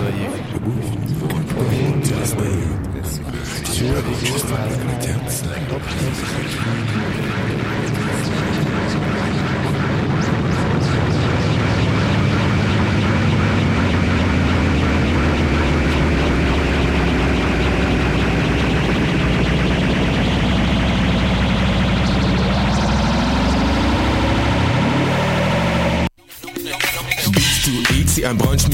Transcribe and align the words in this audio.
travailler 0.00 0.26
avec 0.26 0.94
le. 0.94 0.99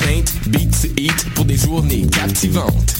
Paint 0.00 0.24
Beats 0.46 0.88
Eat 0.96 1.26
pour 1.34 1.44
des 1.44 1.56
journées 1.56 2.06
captivantes. 2.06 2.99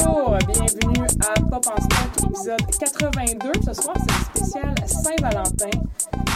Bonjour, 0.00 0.36
bienvenue 0.46 1.06
à 1.26 1.40
Pop 1.40 1.66
en 1.66 1.80
Stock, 1.80 2.30
épisode 2.30 2.78
82. 2.78 3.52
Ce 3.66 3.82
soir, 3.82 3.96
c'est 3.96 4.12
le 4.34 4.40
spécial 4.44 4.74
Saint-Valentin. 4.86 5.78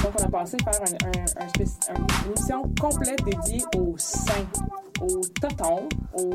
Donc, 0.02 0.12
on 0.18 0.22
a 0.24 0.28
passé 0.28 0.56
par 0.64 0.74
un, 0.74 1.06
un- 1.06 1.44
un 1.44 1.46
spéci- 1.48 1.78
un- 1.90 1.94
une 1.94 2.32
émission 2.32 2.62
complète 2.80 3.22
dédiée 3.24 3.62
aux 3.78 3.94
saints, 3.98 4.48
aux 5.00 5.20
totons, 5.40 5.88
aux, 6.14 6.30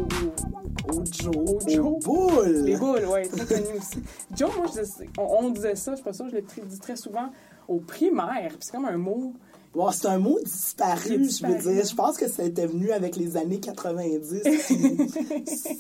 Au 0.94 1.04
Joe. 1.12 1.36
aux 1.36 1.60
Joe. 1.68 2.04
Boules. 2.04 2.64
Les 2.66 2.78
boules, 2.78 3.06
oui, 3.12 3.28
très 3.30 3.46
connu 3.46 3.78
aussi. 3.78 4.04
Joe, 4.36 4.52
moi, 4.58 4.68
je 4.74 4.82
on, 5.20 5.46
on 5.46 5.50
disait 5.50 5.76
ça, 5.76 5.92
je 5.94 5.98
sais 5.98 6.04
pas 6.04 6.14
ça, 6.14 6.26
je 6.30 6.36
l'ai 6.36 6.42
dit 6.66 6.80
très 6.80 6.96
souvent, 6.96 7.30
aux 7.68 7.80
primaires. 7.80 8.50
Puis 8.52 8.60
c'est 8.62 8.72
comme 8.72 8.86
un 8.86 8.98
mot. 8.98 9.34
Bon, 9.78 9.92
c'est 9.92 10.08
un 10.08 10.18
mot 10.18 10.40
disparu, 10.44 11.30
je 11.30 11.46
veux 11.46 11.74
dire. 11.74 11.86
Je 11.86 11.94
pense 11.94 12.18
que 12.18 12.28
ça 12.28 12.42
était 12.42 12.66
venu 12.66 12.92
avec 12.92 13.16
les 13.16 13.38
années 13.38 13.60
90. 13.60 14.42
puis 14.42 15.08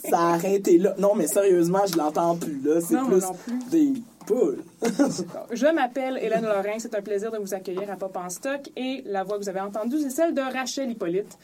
ça 0.09 0.19
a 0.19 0.33
arrêté 0.35 0.77
là. 0.77 0.93
Non, 0.99 1.15
mais 1.15 1.25
sérieusement, 1.25 1.83
je 1.91 1.97
l'entends 1.97 2.35
plus 2.37 2.61
là. 2.63 2.79
C'est 2.79 2.95
plus 2.95 3.25
plus. 3.43 3.69
des 3.71 3.93
poules. 4.27 4.63
Je 5.51 5.73
m'appelle 5.73 6.19
Hélène 6.21 6.43
Lorrain. 6.43 6.77
C'est 6.77 6.93
un 6.93 7.01
plaisir 7.01 7.31
de 7.31 7.39
vous 7.39 7.55
accueillir 7.55 7.89
à 7.89 7.95
Pop 7.95 8.15
en 8.17 8.29
Stock. 8.29 8.69
Et 8.75 9.01
la 9.07 9.23
voix 9.23 9.39
que 9.39 9.43
vous 9.43 9.49
avez 9.49 9.61
entendue, 9.61 9.99
c'est 9.99 10.11
celle 10.11 10.35
de 10.35 10.41
Rachel 10.41 10.91
Hippolyte, 10.91 11.35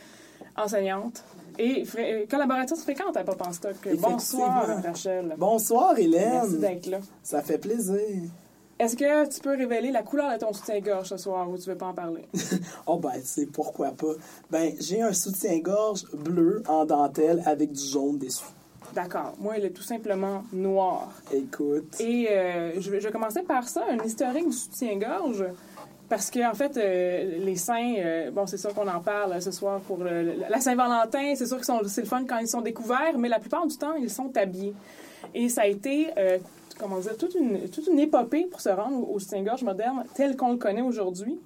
enseignante 0.55 1.23
et 1.57 1.83
euh, 1.97 2.25
collaboratrice 2.29 2.83
fréquente 2.83 3.17
à 3.17 3.23
Pop 3.23 3.41
en 3.41 3.51
Stock. 3.51 3.75
Bonsoir. 3.99 4.67
Rachel. 4.83 5.33
Bonsoir, 5.39 5.93
Merci 5.97 6.03
Hélène. 6.03 6.59
d'être 6.59 6.85
là. 6.85 6.99
Ça 7.23 7.41
fait 7.41 7.57
plaisir. 7.57 8.29
Est-ce 8.79 8.95
que 8.97 9.29
tu 9.33 9.39
peux 9.39 9.55
révéler 9.55 9.91
la 9.91 10.01
couleur 10.03 10.33
de 10.33 10.39
ton 10.39 10.51
soutien-gorge 10.51 11.07
ce 11.09 11.17
soir 11.17 11.49
ou 11.49 11.57
tu 11.57 11.69
veux 11.69 11.77
pas 11.77 11.87
en 11.87 11.93
parler? 11.93 12.27
Oh, 12.87 12.97
ben, 12.97 13.13
c'est 13.23 13.45
pourquoi 13.45 13.91
pas? 13.91 14.13
Ben, 14.51 14.73
j'ai 14.79 15.01
un 15.01 15.13
soutien-gorge 15.13 16.03
bleu 16.13 16.63
en 16.67 16.83
dentelle 16.85 17.41
avec 17.45 17.71
du 17.71 17.83
jaune 17.85 18.17
dessus. 18.17 18.43
D'accord. 18.93 19.33
Moi, 19.39 19.57
il 19.57 19.65
est 19.65 19.69
tout 19.71 19.81
simplement 19.83 20.43
noir. 20.51 21.09
Écoute. 21.31 21.99
Et 21.99 22.27
euh, 22.29 22.79
je, 22.79 22.91
vais, 22.91 22.99
je 22.99 23.07
vais 23.07 23.11
commencer 23.13 23.41
par 23.43 23.67
ça, 23.67 23.83
un 23.89 24.03
historique 24.03 24.47
du 24.49 24.55
soutien-gorge. 24.55 25.45
Parce 26.09 26.29
que 26.29 26.47
en 26.47 26.53
fait, 26.53 26.75
euh, 26.77 27.39
les 27.39 27.55
saints, 27.55 27.95
euh, 27.97 28.29
bon, 28.31 28.45
c'est 28.45 28.57
sûr 28.57 28.73
qu'on 28.73 28.87
en 28.87 28.99
parle 28.99 29.41
ce 29.41 29.51
soir 29.51 29.79
pour 29.81 29.97
le- 30.03 30.33
la 30.49 30.59
Saint-Valentin. 30.59 31.33
C'est 31.35 31.47
sûr 31.47 31.59
que 31.59 31.65
c'est 31.87 32.01
le 32.01 32.07
fun 32.07 32.25
quand 32.27 32.37
ils 32.39 32.47
sont 32.47 32.61
découverts, 32.61 33.17
mais 33.17 33.29
la 33.29 33.39
plupart 33.39 33.65
du 33.65 33.77
temps, 33.77 33.93
ils 33.95 34.09
sont 34.09 34.35
habillés. 34.35 34.73
Et 35.33 35.47
ça 35.49 35.61
a 35.61 35.67
été, 35.67 36.07
comment 36.77 36.99
dire, 36.99 37.17
toute 37.17 37.35
une, 37.35 37.69
toute 37.69 37.87
une 37.87 37.99
épopée 37.99 38.45
pour 38.45 38.61
se 38.61 38.69
rendre 38.69 39.09
au, 39.09 39.19
soutien-gorge 39.19 39.63
moderne 39.63 40.03
tel 40.15 40.35
qu'on 40.37 40.51
le 40.51 40.57
connaît 40.57 40.81
aujourd'hui. 40.81 41.39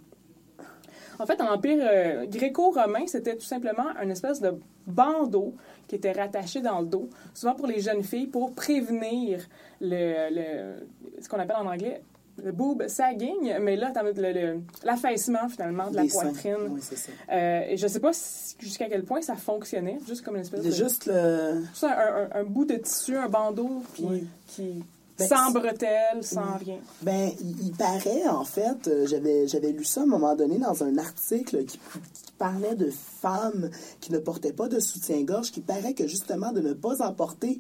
En 1.20 1.26
fait, 1.26 1.42
en 1.42 1.52
empire 1.52 1.80
euh, 1.82 2.26
gréco-romain, 2.28 3.08
c'était 3.08 3.36
tout 3.36 3.46
simplement 3.46 3.86
une 4.04 4.12
espèce 4.12 4.40
de 4.40 4.54
bandeau 4.86 5.54
qui 5.88 5.96
était 5.96 6.12
rattaché 6.12 6.62
dans 6.62 6.80
le 6.82 6.86
dos, 6.86 7.10
souvent 7.34 7.56
pour 7.56 7.66
les 7.68 7.80
jeunes 7.80 8.04
filles, 8.04 8.28
pour 8.28 8.54
prévenir 8.54 9.40
le, 9.82 10.30
le- 10.34 11.22
ce 11.22 11.28
qu'on 11.28 11.40
appelle 11.40 11.56
en 11.58 11.66
anglais 11.66 12.02
le 12.44 12.52
boob 12.52 12.88
sagging, 12.88 13.58
mais 13.62 13.76
là, 13.76 13.92
le- 14.04 14.12
le- 14.12 14.60
l'affaissement 14.84 15.50
finalement 15.50 15.90
de 15.90 15.96
la 15.96 16.04
Les 16.04 16.10
poitrine. 16.10 16.56
Oui, 16.70 16.82
ça. 16.82 16.96
Euh, 17.32 17.62
et 17.68 17.78
je 17.78 17.88
sais 17.88 18.00
pas 18.00 18.14
si- 18.14 18.56
jusqu'à 18.60 18.88
quel 18.88 19.04
point 19.04 19.22
ça 19.22 19.34
fonctionnait, 19.36 19.98
juste 20.08 20.24
comme 20.24 20.36
une 20.36 20.42
espèce 20.42 20.62
de... 20.64 20.70
juste 20.70 21.08
le. 21.08 21.62
juste 21.72 21.84
un, 21.84 21.90
un- 21.98 22.30
un 22.42 22.44
bout 22.44 22.66
de 22.66 22.76
tissu, 22.76 23.18
un 23.18 23.28
bandeau, 23.28 23.82
puis 23.94 24.04
Oui. 24.08 24.28
qui... 24.46 24.84
Ben, 25.18 25.28
sans 25.28 25.52
bretelles, 25.52 26.24
sans 26.24 26.58
rien. 26.58 26.78
Ben, 27.02 27.32
il, 27.42 27.68
il 27.68 27.72
paraît, 27.72 28.28
en 28.28 28.46
fait, 28.46 28.88
euh, 28.88 29.08
j'avais, 29.08 29.48
j'avais 29.48 29.72
lu 29.72 29.84
ça 29.84 30.02
à 30.02 30.04
un 30.04 30.08
moment 30.08 30.36
donné 30.36 30.60
dans 30.60 30.84
un 30.84 30.98
article 30.98 31.66
qui, 31.66 31.80
qui 31.80 32.32
parlait 32.38 32.76
de 32.76 32.92
femmes 32.92 33.72
qui 34.00 34.12
ne 34.12 34.20
portaient 34.20 34.54
pas 34.54 34.68
de 34.68 34.80
soutien-gorge, 34.80 35.52
qui 35.52 35.62
paraît 35.62 35.94
que 35.94 36.08
justement 36.08 36.52
de 36.52 36.62
ne 36.62 36.74
pas 36.74 37.02
en 37.02 37.14
porter 37.14 37.58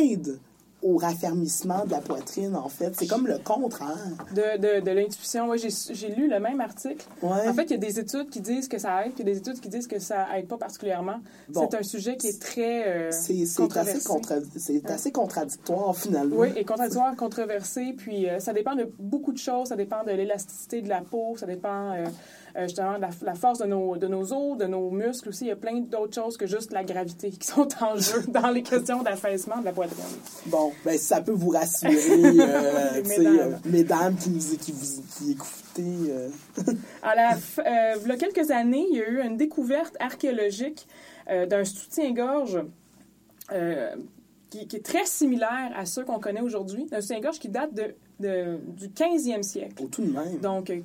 aide 0.00 0.38
au 0.82 0.96
raffermissement 0.96 1.84
de 1.86 1.90
la 1.90 2.00
poitrine, 2.00 2.54
en 2.54 2.68
fait. 2.68 2.92
C'est 2.96 3.08
comme 3.08 3.26
le 3.26 3.38
contraire. 3.38 3.96
De, 4.34 4.58
de, 4.58 4.80
de 4.84 4.90
l'intuition, 4.92 5.48
ouais, 5.48 5.58
j'ai 5.58 6.08
lu 6.14 6.28
le 6.28 6.38
même 6.38 6.60
article. 6.60 7.04
Ouais. 7.22 7.48
En 7.48 7.52
fait, 7.52 7.64
il 7.64 7.70
y 7.72 7.74
a 7.74 7.78
des 7.78 7.98
études 7.98 8.30
qui 8.30 8.40
disent 8.40 8.68
que 8.68 8.78
ça 8.78 9.04
aide, 9.04 9.12
puis 9.14 9.24
des 9.24 9.38
études 9.38 9.58
qui 9.60 9.68
disent 9.68 9.88
que 9.88 9.98
ça 9.98 10.26
aide 10.36 10.46
pas 10.46 10.56
particulièrement. 10.56 11.16
Bon. 11.48 11.66
C'est 11.68 11.76
un 11.78 11.82
sujet 11.82 12.16
qui 12.16 12.28
est 12.28 12.40
très 12.40 12.86
euh, 12.86 13.10
c'est, 13.10 13.42
assez, 13.42 14.00
contra- 14.04 14.36
assez 14.88 15.10
contradictoire, 15.12 15.96
finalement. 15.96 16.36
Oui, 16.36 16.48
et 16.56 16.64
contradictoire, 16.64 17.16
controversé. 17.16 17.94
Puis 17.96 18.28
euh, 18.28 18.38
ça 18.38 18.52
dépend 18.52 18.76
de 18.76 18.88
beaucoup 18.98 19.32
de 19.32 19.38
choses. 19.38 19.68
Ça 19.68 19.76
dépend 19.76 20.04
de 20.04 20.12
l'élasticité 20.12 20.80
de 20.80 20.88
la 20.88 21.00
peau. 21.00 21.36
Ça 21.36 21.46
dépend 21.46 21.92
euh, 21.92 22.06
justement 22.66 22.96
de 22.96 23.02
la, 23.02 23.10
la 23.22 23.34
force 23.34 23.58
de 23.58 23.66
nos, 23.66 23.96
de 23.96 24.06
nos 24.06 24.32
os, 24.32 24.56
de 24.58 24.66
nos 24.66 24.90
muscles 24.90 25.28
aussi. 25.28 25.44
Il 25.44 25.48
y 25.48 25.52
a 25.52 25.56
plein 25.56 25.80
d'autres 25.80 26.14
choses 26.14 26.36
que 26.36 26.46
juste 26.46 26.72
la 26.72 26.82
gravité 26.84 27.30
qui 27.30 27.46
sont 27.46 27.68
en 27.80 27.96
jeu 27.98 28.22
dans 28.28 28.50
les 28.50 28.62
questions 28.62 29.02
d'affaissement 29.02 29.58
de 29.58 29.64
la 29.66 29.72
poitrine. 29.72 30.02
Bon, 30.46 30.72
ben, 30.84 30.98
ça 30.98 31.20
peut 31.20 31.32
vous 31.32 31.50
rassurer, 31.50 31.94
euh, 32.40 33.02
mesdames. 33.08 33.38
euh, 33.38 33.56
mesdames 33.66 34.16
qui, 34.16 34.30
nous, 34.30 34.40
qui, 34.58 34.72
vous, 34.72 35.02
qui 35.18 35.32
écoutez. 35.32 36.10
euh, 36.10 36.28
À 37.02 37.14
la 37.14 37.34
f- 37.36 37.60
euh, 37.64 37.98
il 38.02 38.08
y 38.08 38.12
a 38.12 38.16
quelques 38.16 38.50
années, 38.50 38.86
il 38.90 38.96
y 38.96 39.00
a 39.02 39.08
eu 39.08 39.22
une 39.24 39.36
découverte 39.36 39.96
archéologique 40.00 40.86
euh, 41.30 41.46
d'un 41.46 41.64
soutien-gorge 41.64 42.58
euh, 43.52 43.94
qui, 44.50 44.66
qui 44.66 44.76
est 44.76 44.84
très 44.84 45.04
similaire 45.04 45.70
à 45.76 45.84
ceux 45.84 46.04
qu'on 46.04 46.18
connaît 46.18 46.40
aujourd'hui, 46.40 46.86
d'un 46.86 47.00
soutien-gorge 47.00 47.38
qui 47.38 47.48
date 47.48 47.74
de, 47.74 47.94
de- 48.20 48.58
du 48.76 48.88
15e 48.88 49.42
siècle. 49.42 49.74
oh, 49.82 49.88
tout 49.90 50.02
de 50.02 50.10
même. 50.10 50.38
Donc, 50.38 50.70
euh, 50.70 50.80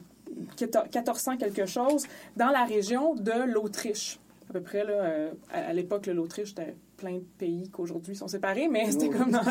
1400 0.59 1.37
quelque 1.37 1.65
chose, 1.65 2.05
dans 2.37 2.49
la 2.49 2.65
région 2.65 3.15
de 3.15 3.51
l'Autriche. 3.51 4.19
À 4.49 4.53
peu 4.53 4.61
près, 4.61 4.83
là, 4.83 4.93
euh, 4.93 5.31
à, 5.51 5.69
à 5.69 5.73
l'époque, 5.73 6.07
l'Autriche, 6.07 6.49
c'était 6.49 6.75
plein 7.03 7.15
de 7.15 7.25
pays 7.37 7.69
qu'aujourd'hui 7.69 8.15
sont 8.15 8.27
séparés, 8.29 8.69
mais 8.69 8.89
c'était 8.91 9.09
comme 9.09 9.31
dans 9.31 9.41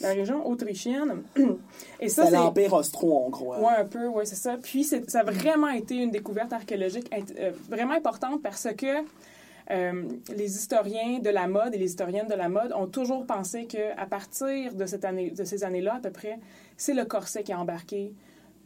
la 0.00 0.08
région 0.12 0.46
autrichienne. 0.48 1.22
Et 2.00 2.08
ça, 2.08 2.26
C'est 2.26 2.32
l'Empire 2.32 2.72
austro-hongrois. 2.72 3.58
Oui, 3.60 3.72
un 3.76 3.84
peu, 3.84 4.06
oui, 4.06 4.26
c'est 4.26 4.36
ça. 4.36 4.56
Puis 4.56 4.84
ça 4.84 5.20
a 5.20 5.24
vraiment 5.24 5.68
été 5.68 5.96
une 5.96 6.10
découverte 6.10 6.52
archéologique 6.52 7.10
euh, 7.38 7.52
vraiment 7.68 7.94
importante 7.94 8.42
parce 8.42 8.68
que 8.76 9.04
euh, 9.70 10.04
les 10.34 10.56
historiens 10.56 11.18
de 11.20 11.30
la 11.30 11.46
mode 11.46 11.74
et 11.74 11.78
les 11.78 11.90
historiennes 11.90 12.28
de 12.28 12.34
la 12.34 12.48
mode 12.48 12.72
ont 12.72 12.86
toujours 12.86 13.26
pensé 13.26 13.66
qu'à 13.66 14.06
partir 14.08 14.74
de, 14.74 14.86
cette 14.86 15.04
année, 15.04 15.30
de 15.30 15.44
ces 15.44 15.64
années-là, 15.64 15.96
à 15.96 16.00
peu 16.00 16.10
près, 16.10 16.38
c'est 16.76 16.94
le 16.94 17.04
corset 17.04 17.42
qui 17.42 17.52
a 17.52 17.58
embarqué 17.58 18.14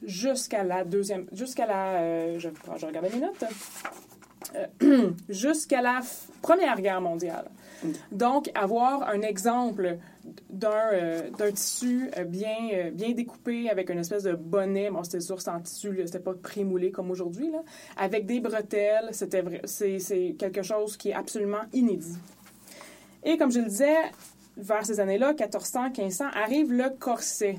jusqu'à 0.02 0.64
la 0.64 0.84
deuxième, 0.84 1.26
jusqu'à 1.32 1.66
la, 1.66 2.00
euh, 2.00 2.38
je, 2.38 2.48
mes 2.48 3.20
notes, 3.20 3.44
Euh, 4.54 5.10
jusqu'à 5.28 5.82
la 5.82 6.00
Première 6.40 6.80
Guerre 6.80 7.00
mondiale. 7.00 7.50
Donc, 8.12 8.50
avoir 8.54 9.08
un 9.08 9.20
exemple 9.20 9.98
d'un 10.48 10.70
euh, 10.92 11.30
d'un 11.30 11.50
tissu 11.52 12.08
bien, 12.26 12.90
bien 12.92 13.12
découpé 13.12 13.68
avec 13.68 13.90
une 13.90 13.98
espèce 13.98 14.22
de 14.22 14.34
bonnet, 14.34 14.90
bon, 14.90 15.02
c'était 15.02 15.20
sûr, 15.20 15.40
c'est 15.40 15.50
en 15.50 15.60
tissu, 15.60 15.92
là, 15.92 16.06
c'était 16.06 16.20
pas 16.20 16.34
pré-moulé 16.34 16.90
comme 16.92 17.10
aujourd'hui, 17.10 17.50
là, 17.50 17.62
avec 17.96 18.26
des 18.26 18.40
bretelles, 18.40 19.08
c'était 19.12 19.42
vrai- 19.42 19.60
c'est 19.64 19.98
c'est 19.98 20.34
quelque 20.38 20.62
chose 20.62 20.96
qui 20.96 21.10
est 21.10 21.14
absolument 21.14 21.64
inédit. 21.72 22.16
Et 23.24 23.36
comme 23.36 23.50
je 23.52 23.58
le 23.60 23.66
disais, 23.66 23.96
vers 24.56 24.86
ces 24.86 24.98
années-là, 25.00 25.34
1400, 25.34 25.90
1500, 25.90 26.24
arrive 26.32 26.72
le 26.72 26.90
corset 26.98 27.58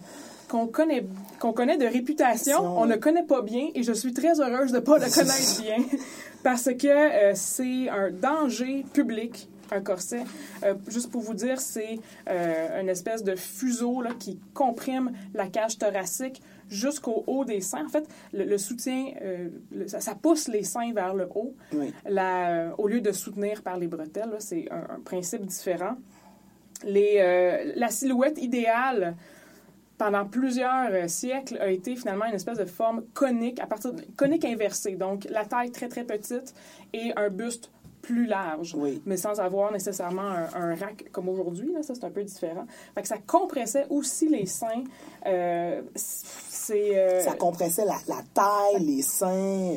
qu'on 0.50 0.68
connaît, 0.68 1.06
qu'on 1.40 1.54
connaît 1.54 1.78
de 1.78 1.86
réputation, 1.86 2.60
on 2.80 2.86
ne 2.86 2.96
connaît 2.96 3.24
pas 3.26 3.42
bien, 3.42 3.70
et 3.76 3.84
je 3.84 3.94
suis 3.94 4.14
très 4.14 4.40
heureuse 4.42 4.72
de 4.72 4.78
ne 4.78 4.84
pas 4.84 4.98
le 4.98 5.06
connaître 5.14 5.62
bien, 5.62 5.78
parce 6.44 6.66
que 6.74 6.88
euh, 6.88 7.32
c'est 7.36 7.88
un 7.90 8.10
danger 8.12 8.84
public, 8.94 9.48
un 9.72 9.82
corset. 9.82 10.24
Euh, 10.64 10.74
juste 10.88 11.12
pour 11.12 11.22
vous 11.22 11.36
dire, 11.36 11.62
c'est 11.62 12.00
euh, 12.28 12.82
une 12.82 12.90
espèce 12.90 13.24
de 13.24 13.36
fuseau 13.36 14.02
là, 14.02 14.10
qui 14.20 14.40
comprime 14.54 15.12
la 15.36 15.46
cage 15.48 15.78
thoracique 15.78 16.42
jusqu'au 16.68 17.24
haut 17.28 17.46
des 17.46 17.62
seins. 17.62 17.86
En 17.86 17.90
fait, 17.90 18.08
le, 18.34 18.46
le 18.46 18.58
soutien, 18.58 19.12
euh, 19.22 19.50
le- 19.72 19.88
ça, 19.88 20.00
ça 20.00 20.16
pousse 20.16 20.48
les 20.48 20.64
seins 20.64 20.92
vers 20.94 21.14
le 21.14 21.28
haut, 21.36 21.54
Oui. 21.74 21.94
la- 22.08 22.74
au 22.80 22.88
lieu 22.88 23.02
de 23.02 23.12
soutenir 23.12 23.62
par 23.62 23.78
les 23.78 23.88
bretelles. 23.88 24.36
C'est 24.40 24.68
un, 24.72 24.96
un 24.96 25.00
principe 25.06 25.46
différent. 25.46 25.96
Les, 26.84 27.74
la 27.76 27.90
silhouette 27.90 28.38
idéale 28.42 29.16
pendant 30.00 30.26
plusieurs 30.26 30.90
euh, 30.92 31.08
siècles 31.08 31.58
a 31.60 31.70
été 31.70 31.96
finalement 31.96 32.26
une 32.26 32.34
espèce 32.34 32.58
de 32.58 32.66
forme 32.66 33.04
conique, 33.14 33.60
à 33.60 33.68
partir 33.68 33.94
de, 33.94 34.02
conique 34.18 34.46
inversée. 34.46 34.94
Donc, 34.96 35.26
la 35.30 35.46
taille 35.46 35.70
très, 35.72 35.90
très 35.90 36.04
petite 36.06 36.56
et 36.94 37.12
un 37.16 37.30
buste 37.30 37.70
plus 38.02 38.26
large, 38.26 38.74
Oui. 38.76 39.02
mais 39.06 39.18
sans 39.18 39.40
avoir 39.42 39.74
nécessairement 39.74 40.22
un, 40.22 40.48
un 40.56 40.74
rack 40.74 41.12
comme 41.12 41.28
aujourd'hui. 41.28 41.74
là. 41.74 41.84
Ça, 41.84 41.94
c'est 41.96 42.06
un 42.06 42.10
peu 42.10 42.24
différent. 42.24 42.66
Fait 42.96 43.02
que 43.02 43.08
ça 43.10 43.18
compressait 43.18 43.86
aussi 43.90 44.30
les 44.30 44.46
seins. 44.46 44.86
Euh, 45.28 45.82
c'est... 45.96 46.98
euh, 46.98 47.20
Ça 47.22 47.34
compressait 47.34 47.84
la, 47.86 47.98
la 48.08 48.22
taille, 48.34 48.80
les 48.86 49.02
seins, 49.02 49.76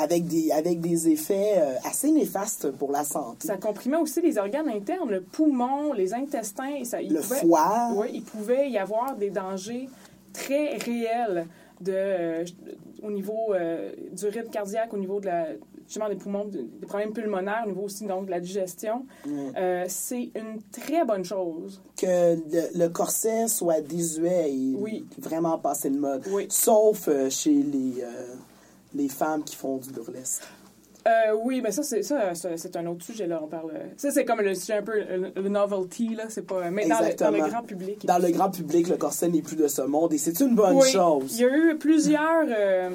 avec 0.00 0.26
des, 0.26 0.50
avec 0.50 0.80
des 0.80 1.08
effets 1.08 1.54
euh, 1.58 1.74
assez 1.84 2.10
néfastes 2.10 2.70
pour 2.72 2.90
la 2.90 3.04
santé. 3.04 3.46
Ça 3.46 3.56
comprimait 3.56 3.96
aussi 3.98 4.20
les 4.20 4.38
organes 4.38 4.68
internes, 4.68 5.10
le 5.10 5.20
poumon, 5.20 5.92
les 5.92 6.14
intestins. 6.14 6.82
Ça, 6.84 7.00
Le 7.02 7.20
pouvait- 7.20 7.36
foie. 7.40 7.90
Oui, 7.94 8.06
il 8.14 8.22
pouvait 8.22 8.70
y 8.70 8.78
avoir 8.78 9.16
des 9.16 9.30
dangers 9.30 9.88
très 10.32 10.76
réels 10.76 11.46
de, 11.80 11.92
euh, 11.94 12.44
au 13.02 13.10
niveau 13.10 13.52
euh, 13.54 13.92
du 14.12 14.26
rythme 14.26 14.50
cardiaque, 14.50 14.92
au 14.92 14.98
niveau 14.98 15.18
de 15.18 15.26
la, 15.26 15.46
justement 15.86 16.08
des 16.10 16.14
poumons, 16.16 16.44
de- 16.44 16.66
des 16.80 16.86
problèmes 16.86 17.12
pulmonaires, 17.12 17.62
au 17.64 17.68
niveau 17.68 17.82
aussi 17.82 18.04
donc, 18.06 18.26
de 18.26 18.30
la 18.30 18.38
digestion. 18.40 19.06
Euh, 19.56 19.84
c'est 19.88 20.30
une 20.34 20.60
très 20.70 21.04
bonne 21.06 21.24
chose. 21.24 21.80
Que 21.96 22.34
le, 22.36 22.78
le 22.78 22.88
corset 22.90 23.48
soit 23.48 23.80
désuet 23.80 24.52
et 24.52 24.74
Oui. 24.76 25.06
vraiment 25.18 25.58
passé 25.58 25.88
de 25.90 25.98
mode. 25.98 26.22
Oui. 26.30 26.46
Sauf 26.50 27.08
chez 27.30 27.54
les, 27.54 28.04
les 28.94 29.08
femmes 29.08 29.44
qui 29.44 29.56
font 29.56 29.76
du 29.78 29.90
burlesque. 29.90 30.42
Euh, 31.06 31.34
oui, 31.44 31.62
mais 31.62 31.70
ça, 31.72 31.82
c'est 31.82 32.02
ça, 32.02 32.34
ça, 32.34 32.50
c'est 32.56 32.76
un 32.76 32.86
autre 32.86 33.02
sujet, 33.02 33.26
là. 33.26 33.40
On 33.42 33.46
parle... 33.46 33.72
Ça, 33.96 34.10
c'est 34.10 34.26
comme 34.26 34.42
le 34.42 34.54
sujet 34.54 34.74
un 34.74 34.82
peu, 34.82 35.00
le, 35.34 35.48
novelty, 35.48 36.14
là. 36.14 36.24
C'est 36.28 36.46
pas... 36.46 36.70
Mais 36.70 36.86
dans 36.86 36.96
le, 37.00 37.14
dans 37.14 37.30
le 37.30 37.36
Exactement. 37.38 37.48
grand 37.48 37.62
public. 37.62 38.04
Dans 38.06 38.18
le 38.18 38.30
grand 38.30 38.50
public, 38.50 38.88
le 38.88 38.96
corset 38.98 39.28
n'est 39.28 39.40
plus 39.40 39.56
de 39.56 39.66
ce 39.66 39.80
monde 39.80 40.12
et 40.12 40.18
c'est 40.18 40.38
une 40.40 40.54
bonne 40.54 40.76
Oui, 40.76 40.90
chose. 40.90 41.38
Il 41.38 41.40
y 41.40 41.44
a 41.46 41.56
eu 41.56 41.78
plusieurs. 41.78 42.44
euh, 42.48 42.90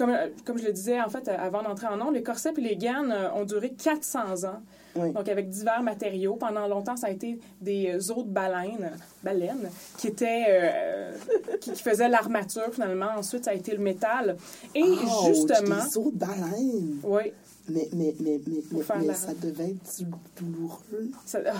comme, 0.00 0.16
comme 0.46 0.58
je 0.58 0.64
le 0.64 0.72
disais, 0.72 0.98
en 1.00 1.10
fait, 1.10 1.28
avant 1.28 1.62
d'entrer 1.62 1.86
en 1.86 1.96
nom, 1.98 2.10
les 2.10 2.22
corsets 2.22 2.52
et 2.56 2.60
les 2.62 2.76
gaines 2.76 3.12
euh, 3.12 3.30
ont 3.34 3.44
duré 3.44 3.70
400 3.70 4.44
ans. 4.44 4.60
Oui. 4.96 5.12
Donc, 5.12 5.28
avec 5.28 5.50
divers 5.50 5.82
matériaux. 5.82 6.34
Pendant 6.36 6.66
longtemps, 6.66 6.96
ça 6.96 7.08
a 7.08 7.10
été 7.10 7.38
des 7.60 8.10
os 8.10 8.24
de 8.24 8.30
baleine, 8.30 8.90
baleine 9.22 9.70
qui 9.98 10.08
étaient. 10.08 10.46
euh, 10.48 11.12
qui, 11.60 11.72
qui 11.72 11.82
faisaient 11.82 12.08
l'armature, 12.08 12.72
finalement. 12.72 13.10
Ensuite, 13.16 13.44
ça 13.44 13.50
a 13.50 13.54
été 13.54 13.72
le 13.72 13.82
métal. 13.82 14.36
Et 14.74 14.82
Ouch, 14.82 15.26
justement. 15.26 15.76
Des 15.84 15.98
os 15.98 16.12
de 16.12 16.18
baleine. 16.18 16.96
Oui, 17.04 17.32
Mais, 17.68 17.88
mais, 17.92 18.14
mais, 18.20 18.40
mais, 18.46 18.82
mais, 19.06 19.14
ça 19.14 19.34
devait 19.34 19.70
être 19.70 20.04
douloureux. 20.40 21.10
ça- 21.26 21.38
ah, 21.46 21.52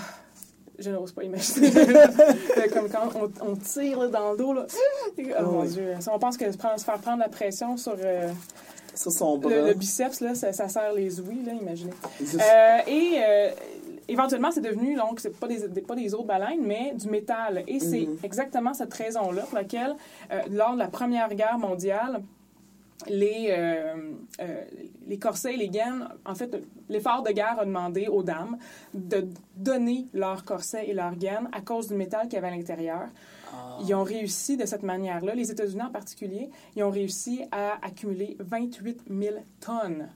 je 0.81 0.91
n'ose 0.91 1.11
pas 1.11 1.23
imaginer. 1.23 1.71
Comme 2.73 2.89
quand 2.89 3.09
on, 3.15 3.51
on 3.51 3.55
tire 3.55 3.99
là, 3.99 4.07
dans 4.07 4.31
le 4.31 4.37
dos. 4.37 4.53
Là. 4.53 4.65
Oh 5.39 5.43
mon 5.43 5.61
oui. 5.61 5.67
Dieu. 5.69 5.93
On 6.11 6.19
pense 6.19 6.37
que 6.37 6.51
se, 6.51 6.57
prendre- 6.57 6.79
se 6.79 6.85
faire 6.85 6.99
prendre 6.99 7.19
la 7.19 7.29
pression 7.29 7.77
sur. 7.77 7.95
euh, 7.99 8.29
Sur 8.95 9.11
son 9.11 9.37
bras. 9.37 9.49
Le, 9.51 9.67
le 9.67 9.73
biceps, 9.73 10.19
là, 10.21 10.35
ça, 10.35 10.51
ça 10.53 10.67
serre 10.67 10.93
les 10.93 11.19
ouïes, 11.19 11.43
là, 11.45 11.53
imaginez. 11.53 11.93
Euh, 12.21 12.77
et 12.87 13.13
euh, 13.25 13.49
éventuellement, 14.07 14.51
c'est 14.51 14.61
devenu, 14.61 14.95
donc, 14.95 15.19
c'est 15.19 15.37
pas 15.37 15.47
des, 15.47 15.67
des- 15.67 15.81
pas 15.81 15.95
des 15.95 16.13
autres 16.13 16.25
baleines, 16.25 16.61
mais 16.65 16.93
du 16.95 17.07
métal. 17.09 17.63
Et 17.67 17.79
c'est 17.79 18.01
Mhm. 18.07 18.17
exactement 18.23 18.73
cette 18.73 18.93
raison-là 18.93 19.43
pour 19.43 19.55
laquelle, 19.57 19.95
lors 20.49 20.73
de 20.73 20.79
la 20.79 20.87
Première 20.87 21.29
Guerre 21.33 21.57
mondiale, 21.57 22.21
les, 23.07 23.47
euh, 23.49 24.13
euh, 24.41 24.63
les 25.07 25.17
corsets 25.19 25.53
et 25.53 25.57
les 25.57 25.69
gaines, 25.69 26.07
en 26.25 26.35
fait, 26.35 26.55
l'effort 26.89 27.23
de 27.23 27.31
guerre 27.31 27.59
a 27.59 27.65
demandé 27.65 28.07
aux 28.07 28.23
dames 28.23 28.57
de 28.93 29.27
donner 29.55 30.07
leurs 30.13 30.43
corsets 30.45 30.89
et 30.89 30.93
leurs 30.93 31.15
gaines 31.15 31.49
à 31.51 31.61
cause 31.61 31.87
du 31.87 31.95
métal 31.95 32.23
qu'il 32.23 32.33
y 32.33 32.37
avait 32.37 32.47
à 32.47 32.55
l'intérieur. 32.55 33.09
Ils 33.81 33.93
ont 33.93 34.03
réussi 34.03 34.55
de 34.55 34.65
cette 34.65 34.83
manière-là, 34.83 35.35
les 35.35 35.51
États-Unis 35.51 35.81
en 35.81 35.91
particulier, 35.91 36.49
ils 36.75 36.83
ont 36.83 36.89
réussi 36.89 37.43
à 37.51 37.85
accumuler 37.85 38.37
28 38.39 39.03
000 39.09 39.35
tonnes 39.59 40.07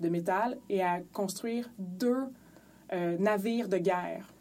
de 0.00 0.08
métal 0.08 0.58
et 0.68 0.82
à 0.82 1.00
construire 1.12 1.68
deux 1.78 2.28
euh, 2.92 3.18
navires 3.18 3.68
de 3.68 3.78
guerre. 3.78 4.32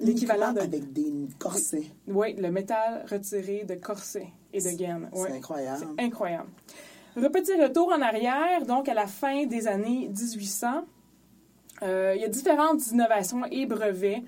L'équivalent 0.00 0.52
de... 0.52 0.60
Avec 0.60 0.92
des 0.92 1.12
corsets. 1.38 1.84
Oui, 2.06 2.34
le 2.34 2.50
métal 2.50 3.04
retiré 3.10 3.64
de 3.64 3.74
corsets 3.74 4.28
et 4.52 4.60
de 4.60 4.70
gaines. 4.76 5.08
C'est 5.12 5.20
Ouais. 5.20 5.32
incroyable. 5.32 5.86
C'est 5.96 6.04
incroyable. 6.04 6.48
Le 7.16 7.28
petit 7.28 7.54
retour 7.60 7.88
en 7.92 8.00
arrière, 8.00 8.64
donc 8.66 8.88
à 8.88 8.94
la 8.94 9.06
fin 9.06 9.44
des 9.46 9.68
années 9.68 10.08
1800, 10.08 10.84
euh, 11.82 12.12
il 12.16 12.22
y 12.22 12.24
a 12.24 12.28
différentes 12.28 12.86
innovations 12.88 13.44
et 13.50 13.66
brevets. 13.66 14.22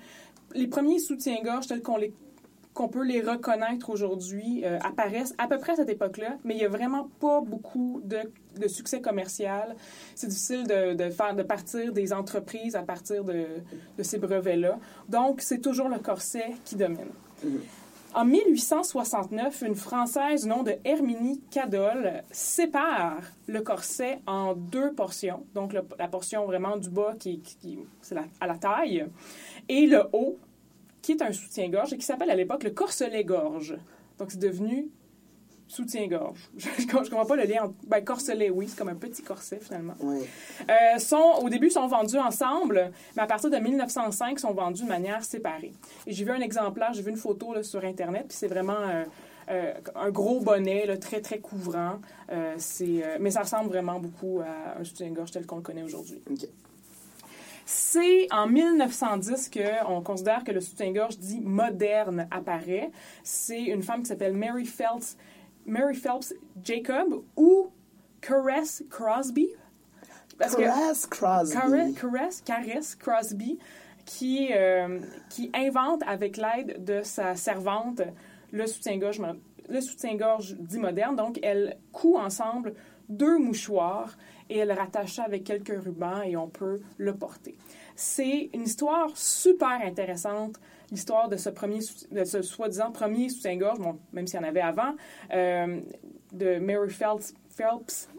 Les 0.53 0.67
premiers 0.67 0.99
soutiens-gorge 0.99 1.67
tels 1.67 1.81
qu'on 1.81 1.97
les 1.97 2.13
qu'on 2.75 2.87
peut 2.89 3.03
les 3.03 3.21
reconnaître 3.21 3.89
aujourd'hui 3.89 4.63
euh, 4.65 4.77
apparaissent 4.83 5.33
à 5.39 5.47
peu 5.47 5.57
près 5.57 5.71
à 5.71 5.75
cette 5.77 5.89
époque-là, 5.89 6.37
mais 6.43 6.53
il 6.53 6.57
n'y 6.57 6.65
a 6.65 6.69
vraiment 6.69 7.09
pas 7.19 7.41
beaucoup 7.41 8.01
de, 8.03 8.19
de 8.61 8.67
succès 8.67 9.01
commercial. 9.01 9.75
C'est 10.13 10.27
difficile 10.27 10.67
de, 10.67 10.93
de 10.93 11.09
faire 11.09 11.33
de 11.33 11.41
partir 11.43 11.91
des 11.93 12.13
entreprises 12.13 12.75
à 12.75 12.83
partir 12.83 13.23
de, 13.23 13.45
de 13.97 14.03
ces 14.03 14.19
brevets-là. 14.19 14.77
Donc, 15.09 15.39
c'est 15.41 15.59
toujours 15.59 15.89
le 15.89 15.99
corset 15.99 16.51
qui 16.65 16.75
domine. 16.75 17.09
En 18.13 18.23
1869, 18.23 19.63
une 19.67 19.75
Française 19.75 20.43
du 20.43 20.49
nom 20.49 20.63
de 20.63 20.73
Herminie 20.85 21.41
Cadol 21.51 22.23
sépare 22.31 23.19
le 23.47 23.61
corset 23.61 24.19
en 24.25 24.53
deux 24.53 24.93
portions. 24.93 25.45
Donc, 25.53 25.73
le- 25.73 25.83
la 25.99 26.07
portion 26.07 26.45
vraiment 26.45 26.77
du 26.77 26.89
bas, 26.89 27.13
qui, 27.19 27.39
qui- 27.39 27.57
qui- 27.57 27.79
c'est 28.01 28.15
à 28.39 28.47
la 28.47 28.55
taille, 28.57 29.05
et 29.67 29.85
le 29.87 30.03
haut, 30.13 30.37
qui 31.05 31.11
est 31.11 31.21
un 31.21 31.31
soutien-gorge 31.31 31.93
et 31.93 31.97
qui 31.97 32.05
s'appelle 32.05 32.31
à 32.31 32.35
l'époque 32.35 32.63
le 32.63 32.71
corselet-gorge. 32.71 33.77
Donc, 34.17 34.31
c'est 34.31 34.39
devenu 34.39 34.89
soutien-gorge. 35.67 36.49
Je 36.57 36.67
ne 36.67 37.09
comprends 37.09 37.25
pas 37.27 37.35
le 37.35 37.43
lien 37.43 37.65
entre... 37.65 37.75
Ben, 37.85 38.03
corselet, 38.03 38.49
oui, 38.49 38.67
c'est 38.67 38.75
comme 38.75 38.89
un 38.89 38.95
petit 38.95 39.21
corset, 39.21 39.59
finalement. 39.61 39.93
Oui. 39.99 40.25
Euh, 40.67 40.97
sont, 40.97 41.41
au 41.43 41.49
début, 41.49 41.69
sont 41.69 41.85
vendus 41.85 42.17
ensemble, 42.17 42.91
mais 43.15 43.21
à 43.21 43.27
partir 43.27 43.51
de 43.51 43.57
1905, 43.57 44.39
sont 44.39 44.53
vendus 44.53 44.81
de 44.81 44.87
manière 44.87 45.23
séparée. 45.23 45.73
Et 46.07 46.11
j'ai 46.11 46.25
vu 46.25 46.31
un 46.31 46.41
exemplaire, 46.41 46.91
j'ai 46.93 47.03
vu 47.03 47.11
une 47.11 47.17
photo 47.17 47.53
là, 47.53 47.61
sur 47.61 47.85
Internet, 47.85 48.25
puis 48.29 48.37
c'est 48.37 48.47
vraiment 48.47 48.73
euh, 48.73 49.03
euh, 49.49 49.73
un 49.93 50.09
gros 50.09 50.39
bonnet, 50.39 50.87
là, 50.87 50.97
très, 50.97 51.21
très 51.21 51.37
couvrant. 51.37 51.99
C'est, 52.57 53.03
mais 53.19 53.29
ça 53.29 53.41
ressemble 53.41 53.69
vraiment 53.69 53.99
beaucoup 53.99 54.39
à 54.39 54.79
un 54.79 54.83
soutien-gorge 54.83 55.29
tel 55.29 55.45
qu'on 55.45 55.57
le 55.57 55.61
connaît 55.61 55.83
aujourd'hui. 55.83 56.19
OK. 56.31 56.47
C'est 57.65 58.27
en 58.31 58.47
1910 58.47 59.49
qu'on 59.49 60.01
considère 60.01 60.43
que 60.43 60.51
le 60.51 60.61
soutien-gorge 60.61 61.17
dit 61.17 61.41
moderne 61.41 62.27
apparaît. 62.29 62.91
C'est 63.23 63.63
une 63.63 63.81
femme 63.81 64.01
qui 64.03 64.07
s'appelle 64.07 64.33
Mary 64.33 64.65
Phelps, 64.65 65.17
Mary 65.65 65.95
Phelps 65.95 66.33
Jacob 66.63 67.23
ou 67.35 67.71
Caress 68.21 68.83
Crosby? 68.89 69.49
Parce 70.37 70.55
que- 70.55 70.61
Caress 70.61 71.05
Crosby. 71.07 71.53
Caress, 71.53 71.95
Caress, 71.95 72.41
Caress 72.41 72.95
Crosby, 72.95 73.57
qui, 74.05 74.49
euh, 74.53 74.99
qui 75.29 75.49
invente 75.55 76.03
avec 76.05 76.37
l'aide 76.37 76.83
de 76.83 77.01
sa 77.01 77.35
servante 77.35 78.01
le 78.51 78.67
soutien-gorge 78.67 79.19
le 79.67 79.81
soutien-gorge 79.81 80.55
dit 80.59 80.77
moderne. 80.77 81.15
Donc, 81.15 81.39
elle 81.41 81.77
coud 81.91 82.17
ensemble 82.17 82.75
deux 83.09 83.37
mouchoirs 83.39 84.15
et 84.49 84.57
elle 84.59 84.71
rattache 84.71 85.13
ça 85.15 85.23
avec 85.23 85.43
quelques 85.43 85.77
rubans 85.83 86.21
et 86.23 86.35
on 86.37 86.47
peut 86.47 86.81
le 86.97 87.15
porter. 87.15 87.55
C'est 87.95 88.49
une 88.53 88.63
histoire 88.63 89.09
super 89.15 89.79
intéressante, 89.83 90.55
l'histoire 90.91 91.29
de 91.29 91.37
ce 91.37 91.49
premier, 91.49 91.79
de 92.11 92.23
ce 92.23 92.41
soi-disant 92.41 92.91
premier 92.91 93.29
soutien-gorge, 93.29 93.79
bon, 93.79 93.97
même 94.13 94.27
s'il 94.27 94.39
y 94.39 94.43
en 94.43 94.47
avait 94.47 94.61
avant, 94.61 94.95
euh, 95.33 95.79
de 96.33 96.59
Mary 96.59 96.89
Phelps, 96.89 97.33
Phelps 97.55 98.09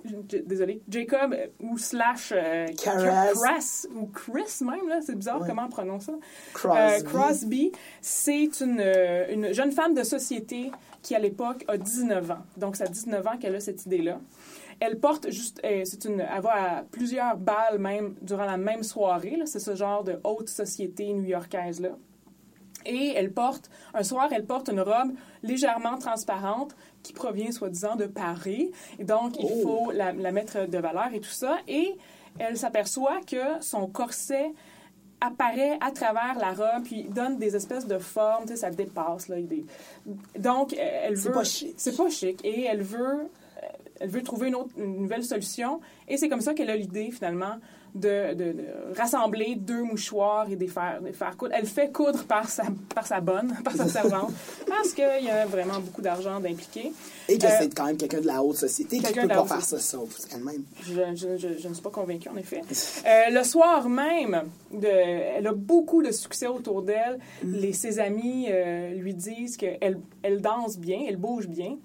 désolé, 0.47 0.81
Jacob 0.89 1.35
euh, 1.35 1.47
ou 1.61 1.77
slash 1.77 2.33
euh. 2.35 2.67
Cress, 2.75 3.87
ou 3.95 4.07
Chris 4.07 4.65
même, 4.65 4.89
là, 4.89 5.01
c'est 5.03 5.15
bizarre 5.15 5.43
Ouais. 5.43 5.47
comment 5.49 5.65
on 5.67 5.69
prononce 5.69 6.07
ça. 6.07 6.15
Crosby. 6.55 6.79
Euh, 6.79 7.03
Crosby, 7.03 7.73
c'est 8.01 8.61
une, 8.61 8.81
une 9.31 9.53
jeune 9.53 9.73
femme 9.73 9.93
de 9.93 10.03
société 10.03 10.71
qui, 11.03 11.15
à 11.15 11.19
l'époque, 11.19 11.65
a 11.69 11.77
19 11.77 12.31
ans. 12.31 12.39
Donc, 12.57 12.77
c'est 12.77 12.85
à 12.85 12.89
19 12.89 13.27
ans 13.27 13.37
qu'elle 13.39 13.55
a 13.55 13.61
cette 13.61 13.85
idée-là. 13.85 14.19
Elle 14.81 14.99
porte 15.01 15.31
juste, 15.31 15.61
euh, 15.65 15.83
c'est 15.85 16.05
une, 16.05 16.21
elle 16.21 16.43
va 16.43 16.79
à 16.79 16.83
plusieurs 16.83 17.37
balles 17.37 17.79
même 17.79 18.15
durant 18.21 18.45
la 18.45 18.57
même 18.59 18.83
soirée. 18.83 19.39
C'est 19.47 19.59
ce 19.61 19.75
genre 19.75 20.05
de 20.05 20.21
haute 20.25 20.49
société 20.49 21.13
new-yorkaise 21.13 21.81
là. 21.81 21.91
Et 22.85 23.15
elle 23.17 23.33
porte, 23.33 23.69
un 23.95 24.05
soir, 24.05 24.29
elle 24.33 24.45
porte 24.47 24.69
une 24.69 24.81
robe 24.81 25.13
légèrement 25.43 25.99
transparente 25.99 26.77
qui 27.03 27.13
provient, 27.13 27.51
soi-disant, 27.51 27.97
de 27.97 28.07
Paris. 28.07 28.71
Et 29.01 29.05
donc, 29.05 29.37
il 29.41 29.49
Oh. 29.51 29.63
faut 29.87 29.91
la, 29.93 30.13
la 30.13 30.31
mettre 30.31 30.69
de 30.69 30.79
valeur 30.79 31.09
et 31.13 31.19
tout 31.21 31.29
ça. 31.31 31.57
Et 31.67 31.97
elle 32.39 32.57
s'aperçoit 32.57 33.21
que 33.27 33.61
son 33.61 33.89
corset 33.89 34.53
apparaît 35.21 35.79
à 35.81 35.91
travers 35.91 36.37
la 36.39 36.53
robe, 36.53 36.85
puis 36.85 37.05
donne 37.05 37.39
des 37.39 37.57
espèces 37.57 37.87
de 37.89 37.99
formes, 37.99 38.43
tu 38.45 38.51
sais, 38.51 38.57
ça 38.57 38.71
dépasse, 38.71 39.29
là. 39.29 39.41
des- 39.41 39.65
Donc, 40.39 40.75
elle 40.79 41.17
C'est 41.17 41.29
veut... 41.29 41.35
pas 41.35 41.45
chic. 41.45 41.75
C'est 41.79 41.97
pas 41.97 42.09
chic. 42.11 42.39
Et 42.45 42.65
elle 42.67 42.83
veut... 42.83 43.29
Elle 44.01 44.11
veut 44.11 44.23
trouver 44.23 44.49
une, 44.49 44.55
autre, 44.57 44.71
une 44.79 45.03
nouvelle 45.03 45.25
solution. 45.25 45.81
Et 46.09 46.17
c'est 46.17 46.29
comme 46.29 46.41
ça 46.43 46.55
qu'elle 46.55 46.71
a 46.71 46.77
l'idée, 46.77 47.11
finalement, 47.11 47.57
de, 47.95 48.35
de- 48.35 48.53
de 48.53 48.65
rassembler 48.95 49.55
deux 49.57 49.83
mouchoirs 49.83 50.51
et 50.51 50.55
de 50.57 50.61
les 50.61 50.67
faire, 50.69 51.01
de 51.01 51.07
les 51.07 51.13
faire 51.15 51.35
coudre. 51.35 51.55
Elle 51.57 51.65
fait 51.67 51.91
coudre 51.91 52.25
par 52.25 52.47
sa, 52.51 52.65
par 52.95 53.07
sa 53.07 53.21
bonne, 53.23 53.55
par 53.65 53.75
sa 53.75 53.89
servante, 53.89 54.33
parce 54.67 54.93
qu'il 54.93 55.25
y 55.25 55.31
a 55.31 55.47
vraiment 55.47 55.81
beaucoup 55.81 56.03
d'argent 56.03 56.39
d'impliqué. 56.39 56.93
Et 57.29 57.39
que 57.39 57.47
Euh, 57.47 57.51
c'est 57.59 57.75
quand 57.75 57.87
même 57.87 57.97
quelqu'un 57.97 58.21
de 58.21 58.27
la 58.27 58.43
haute 58.43 58.59
société 58.59 58.99
qui 58.99 59.05
quelqu'un 59.05 59.23
peut 59.23 59.29
pas 59.29 59.47
faire 59.47 59.65
ça 59.65 59.79
seul, 59.79 60.01
elle-même. 60.31 60.63
Je, 60.83 60.93
je- 61.15 61.37
je- 61.39 61.59
je 61.59 61.69
ne 61.69 61.73
suis 61.73 61.83
pas 61.83 61.89
convaincue, 61.91 62.29
en 62.29 62.37
effet. 62.37 62.61
Euh, 63.07 63.31
le 63.31 63.43
soir 63.45 63.89
même, 63.89 64.43
de, 64.73 64.87
elle 64.89 65.47
a 65.47 65.53
beaucoup 65.53 66.03
de 66.03 66.11
succès 66.11 66.47
autour 66.49 66.83
d'elle. 66.83 67.19
Les, 67.45 67.73
ses 67.73 67.99
amis 67.99 68.47
euh, 68.51 68.91
lui 68.95 69.15
disent 69.15 69.57
qu'elle 69.57 70.01
elle 70.23 70.41
danse 70.43 70.77
bien, 70.79 70.99
elle 71.09 71.17
bouge 71.17 71.47
bien. 71.47 71.77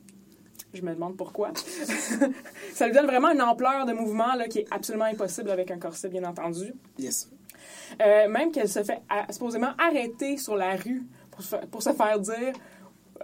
Je 0.74 0.82
me 0.82 0.94
demande 0.94 1.18
pourquoi. 1.18 1.51
ça 2.74 2.88
lui 2.88 2.94
donne 2.94 3.06
vraiment 3.06 3.32
une 3.32 3.42
ampleur 3.42 3.86
de 3.86 3.94
mouvement 3.94 4.36
là, 4.36 4.48
qui 4.48 4.60
est 4.60 4.68
absolument 4.72 5.06
impossible 5.06 5.50
avec 5.50 5.72
un 5.72 5.78
corset, 5.78 6.10
bien 6.10 6.24
entendu. 6.24 6.74
Yes. 6.98 7.30
Euh, 8.01 8.30
même 8.30 8.51
qu'elle 8.51 8.70
se 8.70 8.84
fait 8.84 9.01
supposément 9.30 9.74
arrêter 9.78 10.38
sur 10.38 10.56
la 10.56 10.75
rue 10.75 11.04
pour 11.72 11.82
se 11.82 11.94
faire 11.94 12.20
dire, 12.20 12.54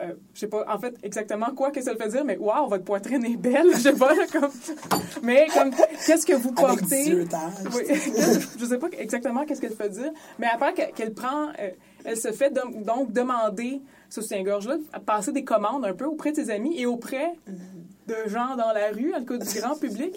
euh, 0.02 0.14
je 0.34 0.40
sais 0.42 0.48
pas 0.48 0.66
en 0.68 0.80
fait 0.80 0.96
exactement 1.04 1.48
quoi 1.56 1.72
que 1.72 1.82
ça 1.82 1.92
le 1.94 1.98
fait 1.98 2.10
dire, 2.10 2.24
mais 2.26 2.38
waouh, 2.38 2.68
votre 2.70 2.84
poitrine 2.84 3.24
est 3.26 3.38
belle, 3.38 3.68
je 3.74 3.80
sais 3.80 3.94
pas, 3.94 4.14
comme, 4.32 4.50
mais 5.24 5.48
comme, 5.54 5.72
qu'est-ce 6.06 6.26
que 6.26 6.34
vous 6.34 6.50
Avec 6.58 6.80
portez? 6.80 7.04
18 7.04 7.34
âges. 7.34 7.42
Oui, 7.76 7.84
je 8.60 8.66
sais 8.66 8.78
pas 8.78 8.88
exactement 8.98 9.46
qu'est-ce 9.46 9.62
qu'elle 9.62 9.74
fait 9.76 9.90
dire, 9.90 10.12
mais 10.40 10.48
après 10.54 10.74
que- 10.74 10.92
qu'elle 10.94 11.14
prend, 11.14 11.48
euh, 11.60 11.70
elle 12.06 12.18
se 12.18 12.32
fait 12.32 12.52
donc, 12.52 12.84
donc 12.84 13.12
demander 13.12 13.82
ce 14.10 14.22
soutien-gorge-là, 14.22 14.78
passer 15.06 15.32
des 15.34 15.44
commandes 15.44 15.86
un 15.86 15.94
peu 15.94 16.06
auprès 16.06 16.32
de 16.32 16.38
ses 16.38 16.50
amis 16.50 16.80
et 16.80 16.86
auprès 16.86 17.34
de 18.08 18.16
gens 18.28 18.56
dans 18.56 18.72
la 18.72 18.90
rue, 18.94 19.14
en 19.14 19.26
cas 19.26 19.38
du 19.38 19.60
grand 19.60 19.78
public. 19.78 20.16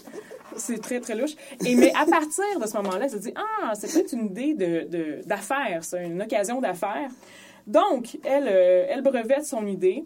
C'est 0.56 0.80
très, 0.80 1.00
très 1.00 1.14
louche. 1.14 1.34
Et, 1.64 1.74
mais 1.76 1.92
à 1.94 2.04
partir 2.06 2.44
de 2.60 2.66
ce 2.66 2.76
moment-là, 2.78 3.04
elle 3.04 3.10
se 3.10 3.16
dit, 3.16 3.32
ah, 3.36 3.72
c'est 3.74 3.92
peut-être 3.92 4.12
une 4.12 4.26
idée 4.26 4.54
de, 4.54 4.88
de- 4.88 5.20
d'affaires, 5.26 5.84
ça, 5.84 6.00
une 6.02 6.20
occasion 6.22 6.60
d'affaires. 6.60 7.08
Donc, 7.66 8.18
elle, 8.24 8.48
euh, 8.48 8.86
elle 8.88 9.02
brevette 9.02 9.44
son 9.44 9.66
idée. 9.66 10.04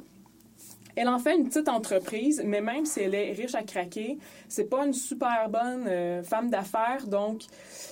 Elle 0.96 1.08
en 1.08 1.18
fait 1.18 1.36
une 1.36 1.48
petite 1.48 1.68
entreprise, 1.68 2.40
mais 2.44 2.60
même 2.60 2.84
si 2.84 3.00
elle 3.00 3.16
est 3.16 3.32
riche 3.32 3.56
à 3.56 3.64
craquer, 3.64 4.16
c'est 4.48 4.70
pas 4.70 4.86
une 4.86 4.92
super 4.92 5.48
bonne 5.48 5.86
euh, 5.88 6.22
femme 6.22 6.50
d'affaires, 6.50 7.08
donc 7.08 7.42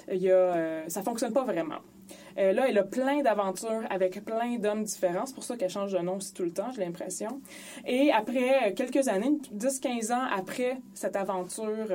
il 0.08 0.22
y 0.22 0.30
a, 0.30 0.34
euh, 0.34 0.84
ça 0.86 1.02
fonctionne 1.02 1.32
pas 1.32 1.42
vraiment. 1.42 1.80
Là, 2.36 2.66
elle 2.66 2.78
a 2.78 2.82
plein 2.82 3.20
d'aventures 3.20 3.82
avec 3.90 4.24
plein 4.24 4.56
d'hommes 4.56 4.84
différents. 4.84 5.26
C'est 5.26 5.34
pour 5.34 5.44
ça 5.44 5.56
qu'elle 5.56 5.68
change 5.68 5.92
de 5.92 5.98
nom 5.98 6.16
aussi 6.16 6.32
tout 6.32 6.44
le 6.44 6.50
temps, 6.50 6.70
j'ai 6.74 6.82
l'impression. 6.82 7.42
Et 7.86 8.10
après 8.10 8.72
quelques 8.74 9.08
années, 9.08 9.38
10-15 9.54 10.14
ans 10.14 10.26
après 10.34 10.78
cette 10.94 11.14
aventure 11.14 11.88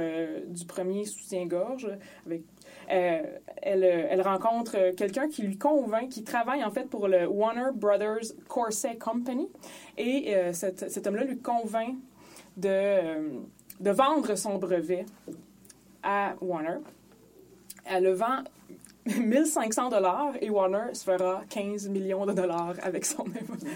du 0.48 0.66
premier 0.66 1.06
soutien-gorge, 1.06 1.90
avec 2.28 2.44
euh, 2.90 3.22
elle, 3.62 3.84
euh, 3.84 4.08
elle 4.10 4.22
rencontre 4.22 4.78
euh, 4.78 4.94
quelqu'un 4.94 5.28
qui 5.28 5.42
lui 5.42 5.58
convainc, 5.58 6.10
qui 6.10 6.24
travaille 6.24 6.64
en 6.64 6.72
fait 6.72 6.90
pour 6.90 7.08
le 7.08 7.28
Warner 7.28 7.72
Brothers 7.74 8.34
Corset 8.48 8.98
Company. 8.98 9.50
Et 9.98 10.36
cet, 10.54 11.08
homme-là 11.08 11.24
lui 11.24 11.40
convainc 11.40 11.96
de 12.56 13.92
vendre 13.92 14.36
son 14.36 14.58
brevet 14.58 15.06
à 16.04 16.36
Warner. 16.40 16.78
Elle 17.86 18.04
le 18.04 18.14
vend 18.14 18.44
1500 19.20 19.90
dollars 19.90 20.34
et 20.42 20.50
Warner 20.50 20.94
se 20.94 21.04
fera 21.04 21.42
15 21.50 21.90
millions 21.90 22.26
de 22.26 22.34
dollars 22.34 22.76
avec, 22.84 23.06
son, 23.06 23.26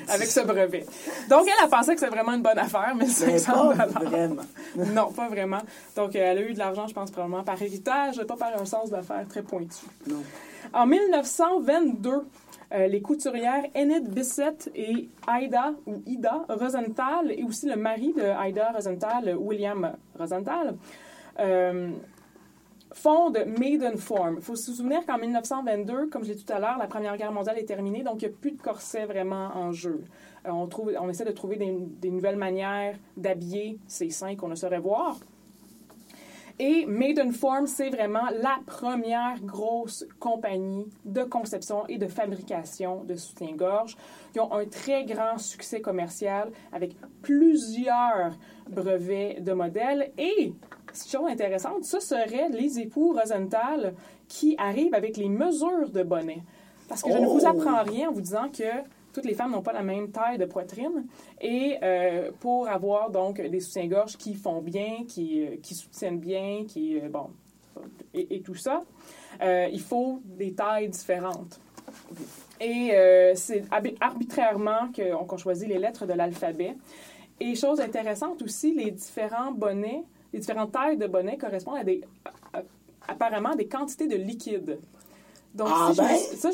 avec 0.07 0.27
ce 0.27 0.41
brevet. 0.41 0.85
Donc, 1.29 1.47
elle 1.47 1.65
a 1.65 1.67
pensé 1.67 1.93
que 1.93 2.00
c'était 2.00 2.13
vraiment 2.15 2.33
une 2.33 2.41
bonne 2.41 2.59
affaire, 2.59 2.93
Mais 2.95 3.05
1500 3.05 3.51
pas 3.51 3.85
dollars. 3.85 4.03
vraiment. 4.03 4.41
Non, 4.93 5.11
pas 5.11 5.29
vraiment. 5.29 5.61
Donc, 5.95 6.15
elle 6.15 6.38
a 6.38 6.41
eu 6.41 6.53
de 6.53 6.59
l'argent, 6.59 6.88
je 6.88 6.93
pense, 6.93 7.11
probablement 7.11 7.43
par 7.43 7.61
héritage, 7.61 8.21
pas 8.23 8.35
par 8.38 8.59
un 8.59 8.65
sens 8.65 8.89
d'affaires 8.89 9.25
très 9.27 9.41
pointu. 9.41 9.85
Non. 10.07 10.23
En 10.73 10.85
1922, 10.85 12.09
euh, 12.73 12.88
les 12.88 13.01
couturières 13.01 13.65
Enid 13.75 14.09
Bissett 14.09 14.71
et 14.75 15.09
Ida, 15.27 15.73
ou 15.85 16.01
Ida 16.05 16.45
Rosenthal, 16.47 17.31
et 17.31 17.43
aussi 17.43 17.67
le 17.67 17.75
mari 17.75 18.13
de 18.13 18.47
Ida 18.50 18.71
Rosenthal, 18.71 19.35
William 19.38 19.91
Rosenthal, 20.17 20.75
euh, 21.39 21.89
fondent 22.93 23.45
Maiden 23.60 23.98
Form. 23.98 24.36
Il 24.38 24.43
faut 24.43 24.55
se 24.55 24.74
souvenir 24.74 25.05
qu'en 25.05 25.17
1922, 25.17 26.07
comme 26.07 26.24
je 26.24 26.29
l'ai 26.29 26.36
dit 26.36 26.45
tout 26.45 26.53
à 26.53 26.60
l'heure, 26.60 26.77
la 26.77 26.88
Première 26.88 27.17
Guerre 27.17 27.31
mondiale 27.31 27.57
est 27.57 27.65
terminée, 27.65 28.03
donc 28.03 28.21
il 28.21 28.27
n'y 28.27 28.33
a 28.33 28.38
plus 28.38 28.51
de 28.51 28.62
corset 28.62 29.05
vraiment 29.05 29.51
en 29.55 29.71
jeu. 29.71 30.03
Euh, 30.48 30.51
on, 30.51 31.10
essaie 31.10 31.25
de 31.25 31.31
trouver 31.31 31.57
des, 31.57 32.10
nouvelles 32.10 32.38
manières 32.38 32.95
d'habiller 33.15 33.77
ces 33.88 34.10
seins 34.10 34.36
qu'on 34.36 34.48
ne 34.48 34.55
saurait 34.55 34.79
voir. 34.79 35.17
Et 36.60 36.86
Maiden 36.86 37.31
Form, 37.31 37.65
c'est 37.65 37.89
vraiment 37.89 38.29
la 38.39 38.60
première 38.67 39.39
grosse 39.41 40.05
compagnie 40.19 40.86
de 41.05 41.24
conception 41.24 41.88
et 41.88 41.98
de 41.98 42.07
fabrication 42.07 43.03
de 43.03 43.15
soutien-gorge. 43.15 43.98
Ils 44.36 44.41
ont 44.41 44.53
un 44.53 44.65
très 44.65 45.05
grand 45.05 45.38
succès 45.38 45.81
commercial 45.81 46.51
avec 46.71 46.95
plusieurs 47.24 48.38
brevets 48.69 49.41
de 49.41 49.53
modèles. 49.53 50.12
Et, 50.17 50.53
chose 50.95 51.29
intéressante, 51.29 51.83
ce 51.83 52.00
serait 52.00 52.50
les 52.50 52.79
époux 52.79 53.13
Rosenthal 53.13 53.93
qui 54.27 54.55
arrivent 54.57 54.93
avec 54.93 55.17
les 55.17 55.29
mesures 55.29 55.89
de 55.89 56.03
bonnet. 56.03 56.43
Parce 56.88 57.01
que 57.03 57.12
je 57.12 57.17
ne 57.17 57.27
vous 57.27 57.41
Oh! 57.43 57.48
apprends 57.48 57.83
rien 57.83 58.10
en 58.10 58.12
vous 58.12 58.21
disant 58.21 58.50
que 58.50 58.63
toutes 59.13 59.25
les 59.25 59.33
femmes 59.33 59.51
n'ont 59.51 59.62
pas 59.62 59.74
la 59.74 59.83
même 59.83 60.12
taille 60.12 60.38
de 60.38 60.45
poitrine. 60.45 61.05
Et 61.39 61.77
euh, 61.83 62.31
pour 62.39 62.67
avoir 62.67 63.10
donc 63.10 63.41
des 63.41 63.60
soutiens-gorge 63.60 64.17
qui 64.17 64.33
font 64.36 64.62
bien, 64.62 65.03
qui, 65.07 65.45
euh, 65.45 65.55
qui 65.62 65.75
soutiennent 65.75 66.19
bien, 66.19 66.65
qui, 66.67 66.98
euh, 67.00 67.10
bon, 67.10 67.29
et, 68.13 68.36
et 68.36 68.41
tout 68.41 68.55
ça, 68.55 68.81
il 69.41 69.81
faut 69.81 70.21
des 70.25 70.53
tailles 70.53 70.89
différentes. 70.89 71.60
Et 72.60 72.91
c'est 73.36 73.63
arbitrairement 74.00 74.91
qu'on 74.95 75.25
qu'on 75.25 75.38
choisit 75.38 75.67
les 75.67 75.79
lettres 75.79 76.05
de 76.05 76.13
l'alphabet. 76.13 76.75
Et 77.39 77.55
chose 77.55 77.79
intéressante 77.79 78.41
aussi, 78.43 78.75
les 78.75 78.91
différents 78.91 79.51
bonnets, 79.51 80.03
les 80.33 80.39
différentes 80.39 80.71
tailles 80.71 80.97
de 80.97 81.07
bonnets 81.07 81.38
correspondent 81.38 81.77
à 81.79 81.83
des, 81.83 82.01
à- 82.53 82.61
apparemment 83.07 83.55
des 83.55 83.67
quantités 83.67 84.07
de 84.07 84.15
liquide. 84.15 84.79
Donc, 85.53 85.67
Ah 85.69 85.89
si 85.91 85.97
je 85.97 86.01
ben? 86.01 86.17
ça, 86.38 86.50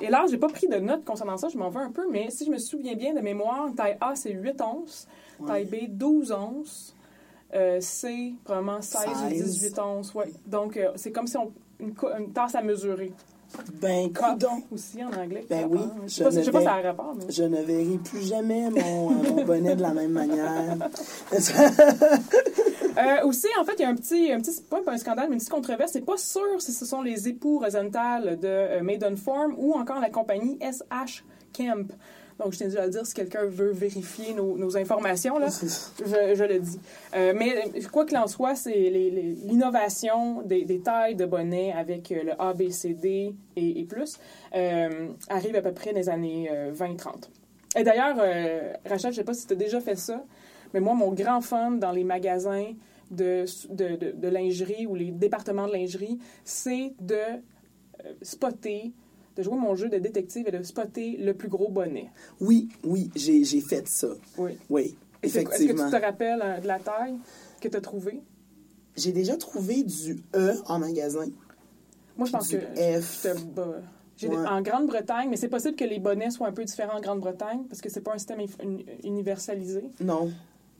et 0.00 0.08
là, 0.08 0.24
j'ai 0.30 0.38
pas 0.38 0.48
pris 0.48 0.66
de 0.66 0.76
notes 0.76 1.04
concernant 1.04 1.36
ça, 1.36 1.48
je 1.48 1.58
m'en 1.58 1.68
veux 1.68 1.80
un 1.80 1.90
peu, 1.90 2.06
mais 2.10 2.30
si 2.30 2.46
je 2.46 2.50
me 2.50 2.56
souviens 2.58 2.94
bien 2.94 3.12
de 3.12 3.20
mémoire, 3.20 3.68
taille 3.76 3.98
A, 4.00 4.14
c'est 4.14 4.32
8 4.32 4.60
onces, 4.62 5.06
taille 5.46 5.66
B, 5.66 5.74
12 5.90 6.32
onces, 6.32 6.94
euh, 7.54 7.80
C, 7.80 8.32
probablement 8.44 8.80
16 8.80 9.00
ou 9.06 9.28
16. 9.30 9.44
18 9.60 9.78
onces, 9.78 10.14
ouais. 10.14 10.32
Donc, 10.46 10.76
euh, 10.78 10.90
c'est 10.96 11.12
comme 11.12 11.26
si 11.26 11.36
on, 11.36 11.52
une, 11.80 12.32
tasse 12.32 12.54
à 12.54 12.62
mesurer. 12.62 13.12
Ben, 13.80 14.12
coudon. 14.12 14.62
aussi 14.72 15.02
en 15.02 15.10
anglais. 15.12 15.46
Ben 15.48 15.66
oui. 15.70 15.80
Je 16.06 16.08
sais 16.08 16.18
je 16.18 16.24
pas, 16.24 16.30
je 16.30 16.42
sais 16.44 16.50
pas 16.50 16.58
si 16.60 16.64
ça 16.66 16.74
a 16.74 16.82
rapport, 16.82 17.14
mais... 17.14 17.24
Je 17.30 17.42
ne 17.44 17.62
verrai 17.62 17.98
plus 18.04 18.22
jamais 18.22 18.68
mon, 18.70 19.10
euh, 19.10 19.14
mon 19.34 19.44
bonnet 19.44 19.74
de 19.76 19.80
la 19.82 19.92
même 19.94 20.12
manière. 20.12 20.76
Euh, 22.98 23.24
aussi, 23.24 23.46
en 23.60 23.64
fait, 23.64 23.74
il 23.78 23.82
y 23.82 23.84
a 23.84 23.88
un 23.88 23.94
petit, 23.94 24.32
un 24.32 24.40
petit 24.40 24.60
pas 24.68 24.80
un 24.86 24.98
scandale, 24.98 25.26
mais 25.28 25.34
une 25.34 25.38
petite 25.38 25.52
controverse. 25.52 25.92
C'est 25.92 26.04
pas 26.04 26.16
sûr 26.16 26.60
si 26.60 26.72
ce 26.72 26.84
sont 26.84 27.02
les 27.02 27.28
époux 27.28 27.58
Rosenthal 27.58 28.38
de 28.38 28.48
euh, 28.48 28.82
Maidenform 28.82 29.54
ou 29.56 29.74
encore 29.74 30.00
la 30.00 30.10
compagnie 30.10 30.58
SH 30.60 31.22
Kemp. 31.52 31.92
Donc, 32.38 32.52
je 32.52 32.58
tiens 32.58 32.74
à 32.76 32.84
le 32.84 32.90
dire, 32.90 33.04
si 33.04 33.14
quelqu'un 33.14 33.46
veut 33.46 33.72
vérifier 33.72 34.32
nos, 34.32 34.56
nos 34.56 34.76
informations, 34.76 35.38
là, 35.38 35.48
je, 35.48 36.34
je 36.34 36.44
le 36.44 36.60
dis. 36.60 36.78
Euh, 37.16 37.32
mais 37.36 37.72
quoi 37.90 38.04
qu'il 38.04 38.16
en 38.16 38.28
soit, 38.28 38.54
c'est 38.54 38.90
l'innovation 38.90 40.42
des, 40.42 40.64
des 40.64 40.80
tailles 40.80 41.16
de 41.16 41.26
bonnets 41.26 41.72
avec 41.72 42.10
le 42.10 42.40
A, 42.40 42.52
B, 42.52 42.70
C, 42.70 42.94
D 42.94 43.34
et, 43.56 43.80
et 43.80 43.84
plus 43.84 44.18
euh, 44.54 45.08
arrive 45.28 45.56
à 45.56 45.62
peu 45.62 45.72
près 45.72 45.92
dans 45.92 45.98
les 45.98 46.08
années 46.08 46.48
euh, 46.52 46.72
20-30. 46.72 47.28
Et 47.76 47.82
d'ailleurs, 47.82 48.16
euh, 48.18 48.72
Rachel, 48.86 49.12
je 49.12 49.16
sais 49.16 49.24
pas 49.24 49.34
si 49.34 49.46
tu 49.46 49.52
as 49.52 49.56
déjà 49.56 49.80
fait 49.80 49.96
ça, 49.96 50.24
mais 50.74 50.80
moi, 50.80 50.94
mon 50.94 51.12
grand 51.12 51.40
fun 51.40 51.72
dans 51.72 51.92
les 51.92 52.04
magasins 52.04 52.72
de, 53.10 53.44
de, 53.70 53.96
de- 53.96 54.10
de 54.12 54.28
lingerie 54.28 54.86
ou 54.86 54.94
les 54.94 55.10
départements 55.10 55.66
de 55.66 55.72
lingerie, 55.72 56.18
c'est 56.44 56.92
de 57.00 57.14
euh, 57.16 58.12
spotter, 58.22 58.92
de 59.36 59.42
jouer 59.42 59.56
mon 59.56 59.74
jeu 59.76 59.88
de 59.88 59.98
détective 59.98 60.46
et 60.48 60.50
de 60.50 60.62
spotter 60.62 61.16
le 61.16 61.32
plus 61.34 61.48
gros 61.48 61.68
bonnet. 61.70 62.10
Oui, 62.40 62.68
oui, 62.84 63.10
j'ai 63.16 63.44
fait 63.60 63.86
ça. 63.88 64.08
Oui. 64.36 64.52
Oui, 64.68 64.96
Et 65.22 65.28
c'est- 65.28 65.40
Est-ce 65.40 65.48
que 65.48 65.54
effectivement. 65.54 65.90
tu 65.90 65.96
te 65.96 66.02
rappelles 66.04 66.42
euh, 66.44 66.60
de 66.60 66.66
la 66.66 66.78
taille 66.78 67.14
que 67.60 67.68
tu 67.68 67.76
as 67.76 67.80
trouvée? 67.80 68.20
J'ai 68.96 69.12
déjà 69.12 69.36
trouvé 69.36 69.82
du 69.84 70.18
E 70.34 70.54
en 70.66 70.78
magasin. 70.80 71.26
Moi, 72.16 72.26
je 72.26 72.32
pense 72.32 72.48
Du 72.48 72.58
que 72.58 73.00
F. 73.00 73.26
Ouais. 74.24 74.36
En 74.48 74.60
Grande-Bretagne, 74.62 75.28
mais 75.30 75.36
c'est 75.36 75.46
possible 75.48 75.76
que 75.76 75.84
les 75.84 76.00
bonnets 76.00 76.30
soient 76.30 76.48
un 76.48 76.52
peu 76.52 76.64
différents 76.64 76.96
en 76.96 77.00
Grande-Bretagne 77.00 77.60
parce 77.68 77.80
que 77.80 77.88
c'est 77.88 78.00
pas 78.00 78.14
un 78.14 78.18
système 78.18 78.40
uni- 78.40 78.50
uni- 78.64 78.86
universalisé. 79.04 79.84
Non. 80.00 80.32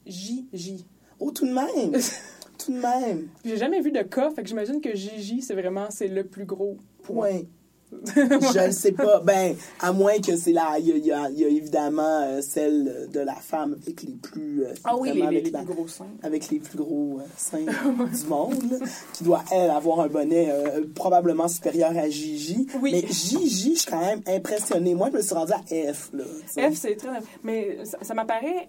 JJ. 0.08 0.84
Oh, 1.20 1.30
tout 1.30 1.46
de 1.46 1.52
même. 1.52 2.00
tout 2.58 2.72
de 2.72 2.78
même. 2.80 3.28
J'ai 3.44 3.56
jamais 3.56 3.80
vu 3.80 3.92
de 3.92 4.02
cas, 4.02 4.30
fait 4.30 4.42
que 4.42 4.48
j'imagine 4.48 4.80
que 4.80 4.94
JJ, 4.94 5.40
c'est 5.42 5.54
vraiment 5.54 5.86
c'est 5.90 6.08
le 6.08 6.24
plus 6.24 6.44
gros 6.44 6.76
point. 7.02 7.40
Ouais. 7.90 8.06
je 8.14 8.66
ne 8.66 8.70
sais 8.70 8.92
pas. 8.92 9.20
Ben, 9.20 9.56
à 9.80 9.92
moins 9.92 10.18
que 10.18 10.36
c'est 10.36 10.52
là. 10.52 10.76
Il 10.78 10.98
y 11.06 11.10
a, 11.10 11.30
y 11.30 11.36
y 11.40 11.44
évidemment 11.44 12.20
euh, 12.22 12.42
celle 12.42 13.08
de 13.10 13.20
la 13.20 13.34
femme 13.36 13.78
avec 13.80 14.02
les 14.02 14.12
plus. 14.12 14.64
euh, 14.66 14.74
Ah 14.84 14.94
oui, 14.98 15.10
les, 15.14 15.22
avec 15.22 15.44
les 15.46 15.50
la- 15.50 15.60
plus 15.62 15.74
gros 15.74 15.88
seins. 15.88 16.04
avec 16.22 16.50
les 16.50 16.58
plus 16.58 16.76
gros 16.76 17.20
euh, 17.20 17.24
seins 17.38 17.64
du 17.64 18.26
monde, 18.28 18.62
là, 18.72 18.86
qui 19.14 19.24
doit, 19.24 19.42
elle, 19.50 19.70
avoir 19.70 20.00
un 20.00 20.08
bonnet 20.08 20.50
euh, 20.50 20.84
probablement 20.94 21.48
supérieur 21.48 21.96
à 21.96 22.10
Gigi. 22.10 22.66
Oui. 22.82 22.90
Mais 22.92 23.06
Gigi, 23.10 23.74
je 23.76 23.80
suis 23.80 23.90
quand 23.90 24.04
même 24.04 24.20
impressionnée. 24.26 24.94
Moi, 24.94 25.08
je 25.10 25.16
me 25.16 25.22
suis 25.22 25.34
rendue 25.34 25.52
à 25.54 25.62
F. 25.94 26.10
Là. 26.12 26.24
F, 26.70 26.74
c'est 26.74 26.94
très. 26.94 27.08
Mais 27.42 27.78
ça, 27.86 27.96
ça 28.02 28.12
m'apparaît 28.12 28.68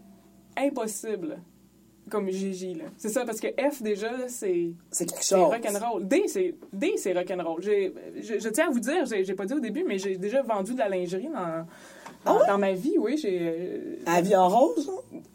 impossible 0.59 1.39
comme 2.09 2.25
là. 2.27 2.85
C'est 2.97 3.09
ça, 3.09 3.23
parce 3.23 3.39
que 3.39 3.47
F, 3.49 3.83
déjà, 3.83 4.09
c'est. 4.27 4.71
C'est 4.89 5.05
quelque 5.05 5.23
C'est 5.23 5.35
chose. 5.35 5.47
rock'n'roll. 5.53 6.07
D, 6.07 6.23
c'est 6.25 6.55
D, 6.73 6.93
c'est 6.97 7.13
rock'n'roll. 7.13 7.61
J'ai- 7.61 7.93
Je, 8.19 8.39
je 8.39 8.49
tiens 8.49 8.67
à 8.69 8.71
vous 8.71 8.79
dire, 8.79 9.05
j'ai 9.05 9.23
j'ai 9.23 9.35
pas 9.35 9.45
dit 9.45 9.53
au 9.53 9.59
début, 9.59 9.83
mais 9.87 9.99
j'ai 9.99 10.17
déjà 10.17 10.41
vendu 10.41 10.73
de 10.73 10.79
la 10.79 10.89
lingerie 10.89 11.29
dans, 11.31 11.67
dans, 12.25 12.45
dans 12.47 12.57
ma 12.57 12.73
vie, 12.73 12.95
oui. 12.97 13.15
J'ai 13.15 13.99
À 14.07 14.21
vie 14.21 14.35
en 14.35 14.49
rose, 14.49 14.87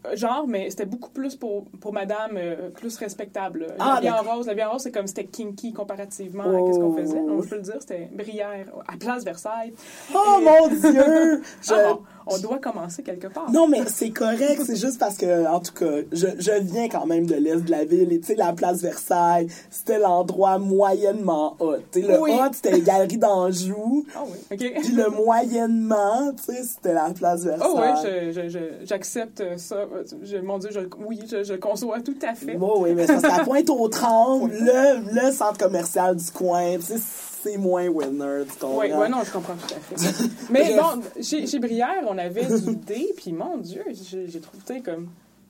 là? 0.04 0.16
genre, 0.16 0.48
mais 0.48 0.68
c'était 0.68 0.84
beaucoup 0.84 1.10
plus 1.12 1.36
pour, 1.36 1.64
pour 1.80 1.92
madame, 1.92 2.32
euh, 2.36 2.70
plus 2.70 2.96
respectable. 2.96 3.68
Ah, 3.78 4.00
la 4.02 4.10
vie 4.10 4.10
en 4.10 4.34
rose, 4.34 4.46
la 4.48 4.54
vie 4.54 4.64
en 4.64 4.72
rose, 4.72 4.82
c'est 4.82 4.90
comme 4.92 5.06
c'était 5.06 5.26
kinky 5.26 5.72
comparativement 5.72 6.42
à 6.42 6.58
Oh. 6.58 6.72
ce 6.72 6.78
qu'on 6.80 6.96
faisait. 6.96 7.20
Donc, 7.22 7.44
je 7.44 7.48
peux 7.50 7.56
le 7.56 7.62
dire, 7.62 7.76
c'était 7.78 8.08
Brière, 8.12 8.66
à 8.88 8.96
Place 8.96 9.22
Versailles. 9.24 9.72
Oh 10.12 10.38
Et- 10.40 10.44
mon 10.44 10.66
Dieu! 10.68 11.40
Je- 11.62 11.72
Ah, 11.72 11.92
bon, 11.94 12.02
on 12.26 12.38
doit 12.38 12.58
commencer 12.58 13.02
quelque 13.02 13.26
part. 13.28 13.50
Non, 13.50 13.68
mais 13.68 13.82
c'est 13.86 14.10
correct. 14.10 14.62
C'est 14.64 14.76
juste 14.76 14.98
parce 14.98 15.16
que, 15.16 15.46
en 15.46 15.60
tout 15.60 15.72
cas, 15.72 16.02
je, 16.12 16.26
je 16.38 16.52
viens 16.62 16.88
quand 16.88 17.06
même 17.06 17.26
de 17.26 17.34
l'Est 17.34 17.60
de 17.60 17.70
la 17.70 17.84
ville. 17.84 18.12
Et 18.12 18.20
tu 18.20 18.26
sais, 18.28 18.34
la 18.34 18.52
place 18.52 18.80
Versailles, 18.80 19.48
c'était 19.70 19.98
l'endroit 19.98 20.58
moyennement 20.58 21.56
hot. 21.60 21.76
Tu 21.92 22.02
sais, 22.02 22.08
le 22.08 22.20
Oui. 22.20 22.32
hot, 22.34 22.52
c'était 22.52 22.72
les 22.72 22.80
galeries 22.82 23.18
d'Anjou. 23.18 24.06
Ah 24.14 24.22
oui, 24.26 24.38
OK. 24.52 24.80
Puis 24.82 24.92
le 24.92 25.08
moyennement, 25.10 26.32
tu 26.36 26.54
sais, 26.54 26.62
c'était 26.62 26.94
la 26.94 27.10
place 27.10 27.44
Versailles. 27.44 27.68
Oh 27.72 27.78
oui, 27.80 27.88
je- 28.04 28.32
je- 28.42 28.48
je- 28.48 28.86
j'accepte 28.86 29.42
ça. 29.58 29.86
Je- 30.22 30.38
mon 30.38 30.58
Dieu, 30.58 30.70
je, 30.72 30.80
oui, 31.06 31.20
je, 31.30 31.54
conçois 31.54 32.00
tout 32.00 32.16
à 32.26 32.34
fait. 32.34 32.54
Bon, 32.56 32.82
oui, 32.82 32.94
mais 32.94 33.06
c'est 33.06 33.20
parce 33.20 33.38
qu'à 33.38 33.44
Pointe-aux-Trembles, 33.44 34.50
le, 34.60 35.26
le 35.26 35.32
centre 35.32 35.58
commercial 35.58 36.16
du 36.16 36.30
coin, 36.30 36.76
tu 36.76 36.82
sais, 36.82 36.98
c'est 37.44 37.56
moins 37.56 37.86
winner, 37.88 38.44
tu 38.46 38.58
comprends? 38.58 38.78
Oui, 38.78 38.92
ouais, 38.92 39.08
non, 39.08 39.18
je 39.24 39.30
comprends 39.32 39.54
tout 39.54 39.74
à 39.74 39.78
fait. 39.96 40.24
Mais 40.50 40.76
bon, 40.80 41.00
chez, 41.22 41.46
chez 41.46 41.58
Brière, 41.58 42.02
on 42.08 42.18
avait 42.18 42.44
du 42.46 42.76
dé, 42.76 43.12
puis 43.16 43.32
mon 43.32 43.58
Dieu, 43.58 43.84
j'ai 43.92 44.26
j'ai 44.28 44.40
trouvé, 44.40 44.80
comme. 44.82 45.08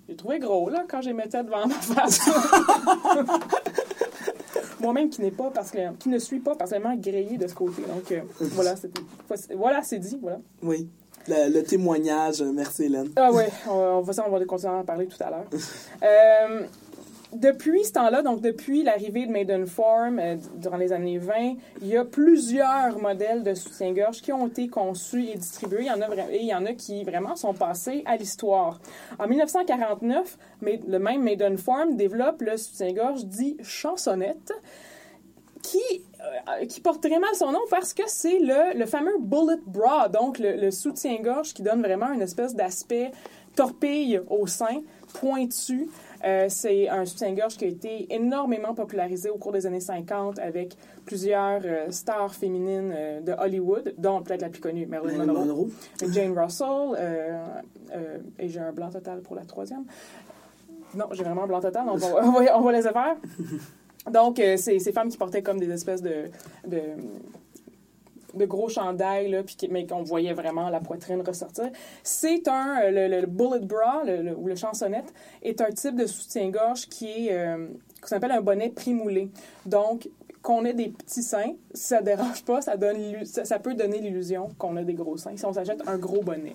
J'ai 0.09 0.17
trouvé 0.17 0.39
gros, 0.39 0.69
là, 0.69 0.85
quand 0.87 1.01
je 1.01 1.09
les 1.09 1.15
mettais 1.15 1.43
devant 1.43 1.67
ma 1.67 1.75
face. 1.77 2.21
Moi-même 4.81 5.09
qui 5.09 5.23
n'est 5.23 5.31
pas 5.31 5.51
parce 5.51 5.71
que, 5.71 5.79
qui 5.99 6.09
ne 6.11 6.19
suis 6.19 6.41
pas 6.41 6.55
particulièrement 6.55 6.97
grillée 6.97 7.39
de 7.39 7.47
ce 7.47 7.55
côté. 7.55 7.83
Donc, 7.83 8.13
euh, 8.13 8.21
voilà, 8.53 8.77
c'était- 8.77 9.01
voilà, 9.57 9.83
c'est 9.83 9.99
dit, 9.99 10.19
voilà. 10.21 10.39
Oui. 10.63 10.89
Le, 11.27 11.49
le 11.51 11.63
témoignage, 11.63 12.43
euh, 12.43 12.53
merci 12.53 12.83
Hélène. 12.85 13.09
Ah 13.17 13.33
ouais, 13.33 13.49
on 13.67 14.03
va, 14.03 14.13
ça, 14.13 14.27
on 14.29 14.31
va 14.31 14.45
continuer 14.45 14.75
à 14.75 14.77
en 14.77 14.85
parler 14.85 15.07
tout 15.07 15.17
à 15.25 15.31
l'heure. 15.31 15.47
Euh, 16.03 16.67
depuis 17.35 17.85
ce 17.85 17.93
temps-là, 17.93 18.23
donc 18.23 18.41
depuis 18.41 18.83
l'arrivée 18.83 19.27
de 19.27 19.31
Maidenform 19.33 20.19
euh, 20.19 20.37
durant 20.57 20.77
les 20.77 20.93
années 20.93 21.19
20, 21.19 21.55
il 21.83 21.89
y 21.89 21.97
a 21.97 22.05
plusieurs 22.05 22.99
modèles 23.01 23.43
de 23.43 23.55
soutien-gorge 23.55 24.21
qui 24.23 24.33
ont 24.33 24.47
été 24.47 24.69
conçus 24.69 25.27
et 25.29 25.35
distribués. 25.37 25.81
Il 25.83 25.87
y 25.87 25.91
en 25.91 26.01
a, 26.01 26.09
et 26.31 26.41
il 26.41 26.47
y 26.47 26.55
en 26.55 26.65
a 26.67 26.73
qui 26.73 27.05
vraiment 27.05 27.37
sont 27.37 27.55
passés 27.55 28.03
à 28.07 28.17
l'histoire. 28.17 28.81
En 29.19 29.27
1949, 29.27 30.39
Ma- 30.63 30.71
le 30.87 30.99
même 30.99 31.23
Maidenform 31.23 31.97
développe 31.97 32.43
le 32.43 32.57
soutien-gorge 32.57 33.25
dit 33.27 33.57
chansonnette 33.63 34.53
qui, 35.63 35.79
euh, 36.61 36.67
qui 36.67 36.81
porte 36.81 37.03
très 37.03 37.19
mal 37.19 37.35
son 37.35 37.53
nom 37.53 37.61
parce 37.71 37.95
que 37.95 38.03
c'est 38.07 38.39
le, 38.39 38.79
le 38.79 38.87
fameux 38.87 39.17
bullet 39.19 39.59
bra, 39.67 40.09
donc 40.09 40.39
le 40.39 40.71
soutien-gorge 40.71 41.55
qui 41.55 41.63
donne 41.63 41.81
vraiment 41.83 42.13
une 42.13 42.23
espèce 42.23 42.55
d'aspect 42.55 43.13
torpille 43.57 44.21
au 44.29 44.47
sein, 44.47 44.83
pointu. 45.21 45.89
Euh, 46.25 46.47
c'est 46.49 46.89
un 46.89 47.05
soutien-gorge 47.05 47.57
qui 47.57 47.65
a 47.65 47.69
été 47.69 48.13
énormément 48.15 48.75
popularisé 48.75 49.29
au 49.29 49.37
cours 49.37 49.53
des 49.53 49.67
années 49.67 49.81
50 49.81 50.39
avec 50.39 50.77
plusieurs 51.05 51.61
euh, 51.65 51.91
stars 51.91 52.35
féminines 52.35 52.93
euh, 52.95 53.21
de 53.21 53.33
Hollywood, 53.33 53.95
dont 53.99 54.23
peut-être 54.23 54.41
la 54.41 54.49
plus 54.49 54.61
connue, 54.61 54.87
Marilyn 54.87 55.27
Monroe. 55.27 55.45
Monroe. 55.45 55.69
Jane 56.13 56.39
Russell, 56.39 56.99
et 58.39 58.49
j'ai 58.49 58.61
un 58.61 58.73
blanc 58.73 58.91
total 58.91 59.21
pour 59.21 59.37
la 59.37 59.45
troisième. 59.45 59.85
Non, 60.95 61.07
j'ai 61.13 61.25
vraiment 61.25 61.45
un 61.45 61.47
blanc 61.47 61.61
total, 61.61 61.87
donc 61.87 61.97
on 61.97 61.99
va, 61.99 62.27
on 62.27 62.33
va, 62.33 62.59
on 62.59 62.63
va 62.63 62.73
laisser 62.73 62.91
faire. 62.91 63.17
Donc, 64.13 64.37
c'est 64.37 64.79
ces 64.79 64.93
femmes 64.93 65.09
qui 65.09 65.17
portaient 65.17 65.43
comme 65.43 65.59
des 65.59 65.71
espèces 65.71 66.03
de, 66.03 66.29
de, 66.67 66.79
de 68.37 68.45
gros 68.47 68.69
chandails, 68.69 69.31
là, 69.31 69.43
puis 69.43 69.57
mais 69.71 69.87
qu'on 69.87 70.03
voyait 70.03 70.33
vraiment 70.35 70.69
la 70.69 70.81
poitrine 70.81 71.23
ressortir. 71.27 71.71
C'est 72.03 72.47
un, 72.49 72.81
euh, 72.85 72.91
le, 73.09 73.21
le 73.21 73.27
bullet 73.27 73.61
bra, 73.61 74.03
le, 74.05 74.23
le- 74.23 74.37
ou 74.37 74.47
le 74.47 74.55
chansonnette, 74.57 75.13
est 75.43 75.61
un 75.61 75.71
type 75.71 75.97
de 75.97 76.07
soutien-gorge 76.07 76.87
qui 76.89 77.29
est, 77.29 77.33
euh, 77.33 77.67
qu'on 78.03 78.17
appelle 78.17 78.33
un 78.33 78.41
bonnet 78.43 78.69
primoulé. 78.71 79.29
Donc, 79.67 80.09
qu'on 80.43 80.67
ait 80.67 80.75
des 80.75 80.89
petits 80.91 81.23
seins, 81.23 81.55
ça 81.73 82.03
dérange 82.03 82.45
pas, 82.45 82.61
ça, 82.61 82.77
donne, 82.77 83.25
ça, 83.25 83.47
ça 83.47 83.59
peut 83.59 83.73
donner 83.73 83.99
l'illusion 84.01 84.51
qu'on 84.59 84.77
a 84.77 84.83
des 84.83 84.93
gros 84.93 85.17
seins 85.17 85.37
si 85.37 85.47
on 85.47 85.55
s'achète 85.55 85.81
un 85.87 85.97
gros 85.97 86.21
bonnet. 86.23 86.55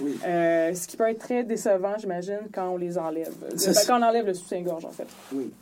Oui. 0.00 0.18
Euh, 0.26 0.72
ce 0.72 0.86
qui 0.88 0.96
peut 0.96 1.08
être 1.10 1.18
très 1.18 1.44
décevant, 1.44 1.94
j'imagine, 1.98 2.40
quand 2.52 2.70
on 2.70 2.76
les 2.78 2.96
enlève. 2.96 3.34
C'est 3.56 3.66
Ben, 3.68 3.74
ça. 3.74 3.86
quand 3.86 4.00
on 4.00 4.02
enlève 4.06 4.24
le 4.26 4.32
soutien-gorge, 4.32 4.86
en 4.86 4.90
fait 4.90 5.06
Oui. 5.34 5.52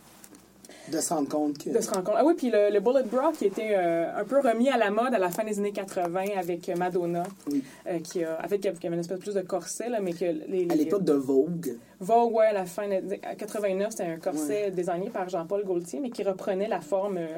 De 0.92 0.98
se 1.00 1.14
rendre 1.14 1.28
compte 1.28 1.56
que. 1.58 1.70
de 1.70 1.80
se 1.80 1.90
rendre 1.90 2.04
compte. 2.04 2.14
Ah 2.18 2.24
oui, 2.24 2.34
puis 2.36 2.50
le, 2.50 2.70
le 2.70 2.80
bullet 2.80 3.02
bra 3.04 3.32
qui 3.32 3.46
était 3.46 3.74
euh, 3.74 4.14
un 4.20 4.24
peu 4.24 4.38
remis 4.40 4.68
à 4.68 4.76
la 4.76 4.90
mode 4.90 5.14
à 5.14 5.18
la 5.18 5.30
fin 5.30 5.42
des 5.42 5.58
années 5.58 5.72
80 5.72 6.24
avec 6.36 6.68
Madonna, 6.76 7.22
Oui. 7.50 7.64
euh, 7.86 7.98
qui 8.00 8.22
a, 8.22 8.38
en 8.44 8.48
fait, 8.48 8.58
qui 8.58 8.68
avait 8.68 8.88
une 8.94 9.00
espèce 9.00 9.18
plus 9.18 9.34
de 9.34 9.40
corset, 9.40 9.88
là, 9.88 10.00
mais 10.00 10.12
que 10.12 10.24
les, 10.26 10.66
À 10.70 10.74
l'époque 10.74 11.04
de 11.04 11.14
Vogue. 11.14 11.78
Vogue, 12.00 12.34
ouais, 12.34 12.46
à 12.46 12.52
la 12.52 12.66
fin 12.66 12.86
de 12.86 12.96
à 13.22 13.34
89, 13.34 13.90
c'était 13.92 14.04
un 14.04 14.18
corset 14.18 14.70
désigné 14.72 15.08
par 15.08 15.28
Jean-Paul 15.28 15.64
Gaultier, 15.64 16.00
mais 16.00 16.10
qui 16.10 16.22
reprenait 16.22 16.68
la 16.68 16.80
forme 16.82 17.16
euh, 17.16 17.28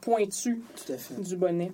pointue 0.00 0.62
du 1.18 1.36
bonnet. 1.36 1.72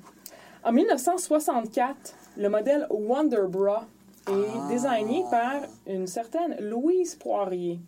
En 0.64 0.72
1964, 0.72 1.94
le 2.38 2.48
modèle 2.48 2.86
Wonder 2.90 3.42
Bra 3.48 3.86
est 4.28 4.32
Ah. 4.32 4.68
désigné 4.68 5.24
par 5.30 5.62
une 5.86 6.06
certaine 6.06 6.56
Louise 6.60 7.14
Poirier. 7.14 7.78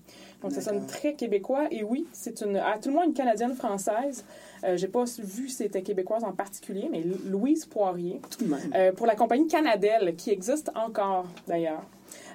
Donc, 0.42 0.52
ça 0.52 0.60
sonne 0.60 0.86
très 0.86 1.14
québécois. 1.14 1.66
Et 1.70 1.82
oui, 1.84 2.06
c'est 2.12 2.40
une, 2.40 2.56
à 2.56 2.78
tout 2.78 2.88
le 2.88 2.94
moins 2.96 3.04
une 3.04 3.14
Canadienne-Française. 3.14 4.24
Euh, 4.64 4.76
J'ai 4.76 4.88
pas 4.88 5.04
vu 5.18 5.48
si 5.48 5.56
c'était 5.56 5.82
québécoise 5.82 6.24
en 6.24 6.32
particulier, 6.32 6.88
mais 6.90 7.02
Louise 7.26 7.66
Poirier. 7.66 8.20
Tout 8.30 8.44
de 8.44 8.50
même. 8.50 8.60
Euh, 8.74 8.92
pour 8.92 9.06
la 9.06 9.14
compagnie 9.14 9.46
Canadelle, 9.46 10.14
qui 10.16 10.30
existe 10.30 10.70
encore 10.74 11.26
d'ailleurs. 11.46 11.84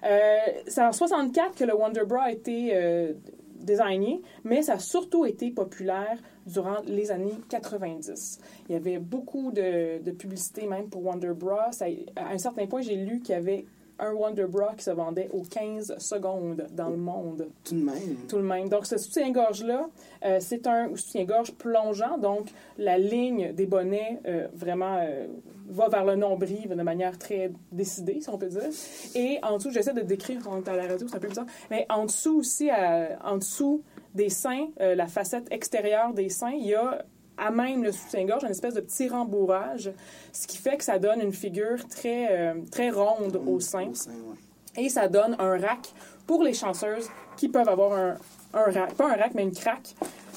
Euh, 0.05 0.37
c'est 0.67 0.81
en 0.81 0.91
64 0.91 1.55
que 1.55 1.63
le 1.63 1.75
Wonder 1.75 2.03
Bra 2.05 2.23
a 2.23 2.31
été 2.31 2.71
euh, 2.73 3.13
designé, 3.59 4.21
mais 4.43 4.61
ça 4.61 4.73
a 4.73 4.79
surtout 4.79 5.25
été 5.25 5.49
populaire 5.51 6.17
durant 6.45 6.77
les 6.85 7.11
années 7.11 7.33
90. 7.49 8.39
Il 8.69 8.73
y 8.73 8.75
avait 8.75 8.99
beaucoup 8.99 9.51
de, 9.51 10.01
de 10.01 10.11
publicité 10.11 10.65
même 10.65 10.87
pour 10.89 11.03
Wonder 11.05 11.33
Bra. 11.35 11.71
Ça- 11.71 11.85
à 12.15 12.29
un 12.33 12.37
certain 12.37 12.67
point, 12.67 12.81
j'ai 12.81 12.95
lu 12.95 13.19
qu'il 13.19 13.35
y 13.35 13.37
avait 13.37 13.65
un 13.99 14.13
Wonder 14.13 14.45
Bra 14.47 14.73
qui 14.75 14.83
se 14.83 14.91
vendait 14.91 15.29
aux 15.33 15.41
15 15.43 15.97
secondes 15.97 16.67
dans 16.73 16.89
le 16.89 16.97
monde. 16.97 17.47
Tout 17.63 17.75
de 17.75 17.83
même. 17.83 18.15
Tout 18.27 18.37
le 18.37 18.43
même. 18.43 18.69
Donc, 18.69 18.85
ce 18.85 18.97
soutien-gorge-là, 18.97 19.87
euh, 20.25 20.37
c'est 20.39 20.67
un 20.67 20.95
soutien-gorge 20.95 21.53
plongeant. 21.53 22.17
Donc, 22.17 22.49
la 22.77 22.97
ligne 22.97 23.53
des 23.53 23.65
bonnets 23.65 24.19
euh, 24.27 24.47
vraiment 24.53 24.97
euh, 25.01 25.27
va 25.67 25.89
vers 25.89 26.05
le 26.05 26.15
nombril 26.15 26.69
de 26.69 26.75
manière 26.83 27.17
très 27.17 27.51
décidée, 27.71 28.21
si 28.21 28.29
on 28.29 28.37
peut 28.37 28.47
dire. 28.47 28.69
Et 29.15 29.39
en 29.43 29.57
dessous, 29.57 29.71
j'essaie 29.71 29.93
de 29.93 30.01
décrire, 30.01 30.41
on 30.49 30.57
est 30.63 30.67
à 30.69 30.75
la 30.75 30.87
radio, 30.87 31.07
c'est 31.07 31.15
un 31.15 31.19
peu 31.19 31.27
bizarre, 31.27 31.45
mais 31.69 31.85
en 31.89 32.05
dessous 32.05 32.37
aussi, 32.39 32.69
à- 32.69 33.17
en 33.23 33.37
dessous 33.37 33.81
des 34.15 34.29
seins, 34.29 34.67
la 34.79 35.07
facette 35.07 35.51
extérieure 35.51 36.13
des 36.13 36.29
seins, 36.29 36.51
il 36.51 36.65
y 36.67 36.73
a 36.75 37.03
à 37.37 37.51
même 37.51 37.83
le 37.83 37.91
soutien-gorge, 37.91 38.43
une 38.43 38.51
espèce 38.51 38.73
de 38.73 38.81
petit 38.81 39.09
rembourrage, 39.09 39.91
ce 40.33 40.47
qui 40.47 40.57
fait 40.57 40.77
que 40.77 40.83
ça 40.83 40.99
donne 40.99 41.21
une 41.21 41.33
figure 41.33 41.87
très, 41.87 42.27
euh, 42.31 42.53
très 42.71 42.89
ronde 42.89 43.39
au 43.45 43.59
sein. 43.59 43.87
Au 43.87 43.93
sein, 43.93 44.11
ouais. 44.11 44.83
Et 44.83 44.89
ça 44.89 45.07
donne 45.07 45.35
un 45.39 45.57
rack 45.57 45.93
pour 46.25 46.43
les 46.43 46.53
chanceuses 46.53 47.09
qui 47.35 47.49
peuvent 47.49 47.69
avoir 47.69 47.93
un, 47.93 48.17
un 48.53 48.63
rack. 48.71 48.93
Pas 48.93 49.11
un 49.11 49.15
rack, 49.15 49.33
mais 49.33 49.43
une 49.43 49.53
craque. 49.53 49.95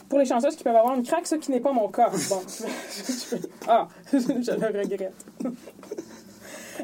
Pour 0.08 0.18
les 0.18 0.24
chanceuses 0.24 0.56
qui 0.56 0.64
peuvent 0.64 0.76
avoir 0.76 0.96
une 0.96 1.04
craque, 1.04 1.26
ce 1.26 1.36
qui 1.36 1.50
n'est 1.50 1.60
pas 1.60 1.72
mon 1.72 1.88
cas. 1.88 2.10
Bon, 2.28 2.42
ah, 3.68 3.88
je 4.12 4.18
le 4.18 4.78
regrette. 4.78 5.26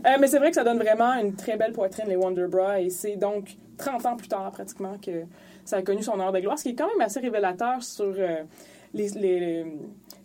Euh, 0.05 0.17
mais 0.21 0.27
c'est 0.27 0.39
vrai 0.39 0.51
que 0.51 0.57
ça 0.57 0.65
donne 0.65 0.79
vraiment 0.79 1.15
une 1.15 1.35
très 1.35 1.57
belle 1.57 1.73
poitrine, 1.73 2.07
les 2.09 2.17
Wonder 2.17 2.47
Bra, 2.47 2.81
et 2.81 2.91
c'est 2.91 3.17
donc 3.17 3.57
30 3.79 4.07
ans 4.07 4.17
plus 4.17 4.29
tard, 4.29 4.51
pratiquement, 4.51 4.99
que 4.99 5.25
ça 5.65 5.79
a 5.79 5.83
connu 5.83 6.03
son 6.03 6.21
heure 6.21 6.33
de 6.33 6.41
gloire, 6.41 6.59
ce 6.59 6.65
qui 6.65 6.71
est 6.71 6.75
quand 6.75 6.89
même 6.89 7.01
assez 7.01 7.21
révélateur 7.21 7.83
sur 7.83 8.15
euh, 8.19 8.43
les, 8.95 9.09
les- 9.11 9.67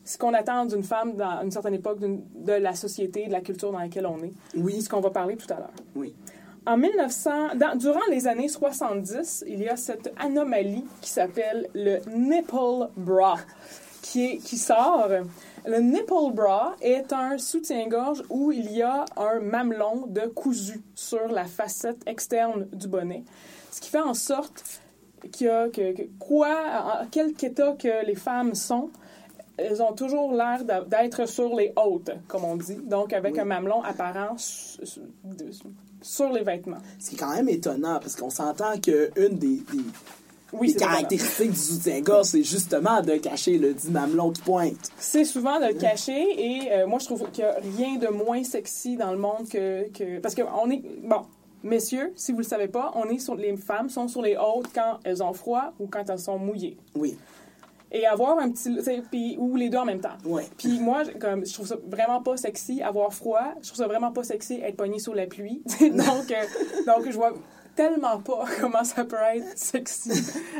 ce 0.03 0.17
qu'on 0.17 0.33
attend 0.33 0.65
d'une 0.65 0.83
femme 0.83 1.15
dans 1.15 1.41
une 1.43 1.51
certaine 1.51 1.75
époque 1.75 1.99
de 1.99 2.53
la 2.53 2.73
société, 2.73 3.27
de 3.27 3.31
la 3.31 3.41
culture 3.41 3.71
dans 3.71 3.79
laquelle 3.79 4.05
on 4.07 4.17
est. 4.23 4.33
Oui, 4.57 4.81
Ce 4.81 4.89
qu'on 4.89 4.99
va 5.01 5.09
parler 5.11 5.35
tout 5.37 5.51
à 5.53 5.57
l'heure. 5.57 5.71
oui. 5.95 6.13
En 6.63 6.77
1900, 6.77 7.55
dans- 7.55 7.75
durant 7.75 8.05
les 8.11 8.27
années 8.27 8.47
70, 8.47 9.45
il 9.47 9.61
y 9.61 9.67
a 9.67 9.75
cette 9.75 10.13
anomalie 10.19 10.85
qui 11.01 11.09
s'appelle 11.09 11.67
le 11.73 11.97
nipple 12.15 12.87
bra, 12.97 13.37
qui, 14.03 14.25
est, 14.25 14.37
qui 14.37 14.57
sort. 14.57 15.07
Le 15.65 15.79
nipple 15.79 16.33
bra 16.33 16.75
est 16.81 17.11
un 17.13 17.39
soutien-gorge 17.39 18.21
où 18.29 18.51
il 18.51 18.71
y 18.71 18.83
a 18.83 19.05
un 19.17 19.39
mamelon 19.39 20.05
de 20.07 20.21
cousu 20.27 20.81
sur 20.93 21.27
la 21.29 21.45
facette 21.45 22.01
externe 22.05 22.67
du 22.73 22.87
bonnet, 22.87 23.23
ce 23.71 23.81
qui 23.81 23.89
fait 23.89 23.99
en 24.01 24.13
sorte 24.13 24.80
a 25.27 25.69
que, 25.69 25.93
que- 25.93 26.07
quoi, 26.19 26.49
en 27.03 27.05
quel 27.11 27.31
état 27.41 27.73
que 27.77 28.05
les 28.05 28.15
femmes 28.15 28.55
sont, 28.55 28.89
elles 29.57 29.81
ont 29.81 29.93
toujours 29.93 30.33
l'air 30.33 30.63
d'être 30.87 31.27
sur 31.27 31.55
les 31.55 31.71
hautes, 31.75 32.11
comme 32.27 32.43
on 32.45 32.55
dit, 32.55 32.75
donc 32.83 33.13
avec 33.13 33.33
Oui. 33.35 33.39
un 33.41 33.45
mamelon 33.45 33.81
apparent 33.83 34.35
su- 34.37 34.83
su- 34.85 34.99
de- 35.23 35.51
sur 36.01 36.31
les 36.31 36.43
vêtements. 36.43 36.77
C'est 36.97 37.15
quand 37.15 37.33
même 37.35 37.49
étonnant 37.49 37.99
parce 37.99 38.15
qu'on 38.15 38.29
s'entend 38.31 38.79
qu'une 38.79 39.37
des, 39.37 39.57
des, 39.71 39.83
Oui, 40.53 40.75
caractéristiques 40.75 41.51
du 41.51 41.57
soutien-gorge, 41.57 42.25
c'est 42.25 42.43
justement 42.43 43.01
de 43.01 43.13
cacher 43.17 43.57
le 43.57 43.73
dit 43.73 43.89
mamelon 43.91 44.31
qui 44.31 44.41
pointe. 44.41 44.89
C'est 44.97 45.23
souvent 45.25 45.59
de 45.59 45.67
le 45.67 45.73
cacher 45.75 46.25
et 46.37 46.71
euh, 46.73 46.87
moi 46.87 46.99
je 46.99 47.05
trouve 47.05 47.29
qu'il 47.31 47.45
n'y 47.45 47.49
a 47.49 47.55
rien 47.77 47.95
de 47.97 48.07
moins 48.07 48.43
sexy 48.43 48.97
dans 48.97 49.11
le 49.11 49.17
monde 49.17 49.47
que, 49.49 49.87
que 49.91 50.19
parce 50.19 50.33
que 50.35 50.41
on 50.61 50.69
est 50.71 50.81
bon 51.03 51.21
messieurs 51.63 52.11
si 52.15 52.31
vous 52.31 52.39
le 52.39 52.43
savez 52.43 52.67
pas 52.67 52.91
on 52.95 53.05
est 53.09 53.19
sur 53.19 53.35
les 53.35 53.55
femmes 53.57 53.89
sont 53.89 54.07
sur 54.07 54.21
les 54.21 54.35
hautes 54.37 54.69
quand 54.73 54.99
elles 55.03 55.21
ont 55.23 55.33
froid 55.33 55.73
ou 55.79 55.87
quand 55.87 56.09
elles 56.09 56.19
sont 56.19 56.37
mouillées. 56.39 56.77
Oui, 56.95 57.17
et 57.93 58.05
avoir 58.07 58.39
un 58.39 58.49
petit 58.51 58.73
puis 59.11 59.35
ou 59.37 59.55
les 59.57 59.69
deux 59.69 59.77
en 59.77 59.85
même 59.85 59.99
temps. 59.99 60.17
Ouais. 60.25 60.45
puis 60.57 60.79
moi 60.79 61.03
je- 61.03 61.11
comme 61.11 61.45
je 61.45 61.53
trouve 61.53 61.67
ça 61.67 61.75
vraiment 61.87 62.21
pas 62.21 62.37
sexy 62.37 62.81
avoir 62.81 63.13
froid. 63.13 63.53
Je 63.61 63.67
trouve 63.67 63.77
ça 63.79 63.87
vraiment 63.87 64.11
pas 64.11 64.23
sexy 64.23 64.61
être 64.63 64.77
pogné 64.77 64.97
sous 64.99 65.13
la 65.13 65.25
pluie. 65.27 65.61
Donc 65.81 66.31
euh, 66.31 66.43
donc 66.85 67.09
je 67.09 67.15
vois 67.15 67.33
tellement 67.75 68.19
pas 68.19 68.45
comment 68.61 68.83
ça 68.83 69.03
peut 69.05 69.17
être 69.35 69.57
sexy. 69.57 70.11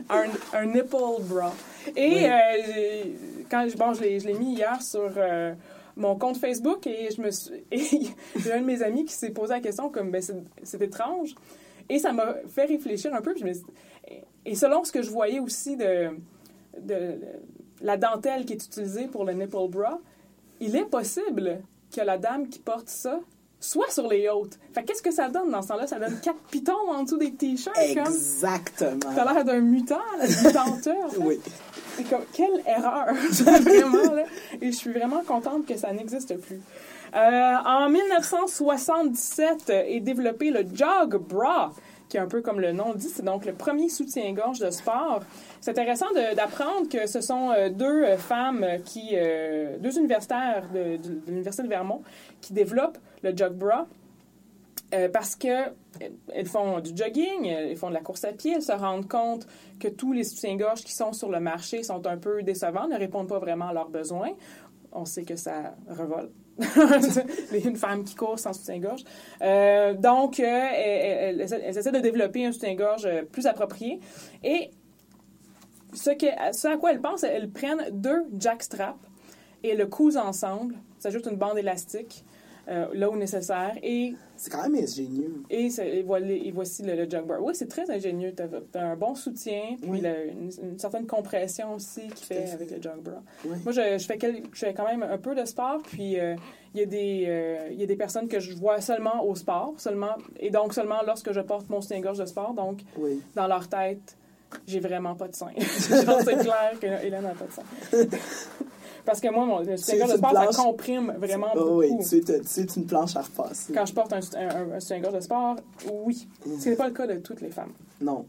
Un, 0.10 0.26
un 0.54 0.66
nipple 0.66 1.22
bra. 1.22 1.54
Et 1.96 2.16
Oui. 2.16 2.26
euh, 2.26 3.04
quand 3.50 3.66
bon 3.78 3.94
je 3.94 4.02
l'ai 4.02 4.20
je 4.20 4.28
l'ai 4.28 4.34
mis 4.34 4.54
hier 4.56 4.82
sur 4.82 5.10
euh, 5.18 5.54
mon 5.96 6.16
compte 6.18 6.38
Facebook 6.38 6.86
et 6.88 7.10
je 7.16 7.22
me 7.22 7.32
suis 7.32 7.64
et 7.72 7.80
j'ai 8.38 8.54
un 8.54 8.62
de 8.62 8.66
mes 8.66 8.82
amis 8.84 9.06
qui 9.06 9.14
s'est 9.14 9.30
posé 9.32 9.54
la 9.54 9.60
question 9.60 9.90
comme 9.90 10.12
ben 10.12 10.22
c'est 10.64 10.82
étrange 10.82 11.36
et 11.90 12.00
ça 12.00 12.14
m'a 12.14 12.36
fait 12.48 12.66
réfléchir 12.66 13.14
un 13.14 13.22
peu 13.22 13.34
puis 13.34 13.42
je 13.42 13.48
me 13.48 13.54
suis- 13.54 13.66
et 14.46 14.56
selon 14.56 14.84
ce 14.84 14.92
que 14.92 15.02
je 15.02 15.10
voyais 15.12 15.40
aussi 15.40 15.76
de 15.78 16.10
de 16.80 17.18
la 17.82 17.98
dentelle 17.98 18.46
qui 18.46 18.54
est 18.54 18.64
utilisée 18.66 19.08
pour 19.08 19.26
le 19.26 19.34
nipple 19.34 19.68
bra, 19.70 20.00
il 20.60 20.76
est 20.76 20.86
possible 20.86 21.62
que 21.94 22.02
la 22.02 22.18
dame 22.18 22.48
qui 22.48 22.60
porte 22.60 22.88
ça 22.88 23.20
soit 23.60 23.92
sur 23.92 24.08
les 24.08 24.28
hautes. 24.30 24.58
Fait 24.74 24.84
qu'est-ce 24.84 25.04
que 25.04 25.12
ça 25.12 25.30
donne 25.30 25.52
dans 25.52 25.62
ce 25.62 25.68
temps-là? 25.68 25.86
Ça 25.86 26.00
donne 26.00 26.20
quatre 26.20 26.40
pitons 26.50 26.90
en 26.90 27.04
dessous 27.04 27.18
des 27.18 27.32
t-shirts, 27.34 27.76
comme... 27.94 28.06
Exactement. 28.06 29.14
T'as 29.16 29.34
l'air 29.34 29.46
d'un 29.46 29.60
mutant, 29.60 30.00
là, 30.18 30.26
mutanteur. 30.44 31.12
Oui. 31.20 31.40
C'est 31.98 32.06
quelle 32.34 32.62
erreur! 32.66 33.08
vraiment. 33.32 34.16
Et 34.62 34.72
je 34.72 34.76
suis 34.78 34.92
vraiment 34.92 35.22
contente 35.24 35.66
que 35.66 35.76
ça 35.78 35.92
n'existe 35.94 36.38
plus. 36.40 36.62
Euh, 37.14 37.56
en 37.66 37.90
1977 37.90 39.70
est 39.70 40.00
développé 40.00 40.50
le 40.52 40.64
Jog 40.74 41.18
Bra, 41.18 41.72
qui 42.08 42.18
est 42.18 42.20
un 42.22 42.28
peu 42.28 42.42
comme 42.42 42.60
le 42.60 42.72
nom 42.72 42.94
dit, 42.94 43.10
c'est 43.10 43.24
donc 43.26 43.46
le 43.46 43.54
premier 43.54 43.90
soutien-gorge 43.90 44.60
de 44.60 44.70
sport. 44.70 45.22
C'est 45.60 45.72
intéressant 45.72 46.08
d'apprendre 46.36 46.88
que 46.90 47.08
ce 47.08 47.20
sont 47.22 47.52
euh, 47.52 47.70
deux 47.70 48.04
euh, 48.04 48.18
femmes 48.18 48.66
qui, 48.86 49.16
deux 49.80 49.98
universitaires 49.98 50.64
de, 50.74 50.98
de- 50.98 51.14
de 51.20 51.22
l'Université 51.28 51.64
de 51.64 51.70
Vermont 51.70 52.02
qui 52.40 52.54
développent 52.54 52.98
le 53.24 53.36
Jog 53.36 53.54
Bra. 53.54 53.88
Euh, 54.94 55.08
parce 55.08 55.36
que 55.38 55.48
euh, 55.48 55.70
elles 56.34 56.48
font 56.48 56.80
du 56.82 56.92
jogging, 56.96 57.46
elles 57.46 57.78
font 57.78 57.88
de 57.90 57.94
la 57.94 58.02
course 58.02 58.26
à 58.26 58.34
pied, 58.34 58.54
elles 58.56 58.62
se 58.62 58.74
rendent 58.74 59.08
compte 59.08 59.48
que 59.80 59.88
tous 59.88 60.12
les 60.12 60.24
soutiens-gorge 60.26 60.82
qui 60.84 60.94
sont 60.94 61.14
sur 61.14 61.30
le 61.30 61.40
marché 61.40 61.82
sont 61.84 62.06
un 62.08 62.18
peu 62.18 62.44
décevants, 62.44 62.88
ne 62.88 62.98
répondent 62.98 63.30
pas 63.30 63.40
vraiment 63.40 63.70
à 63.70 63.74
leurs 63.74 63.90
besoins. 63.90 64.32
On 64.92 65.06
sait 65.06 65.24
que 65.24 65.38
ça 65.38 65.76
revole. 65.88 66.30
une 67.64 67.78
femme 67.78 68.04
qui 68.04 68.16
court 68.16 68.38
sans 68.38 68.52
soutien-gorge. 68.54 69.04
Euh, 69.42 69.94
donc, 69.94 70.40
euh, 70.40 70.44
elles, 70.44 71.42
elles- 71.42 71.62
elles 71.64 71.78
essaient 71.78 71.92
de 71.92 72.00
développer 72.00 72.46
un 72.46 72.52
soutien-gorge 72.52 73.06
euh, 73.06 73.24
plus 73.24 73.48
approprié. 73.48 74.00
Et 74.44 74.70
ce, 75.94 76.68
à 76.68 76.78
quoi 76.78 76.92
elles 76.92 77.02
pensent, 77.02 77.24
elles 77.24 77.50
prennent 77.50 77.86
deux 77.92 78.26
jackstraps 78.38 79.00
et 79.64 79.76
le 79.76 79.88
cousent 79.88 80.18
ensemble, 80.18 80.76
s'ajoute 81.00 81.28
une 81.28 81.38
bande 81.38 81.58
élastique 81.58 82.26
euh, 82.68 82.86
là 82.94 83.10
où 83.10 83.16
nécessaire 83.18 83.74
et 83.82 84.14
C'est 84.38 84.52
quand 84.52 84.62
même 84.70 84.76
ingénieux. 84.84 85.34
et, 85.50 85.70
voilà- 86.06 86.28
et 86.32 86.52
voici 86.52 86.84
le, 86.84 86.96
le 86.96 87.06
bar. 87.24 87.42
Oui, 87.42 87.54
c'est 87.56 87.68
très 87.68 87.90
ingénieux. 87.90 88.34
Tu 88.36 88.44
as, 88.78 88.82
un 88.84 88.96
bon 88.96 89.16
soutien, 89.16 89.76
puis 89.82 89.90
Oui. 89.90 90.02
le- 90.02 90.30
une, 90.30 90.52
une 90.72 90.80
certaine 90.80 91.08
compression 91.08 91.74
aussi 91.76 92.02
qui 92.16 92.24
fait 92.26 92.46
fait. 92.46 92.54
avec 92.54 92.72
le 92.72 92.78
bra. 93.02 93.22
Oui. 93.46 93.58
Moi, 93.64 93.72
je, 93.74 93.98
je 93.98 94.06
fais 94.06 94.18
quel- 94.18 94.44
je 94.54 94.60
fais 94.60 94.74
quand 94.74 94.86
même 94.86 95.04
un 95.04 95.18
peu 95.18 95.34
de 95.36 95.44
sport, 95.46 95.82
puis 95.84 96.20
euh, 96.20 96.36
il 96.74 96.80
y, 96.80 96.84
a 96.84 96.86
des, 96.86 97.26
euh, 97.28 97.70
y 97.74 97.84
a 97.84 97.86
des 97.88 97.96
personnes 97.96 98.28
que 98.28 98.40
je 98.40 98.54
vois 98.54 98.80
seulement 98.80 99.24
au 99.26 99.36
sport, 99.36 99.74
seulement, 99.78 100.16
et 100.40 100.50
donc 100.52 100.74
seulement 100.74 101.02
lorsque 101.06 101.32
je 101.34 101.42
porte 101.42 101.70
mon 101.70 101.82
soutien-gorge 101.82 102.20
de 102.20 102.26
sport. 102.26 102.54
Donc, 102.54 102.80
Oui. 102.98 103.22
dans 103.36 103.48
leur 103.48 103.68
tête, 103.68 104.16
j'ai 104.68 104.80
vraiment 104.80 105.16
pas 105.16 105.28
de 105.30 105.36
sein. 105.36 105.52
C'est 105.58 106.38
clair 106.38 106.74
que 106.80 107.06
Hélène 107.06 107.24
n'a 107.24 107.34
pas 107.34 107.46
de 107.46 107.52
sein. 107.52 107.64
Parce 109.06 109.20
que 109.20 109.30
moi, 109.30 109.46
mon 109.46 109.60
le 109.60 109.78
soutien-gorge 109.78 110.12
de 110.14 110.18
sport, 110.18 110.32
ça 110.34 110.42
planche. 110.42 110.56
comprime 110.58 111.14
vraiment 111.18 111.48
Oh, 111.56 111.60
beaucoup. 111.60 111.78
oui, 111.80 111.92
tu 112.08 112.18
es, 112.62 112.66
une 112.76 112.86
planche 112.86 113.16
à 113.16 113.22
repasser. 113.22 113.74
Quand 113.74 113.86
je 113.86 113.94
porte 113.94 114.14
un, 114.14 114.20
un, 114.38 114.72
un 114.74 114.80
soutien-gorge 114.80 115.16
de 115.16 115.20
sport, 115.22 115.56
oui. 115.92 116.28
Ce 116.60 116.70
n'est 116.70 116.76
pas 116.76 116.88
le 116.88 116.94
cas 116.94 117.08
de 117.08 117.16
toutes 117.16 117.42
les 117.42 117.50
femmes. 117.52 117.74
Non. 118.00 118.26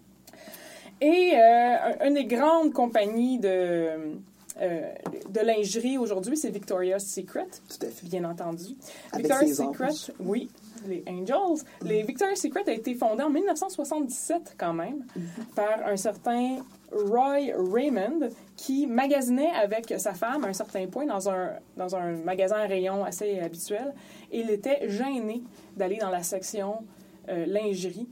Et 1.00 1.32
euh, 1.34 1.76
un- 2.00 2.08
une 2.08 2.14
des 2.14 2.24
grandes 2.26 2.72
compagnies 2.72 3.38
de, 3.38 3.88
euh, 4.60 4.92
de 5.30 5.40
lingerie 5.40 5.98
aujourd'hui, 5.98 6.36
c'est 6.36 6.50
Victoria's 6.50 7.04
Secret, 7.04 7.46
Tout 7.68 7.84
à 7.86 7.90
fait. 7.90 8.06
bien 8.06 8.24
entendu. 8.24 8.76
Avec 9.12 9.26
Victoria's 9.26 9.56
Secret, 9.56 9.88
anges. 9.90 10.12
oui, 10.20 10.48
les 10.86 11.02
Angels. 11.08 11.64
Les 11.84 12.02
Victoria's 12.04 12.38
Secret 12.40 12.62
a 12.68 12.72
été 12.72 12.94
fondé 12.94 13.22
en 13.24 13.30
1977 13.30 14.54
quand 14.58 14.72
même 14.74 15.04
par 15.56 15.86
un 15.86 15.96
certain 15.96 16.58
Roy 16.92 17.52
Raymond 17.56 18.28
qui 18.56 18.86
magasinait 18.86 19.50
avec 19.50 19.92
sa 19.98 20.14
femme 20.14 20.44
à 20.44 20.48
un 20.48 20.52
certain 20.52 20.86
point 20.86 21.06
dans 21.06 21.28
un, 21.28 21.52
dans 21.76 21.96
un 21.96 22.16
magasin 22.16 22.56
à 22.56 22.66
rayon 22.66 23.04
assez 23.04 23.38
habituel. 23.40 23.94
Il 24.30 24.50
était 24.50 24.88
gêné 24.88 25.42
d'aller 25.76 25.98
dans 25.98 26.10
la 26.10 26.22
section 26.22 26.84
euh, 27.28 27.46
lingerie. 27.46 28.08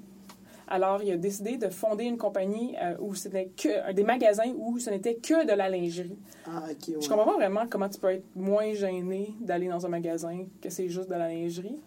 Alors, 0.68 1.02
il 1.02 1.10
a 1.10 1.16
décidé 1.16 1.56
de 1.56 1.68
fonder 1.68 2.04
une 2.04 2.16
compagnie 2.16 2.76
euh, 2.80 2.94
où 3.00 3.16
c'était 3.16 3.50
que 3.56 3.92
des 3.92 4.04
magasins 4.04 4.52
où 4.56 4.78
ce 4.78 4.88
n'était 4.90 5.16
que 5.16 5.44
de 5.44 5.52
la 5.52 5.68
lingerie. 5.68 6.16
Ah, 6.46 6.62
ok, 6.70 6.88
ouais. 6.88 6.94
Je 7.00 7.08
comprends 7.08 7.24
pas 7.24 7.34
vraiment 7.34 7.66
comment 7.68 7.88
tu 7.88 7.98
peux 7.98 8.12
être 8.12 8.36
moins 8.36 8.72
gêné 8.72 9.34
d'aller 9.40 9.66
dans 9.66 9.84
un 9.84 9.88
magasin 9.88 10.44
que 10.62 10.70
c'est 10.70 10.88
juste 10.88 11.08
de 11.08 11.16
la 11.16 11.28
lingerie 11.28 11.80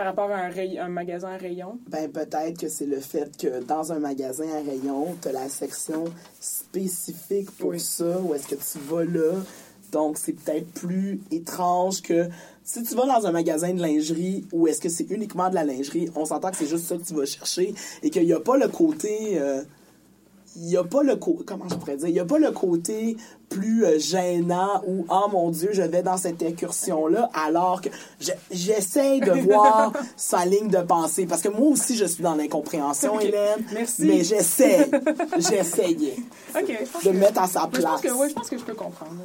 par 0.00 0.06
rapport 0.06 0.30
à 0.30 0.38
un, 0.38 0.48
ray- 0.48 0.78
un 0.78 0.88
magasin 0.88 1.28
à 1.28 1.36
rayon. 1.36 1.78
Ben, 1.90 2.10
peut-être 2.10 2.58
que 2.58 2.68
c'est 2.70 2.86
le 2.86 3.00
fait 3.00 3.36
que 3.36 3.62
dans 3.62 3.92
un 3.92 3.98
magasin 3.98 4.46
à 4.48 4.62
rayon, 4.62 5.14
tu 5.20 5.28
as 5.28 5.32
la 5.32 5.46
section 5.50 6.04
spécifique 6.40 7.50
pour 7.58 7.70
Oui. 7.70 7.80
ça, 7.80 8.18
où 8.18 8.34
est-ce 8.34 8.46
que 8.48 8.54
tu 8.54 8.78
vas 8.88 9.04
là. 9.04 9.32
Donc, 9.92 10.16
c'est 10.16 10.32
peut-être 10.32 10.68
plus 10.72 11.20
étrange 11.30 12.00
que 12.00 12.28
Si 12.64 12.82
tu 12.82 12.94
vas 12.94 13.04
dans 13.06 13.26
un 13.26 13.32
magasin 13.32 13.74
de 13.74 13.82
lingerie 13.82 14.46
ou 14.52 14.68
est-ce 14.68 14.80
que 14.80 14.88
c'est 14.88 15.10
uniquement 15.10 15.50
de 15.50 15.54
la 15.56 15.64
lingerie, 15.64 16.08
on 16.16 16.24
s'entend 16.24 16.50
que 16.50 16.56
c'est 16.56 16.66
juste 16.66 16.86
ça 16.86 16.96
que 16.96 17.02
tu 17.02 17.12
vas 17.14 17.26
chercher 17.26 17.74
et 18.02 18.08
qu'il 18.08 18.24
n'y 18.24 18.32
a 18.32 18.40
pas 18.40 18.56
le 18.56 18.68
côté. 18.68 19.38
euh, 19.38 19.62
il 20.56 20.62
n'y 20.66 20.76
a 20.76 20.84
pas 20.84 21.02
le 21.02 21.16
côté, 21.16 21.44
comment 21.46 21.68
je 21.68 21.74
pourrais 21.76 21.96
dire, 21.96 22.08
il 22.08 22.18
a 22.20 22.24
pas 22.24 22.38
le 22.38 22.50
côté 22.50 23.16
plus 23.48 23.84
euh, 23.84 23.98
gênant 23.98 24.82
où, 24.86 25.06
oh 25.08 25.28
mon 25.30 25.50
Dieu, 25.50 25.70
je 25.72 25.82
vais 25.82 26.02
dans 26.02 26.16
cette 26.16 26.42
incursion-là, 26.42 27.30
alors 27.34 27.80
que 27.80 27.88
je- 28.20 28.30
j'essaie 28.50 29.20
de 29.20 29.30
voir 29.48 29.92
sa 30.16 30.44
ligne 30.44 30.68
de 30.68 30.78
pensée. 30.82 31.26
Parce 31.26 31.42
que 31.42 31.48
moi 31.48 31.68
aussi, 31.68 31.96
je 31.96 32.04
suis 32.04 32.22
dans 32.22 32.34
l'incompréhension. 32.34 33.18
Hélène. 33.20 33.64
Merci. 33.72 34.04
Mais 34.06 34.24
j'essaie, 34.24 34.88
j'essayais 35.38 36.16
de 37.04 37.10
me 37.10 37.18
mettre 37.18 37.42
à 37.42 37.46
sa 37.46 37.68
Mais 37.72 37.78
je 37.80 37.82
pense 37.86 38.00
place. 38.00 38.12
que, 38.12 38.18
ouais, 38.18 38.28
je 38.28 38.34
pense 38.34 38.50
que 38.50 38.58
je 38.58 38.64
peux 38.64 38.74
comprendre. 38.74 39.16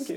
OK. 0.00 0.16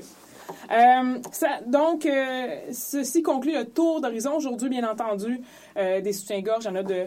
Euh, 0.70 1.18
ça- 1.32 1.60
donc, 1.66 2.04
euh, 2.06 2.46
ceci 2.72 3.22
conclut 3.22 3.52
le 3.54 3.64
tour 3.66 4.00
d'horizon. 4.00 4.34
Aujourd'hui, 4.36 4.68
bien 4.68 4.88
entendu, 4.90 5.40
euh, 5.78 6.00
des 6.00 6.12
soutiens-gorge, 6.12 6.64
il 6.64 6.68
y 6.68 6.70
en 6.70 6.76
a 6.76 6.82
de, 6.82 7.06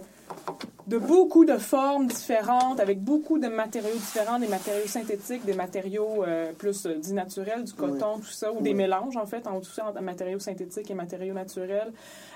de 0.87 0.97
beaucoup 0.97 1.45
de 1.45 1.57
formes 1.57 2.07
différentes, 2.07 2.79
avec 2.79 3.01
beaucoup 3.01 3.37
de 3.37 3.47
matériaux 3.47 3.93
différents, 3.93 4.39
des 4.39 4.47
matériaux 4.47 4.87
synthétiques, 4.87 5.45
des 5.45 5.53
matériaux 5.53 6.23
euh, 6.23 6.51
plus 6.57 6.85
euh, 6.85 6.95
dits 6.95 7.13
naturels, 7.13 7.63
du 7.63 7.73
coton, 7.73 8.17
tout 8.17 8.31
ça, 8.31 8.51
ou 8.51 8.61
des 8.61 8.73
mélanges, 8.73 9.15
en 9.17 9.25
fait, 9.25 9.45
en 9.47 9.59
tout 9.59 9.69
ça, 9.69 9.85
entre 9.87 10.01
matériaux 10.01 10.39
synthétiques 10.39 10.89
et 10.89 10.93
matériaux 10.93 11.33
naturels. 11.33 11.91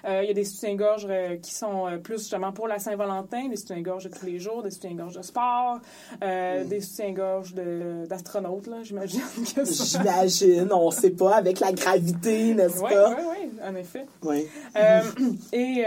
Euh, 0.07 0.21
il 0.23 0.27
y 0.27 0.31
a 0.31 0.33
des 0.33 0.45
soutiens-gorge 0.45 1.07
euh, 1.09 1.37
qui 1.37 1.53
sont 1.53 1.85
plus 2.03 2.19
justement 2.19 2.51
pour 2.51 2.67
la 2.67 2.77
Saint-Valentin, 2.79 3.47
des 3.49 3.55
soutiens-gorge 3.57 4.03
de 4.05 4.09
tous 4.09 4.25
les 4.25 4.39
jours, 4.39 4.61
des 4.61 4.71
soutiens-gorge 4.71 5.15
de 5.15 5.21
sport, 5.23 5.79
des 6.21 6.81
soutiens-gorge 6.81 7.53
de- 7.55 8.05
d'astronautes, 8.07 8.67
là, 8.67 8.77
j'imagine 8.83 9.21
que 9.55 9.65
ça. 9.65 9.99
J'imagine, 9.99 10.71
on 10.71 10.91
sait 10.91 11.09
pas, 11.09 11.35
avec 11.35 11.59
la 11.59 11.71
gravité, 11.71 12.53
n'est-ce 12.53 12.79
pas? 12.81 13.09
oui, 13.09 13.23
oui, 13.31 13.49
en 13.67 13.75
effet. 13.75 14.05
Oui. 14.23 14.45
Et, 15.51 15.83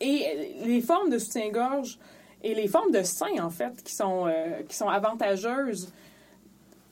et 0.00 0.54
les 0.64 0.80
formes 0.80 1.10
de 1.10 1.18
soutien-gorge 1.18 1.98
et 2.42 2.54
les 2.54 2.68
formes 2.68 2.92
de 2.92 3.02
sein, 3.02 3.42
en 3.42 3.50
fait, 3.50 3.82
qui 3.82 3.94
sont, 3.94 4.26
euh, 4.26 4.62
qui 4.68 4.76
sont 4.76 4.88
avantageuses 4.88 5.92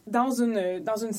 dans, 0.07 0.31
une, 0.31 0.81
dans, 0.81 0.97
une, 0.97 1.11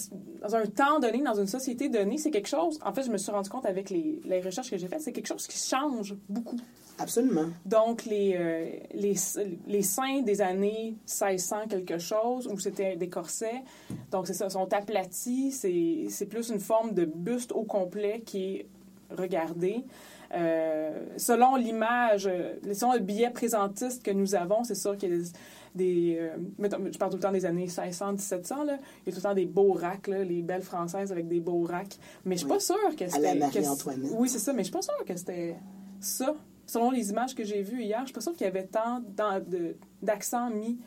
dans 0.42 0.56
un 0.56 0.66
temps 0.66 1.00
donné, 1.00 1.22
dans 1.22 1.34
une 1.34 1.48
société 1.48 1.90
donnée, 1.90 2.18
c'est 2.18 2.32
quelque 2.32 2.48
chose, 2.48 2.80
en 2.86 2.94
fait, 2.94 3.04
je 3.04 3.12
me 3.12 3.18
suis 3.18 3.32
rendu 3.32 3.50
compte 3.50 3.66
avec 3.66 3.90
les, 3.90 4.20
les 4.24 4.42
recherches 4.42 4.70
que 4.70 4.78
j'ai 4.78 4.88
faites, 4.88 5.02
c'est 5.02 5.12
quelque 5.12 5.28
chose 5.28 5.48
qui 5.48 5.58
change 5.58 6.16
beaucoup. 6.30 6.58
Absolument. 7.00 7.50
Donc, 7.66 8.06
les, 8.06 8.36
euh, 8.36 8.70
les, 8.94 9.14
les 9.68 9.84
seins 9.84 10.22
des 10.22 10.42
années 10.42 10.96
1600 11.06 11.68
quelque 11.70 12.00
chose, 12.00 12.48
où 12.48 12.58
c'était 12.60 12.96
des 12.96 13.10
corsets, 13.10 13.64
donc 14.10 14.26
c'est 14.26 14.34
ça, 14.34 14.50
sont 14.50 14.72
aplatis, 14.74 15.52
c'est 15.52 16.06
c'est 16.10 16.26
plus 16.26 16.50
une 16.50 16.60
forme 16.60 16.94
de 16.94 17.06
buste 17.06 17.52
au 17.52 17.64
complet 17.64 18.24
qui 18.26 18.46
est 18.46 18.68
regardée. 19.12 19.84
Euh, 20.34 21.06
selon 21.18 21.56
l'image, 21.56 22.28
euh, 22.28 22.56
selon 22.74 22.94
le 22.94 23.00
billet 23.00 23.30
présentiste 23.30 24.04
que 24.04 24.12
nous 24.12 24.36
avons, 24.36 24.64
c'est 24.64 24.76
sûr 24.76 24.98
qu'il 24.98 25.10
y 25.10 25.14
a 25.14 25.18
des... 25.18 25.24
des, 25.76 26.18
euh, 26.20 26.38
mettons, 26.58 26.80
je 26.92 26.98
parle 26.98 27.12
tout 27.12 27.18
le 27.18 27.24
temps 27.24 27.32
des 27.32 27.46
années 27.46 27.62
1600, 27.62 28.14
1700, 28.14 28.64
là. 28.66 28.78
il 29.06 29.10
y 29.10 29.10
a 29.10 29.12
tout 29.12 29.18
le 29.18 29.30
temps 29.30 29.34
des 29.34 29.46
beaux 29.46 29.72
racks, 29.74 30.08
là, 30.08 30.24
les 30.24 30.42
belles 30.42 30.64
françaises 30.64 31.12
avec 31.12 31.28
des 31.28 31.40
beaux 31.40 31.64
racks. 31.64 31.98
Mais 32.26 32.36
je 32.36 32.40
suis 32.40 32.48
Oui. 32.48 32.54
pas 32.56 32.60
sûre 32.60 32.96
que 32.98 33.08
c'était... 33.08 33.34
la 33.34 33.36
Marie-Antoinette. 33.36 34.12
Oui, 34.16 34.28
c'est 34.30 34.40
ça, 34.40 34.52
mais 34.54 34.60
je 34.60 34.66
suis 34.66 34.74
pas 34.74 34.82
sûre 34.82 35.06
que 35.06 35.16
c'était 35.16 35.56
ça. 36.00 36.36
Selon 36.66 36.92
les 36.92 37.10
images 37.12 37.34
que 37.34 37.46
j'ai 37.46 37.62
vues 37.62 37.84
hier, 37.84 38.00
je 38.02 38.08
suis 38.08 38.14
pas 38.14 38.20
sûre 38.22 38.34
qu'il 38.34 38.46
y 38.46 38.50
avait 38.50 38.66
tant 38.68 39.02
d'accent 40.02 40.50
mis 40.50 40.78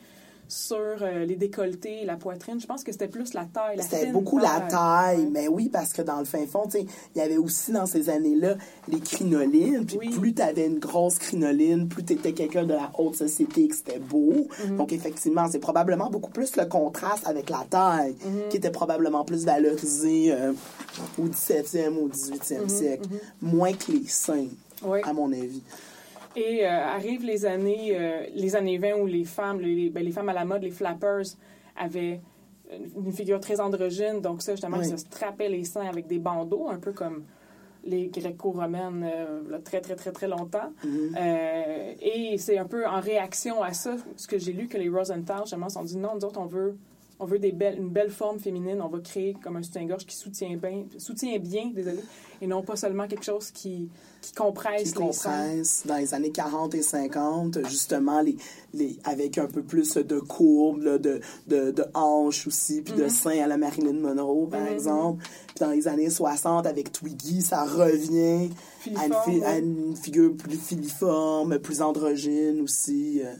sur 0.51 0.75
euh, 1.01 1.23
les 1.23 1.37
décolletés, 1.37 2.03
la 2.03 2.17
poitrine. 2.17 2.59
Je 2.59 2.67
pense 2.67 2.83
que 2.83 2.91
c'était 2.91 3.07
plus 3.07 3.33
la 3.33 3.45
taille, 3.45 3.77
la 3.77 3.83
C'était 3.83 4.07
beaucoup 4.11 4.37
la 4.37 4.59
taille, 4.69 5.25
mais 5.31 5.47
oui, 5.47 5.69
parce 5.69 5.93
que 5.93 6.01
dans 6.01 6.19
le 6.19 6.25
fin 6.25 6.45
fond, 6.45 6.67
il 6.75 6.85
y 7.15 7.21
avait 7.21 7.37
aussi 7.37 7.71
dans 7.71 7.85
ces 7.85 8.09
années-là 8.09 8.55
les 8.89 8.99
crinolines. 8.99 9.85
Puis 9.85 9.97
Oui. 9.97 10.09
plus 10.09 10.33
tu 10.33 10.41
avais 10.41 10.67
une 10.67 10.79
grosse 10.79 11.19
crinoline, 11.19 11.87
plus 11.87 12.03
tu 12.03 12.13
étais 12.13 12.33
quelqu'un 12.33 12.65
de 12.65 12.73
la 12.73 12.91
haute 12.97 13.15
société 13.15 13.63
et 13.63 13.67
que 13.69 13.75
c'était 13.75 13.99
beau. 13.99 14.47
Mhm. 14.67 14.75
Donc, 14.75 14.91
effectivement, 14.91 15.47
c'est 15.49 15.59
probablement 15.59 16.09
beaucoup 16.09 16.31
plus 16.31 16.57
le 16.57 16.65
contraste 16.65 17.25
avec 17.27 17.49
la 17.49 17.65
taille 17.69 18.15
Mhm. 18.25 18.49
qui 18.49 18.57
était 18.57 18.71
probablement 18.71 19.23
plus 19.23 19.45
valorisé 19.45 20.33
euh, 20.33 20.51
au 21.17 21.27
17e, 21.29 21.97
au 21.97 22.09
18e 22.09 22.63
Mhm, 22.63 22.69
siècle. 22.69 23.09
Moins 23.41 23.71
que 23.71 23.91
les 23.93 24.05
seins, 24.07 24.47
Oui. 24.85 24.99
à 25.03 25.13
mon 25.13 25.31
avis. 25.31 25.61
Et 26.35 26.65
euh, 26.65 26.69
arrivent 26.69 27.25
les 27.25 27.45
années, 27.45 27.91
euh, 27.91 28.25
les 28.33 28.55
années 28.55 28.77
20 28.77 28.95
où 28.95 29.05
les 29.05 29.25
femmes, 29.25 29.59
les, 29.59 29.89
ben, 29.89 30.03
les 30.03 30.11
femmes 30.11 30.29
à 30.29 30.33
la 30.33 30.45
mode, 30.45 30.63
les 30.63 30.71
flappers, 30.71 31.23
avaient 31.75 32.21
une 32.95 33.11
figure 33.11 33.39
très 33.39 33.59
androgyne. 33.59 34.21
Donc 34.21 34.41
ça, 34.41 34.53
justement, 34.53 34.77
Oui. 34.77 34.85
ils 34.87 34.91
se 34.91 34.97
strappaient 34.97 35.49
les 35.49 35.63
seins 35.63 35.87
avec 35.87 36.07
des 36.07 36.19
bandeaux, 36.19 36.67
un 36.69 36.79
peu 36.79 36.93
comme 36.93 37.23
les 37.83 38.07
gréco-romaines, 38.07 39.03
euh, 39.11 39.59
très, 39.63 39.81
très, 39.81 39.95
très, 39.95 40.11
très 40.11 40.27
longtemps. 40.27 40.71
Mhm. 40.83 41.15
Euh, 41.19 41.93
et 41.99 42.37
c'est 42.37 42.57
un 42.57 42.65
peu 42.65 42.85
en 42.87 42.99
réaction 42.99 43.63
à 43.63 43.73
ça, 43.73 43.95
ce 44.15 44.27
que 44.27 44.37
j'ai 44.37 44.53
lu, 44.53 44.67
que 44.67 44.77
les 44.77 44.87
Rosenthal, 44.89 45.39
justement, 45.41 45.67
se 45.67 45.75
sont 45.75 45.83
dit, 45.83 45.97
non, 45.97 46.11
nous 46.15 46.25
autres, 46.25 46.39
on 46.39 46.45
veut... 46.45 46.77
On 47.23 47.25
veut 47.25 47.37
des 47.37 47.51
belles, 47.51 47.77
une 47.77 47.89
belle 47.89 48.09
forme 48.09 48.39
féminine. 48.39 48.81
On 48.81 48.87
va 48.89 48.97
créer 48.99 49.35
comme 49.43 49.55
un 49.55 49.61
soutien-gorge 49.61 50.07
qui 50.07 50.15
soutient 50.15 50.57
bien, 50.57 50.85
soutient 50.97 51.37
bien, 51.37 51.69
désolé, 51.73 51.99
et 52.41 52.47
non 52.47 52.63
pas 52.63 52.75
seulement 52.75 53.07
quelque 53.07 53.23
chose 53.23 53.51
qui, 53.51 53.89
qui 54.21 54.33
compresse 54.33 54.81
qui 54.91 54.99
les 54.99 55.05
compresse 55.05 55.83
dans 55.85 55.97
les 55.97 56.13
années 56.15 56.31
40 56.31 56.73
et 56.73 56.81
50, 56.81 57.67
justement, 57.69 58.21
les, 58.21 58.35
les, 58.73 58.97
avec 59.03 59.37
un 59.37 59.45
peu 59.45 59.61
plus 59.61 59.93
de 59.93 60.19
courbes, 60.19 60.81
là, 60.81 60.97
de, 60.97 61.19
de, 61.47 61.69
de 61.69 61.85
hanches 61.93 62.47
aussi, 62.47 62.81
puis 62.81 62.95
de 62.95 63.07
seins 63.07 63.43
à 63.43 63.45
la 63.47 63.57
Marilyn 63.57 63.93
Monroe, 63.99 64.47
par 64.49 64.61
Mhm. 64.61 64.67
exemple. 64.73 65.23
Puis 65.49 65.59
dans 65.59 65.69
les 65.71 65.87
années 65.87 66.09
60, 66.09 66.65
avec 66.65 66.91
Twiggy, 66.91 67.43
ça 67.43 67.63
revient 67.65 68.49
à 69.45 69.59
une 69.59 69.95
figure 69.95 70.35
plus 70.35 70.57
filiforme, 70.57 71.59
plus 71.59 71.83
androgyne 71.83 72.61
aussi. 72.61 73.21
euh. 73.23 73.31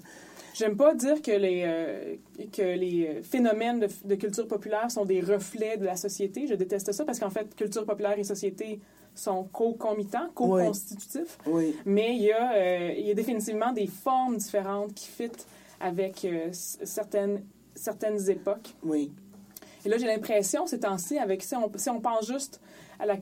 J'aime 0.53 0.75
pas 0.75 0.93
dire 0.93 1.21
que 1.21 1.31
les, 1.31 1.63
euh, 1.65 2.15
que 2.51 2.61
les 2.61 3.21
phénomènes 3.23 3.79
de, 3.79 3.87
de 4.05 4.15
culture 4.15 4.47
populaire 4.47 4.91
sont 4.91 5.05
des 5.05 5.21
reflets 5.21 5.77
de 5.77 5.85
la 5.85 5.95
société. 5.95 6.45
Je 6.47 6.55
déteste 6.55 6.91
ça 6.91 7.05
parce 7.05 7.19
qu'en 7.19 7.29
fait, 7.29 7.55
culture 7.55 7.85
populaire 7.85 8.17
et 8.19 8.23
société 8.23 8.79
sont 9.15 9.43
co-conmitants, 9.51 10.29
co-constitutifs. 10.35 11.37
Oui, 11.45 11.75
Mais 11.85 12.15
il 12.15 12.21
y, 12.23 12.31
a, 12.31 12.53
euh, 12.53 12.93
il 12.97 13.05
y 13.07 13.11
a 13.11 13.13
définitivement 13.13 13.71
des 13.73 13.87
formes 13.87 14.37
différentes 14.37 14.93
qui 14.93 15.07
fit 15.07 15.31
avec 15.79 16.23
euh, 16.25 16.49
certaines, 16.51 17.43
certaines 17.75 18.29
époques. 18.29 18.75
oui. 18.83 19.11
Et 19.83 19.89
là, 19.89 19.97
j'ai 19.97 20.05
l'impression, 20.05 20.67
ces 20.67 20.79
temps-ci, 20.79 21.17
avec 21.17 21.41
si 21.41 21.55
on, 21.55 21.71
si 21.75 21.89
on 21.89 21.99
pense 21.99 22.27
juste 22.27 22.61
à, 22.99 23.07
la 23.07 23.15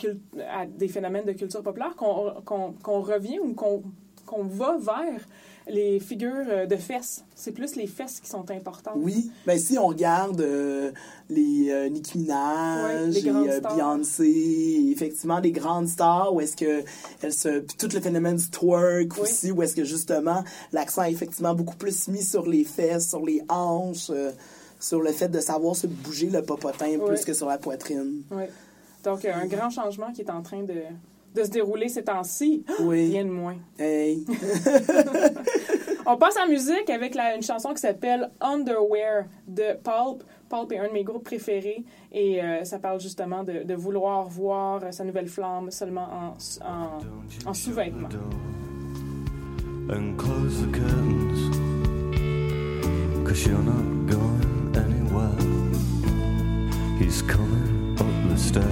à 0.52 0.65
des 0.65 0.89
phénomènes 0.89 1.24
de 1.24 1.32
culture 1.32 1.63
populaire, 1.63 1.96
qu'on 1.96 2.34
qu'on- 2.44 2.74
qu'on 2.84 3.00
revient 3.00 3.39
ou 3.39 3.54
qu'on 3.54 3.82
qu'on 4.30 4.44
va 4.44 4.78
vers 4.78 5.22
les 5.68 6.00
figures 6.00 6.46
euh, 6.48 6.65
de 6.65 6.76
fesses. 6.76 7.24
C'est 7.36 7.52
plus 7.52 7.76
les 7.76 7.88
fesses 7.88 8.20
qui 8.20 8.30
sont 8.30 8.50
importantes. 8.52 8.94
Oui, 8.96 9.32
ben 9.46 9.58
si 9.58 9.78
on 9.78 9.88
regarde 9.88 10.42
euh, 10.42 10.92
les 11.30 11.70
euh, 11.70 11.89
Nicki 11.89 12.20
Minaj, 12.20 12.86
Ouais, 12.86 13.08
les 13.08 13.28
et, 13.28 13.30
euh. 13.30 13.60
Beyoncé, 13.60 14.89
effectivement 14.92 15.42
des 15.42 15.52
grandes 15.52 15.88
stars 15.88 16.34
où 16.34 16.42
est-ce 16.42 16.56
que 16.56 16.84
elles 17.22 17.34
se 17.34 17.60
puis 17.60 17.76
tout 17.78 17.89
le 17.94 18.00
phénomène 18.02 18.38
du 18.38 18.50
twerk 18.50 19.13
Oui. 19.15 19.22
aussi 19.22 19.52
où 19.52 19.62
est-ce 19.62 19.76
que 19.76 19.84
justement 19.84 20.44
l'accent 20.72 21.04
est 21.04 21.12
effectivement 21.12 21.54
beaucoup 21.54 21.76
plus 21.78 22.08
mis 22.08 22.24
sur 22.24 22.48
les 22.48 22.63
fesses, 22.63 23.10
sur 23.10 23.26
les 23.26 23.42
hanches, 23.50 24.12
sur 24.80 25.02
le 25.02 25.12
fait 25.12 25.30
de 25.30 25.39
savoir 25.39 25.76
se 25.76 25.88
bouger 25.88 26.30
le 26.30 26.42
popotin 26.42 26.98
plus 27.06 27.26
que 27.26 27.34
sur 27.34 27.48
la 27.48 27.58
poitrine. 27.58 28.22
Oui. 28.32 28.44
Donc, 29.04 29.24
un 29.24 29.46
grand 29.46 29.70
changement 29.70 30.12
qui 30.12 30.22
est 30.22 30.30
en 30.30 30.42
train 30.42 30.63
de, 30.63 30.74
de 31.36 31.44
se 31.44 31.50
dérouler 31.50 31.89
ces 31.89 32.04
temps-ci. 32.04 32.63
Oui. 32.82 33.10
Rien 33.12 33.26
de 33.26 33.30
moins. 33.30 33.56
Hey. 33.78 34.26
On 36.06 36.18
passe 36.18 36.38
en 36.38 36.48
musique 36.48 36.89
avec 36.89 37.13
la- 37.13 37.36
une 37.36 37.44
chanson 37.44 37.70
qui 37.74 37.80
s'appelle 37.82 38.32
Underwear 38.42 39.26
de 39.48 39.74
Pulp. 39.84 40.24
Pulp 40.50 40.72
est 40.72 40.80
un 40.80 40.88
de 40.88 40.94
mes 40.94 41.04
groupes 41.04 41.24
préférés 41.26 41.84
et 42.12 42.42
euh, 42.44 42.63
ça 42.63 42.80
parle 42.80 43.00
justement 43.00 43.44
de, 43.44 43.63
de 43.63 43.74
vouloir 43.76 44.28
voir 44.28 44.82
sa 44.92 45.04
nouvelle 45.04 45.28
flamme 45.28 45.70
seulement 45.70 46.08
en, 46.12 46.38
en, 46.65 47.50
en 47.50 47.54
sous-vêtements. 47.54 48.10
and 49.92 50.18
close 50.18 50.62
the 50.62 50.72
curtains. 50.72 51.52
Cause 53.26 53.46
you're 53.46 53.58
not 53.60 54.08
going 54.08 54.76
anywhere. 54.76 55.36
He's 57.00 57.22
coming 57.24 57.96
up 58.00 58.30
the 58.30 58.38
stairs, 58.38 58.65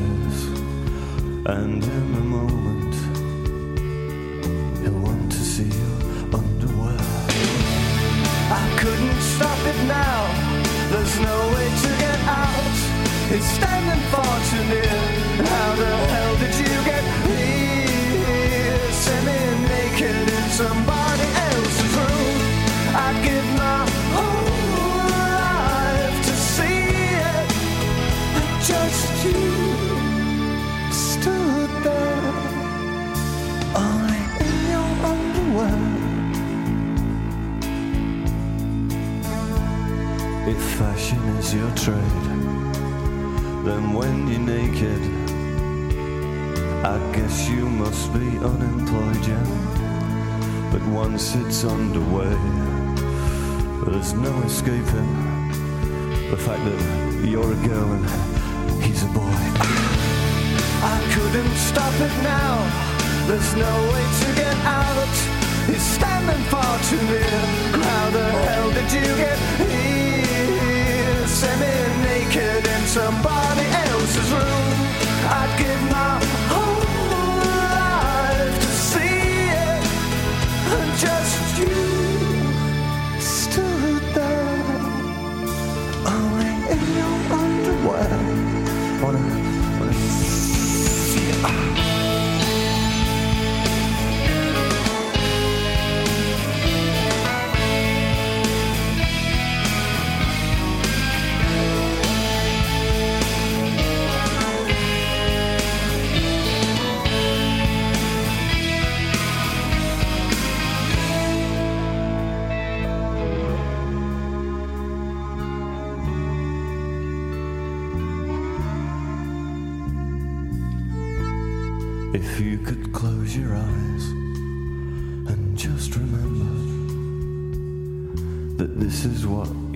and 1.47 1.81
in 1.81 2.13
a 2.13 2.25
moment, 2.37 2.93
he'll 4.81 4.99
want 4.99 5.31
to 5.31 5.37
see 5.37 5.63
your 5.63 5.99
underwear. 6.35 6.97
I 8.51 8.75
couldn't 8.77 9.21
stop 9.21 9.59
it 9.65 9.79
now, 9.87 10.27
there's 10.91 11.19
no 11.21 11.37
way 11.53 11.67
to 11.83 11.89
get 12.03 12.19
out. 12.27 12.77
It's 13.31 13.45
standing 13.45 14.03
far 14.11 14.35
too 14.49 14.63
near. 14.73 14.99
How 15.47 15.75
the 15.75 15.95
hell 16.11 16.26
fashion 40.77 41.17
is 41.39 41.55
your 41.55 41.71
trade, 41.71 42.21
then 43.65 43.93
when 43.93 44.27
you're 44.27 44.39
naked, 44.39 45.01
I 46.85 46.97
guess 47.15 47.49
you 47.49 47.67
must 47.67 48.13
be 48.13 48.37
unemployed, 48.37 49.25
yeah. 49.25 50.69
But 50.71 50.83
once 50.89 51.33
it's 51.33 51.63
underway, 51.63 52.37
there's 53.85 54.13
no 54.13 54.33
escaping 54.43 55.13
the 56.29 56.37
fact 56.37 56.63
that 56.69 57.25
you're 57.27 57.51
a 57.59 57.61
girl 57.67 57.89
and 57.97 58.83
he's 58.83 59.01
a 59.01 59.07
boy. 59.07 59.37
I 60.93 60.97
couldn't 61.13 61.55
stop 61.55 61.95
it 62.07 62.15
now. 62.21 62.53
There's 63.25 63.55
no 63.55 63.73
way 63.91 64.05
to 64.21 64.27
get 64.35 64.57
out. 64.63 65.15
He's 65.65 65.81
standing 65.81 66.43
far 66.51 66.73
too 66.89 67.01
near. 67.11 67.39
How 67.81 68.09
the 68.11 68.25
hell 68.45 68.69
did 68.71 68.91
you 68.91 69.15
get 69.17 69.39
here? 69.71 69.96
Semi-naked 71.37 72.65
in 72.65 72.87
somebody 72.87 73.67
else's 73.91 74.31
room. 74.31 74.73
I'd 75.29 75.53
give 75.59 75.81
my 75.91 76.36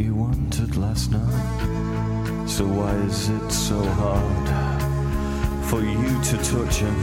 you 0.02 0.16
wanted 0.16 0.76
last 0.78 1.12
night. 1.12 2.48
So 2.48 2.66
why 2.66 2.94
is 3.06 3.30
it 3.30 3.52
so 3.52 3.80
hard 4.02 4.48
for 5.70 5.82
you 5.82 6.12
to 6.30 6.36
touch 6.38 6.76
him, 6.86 6.98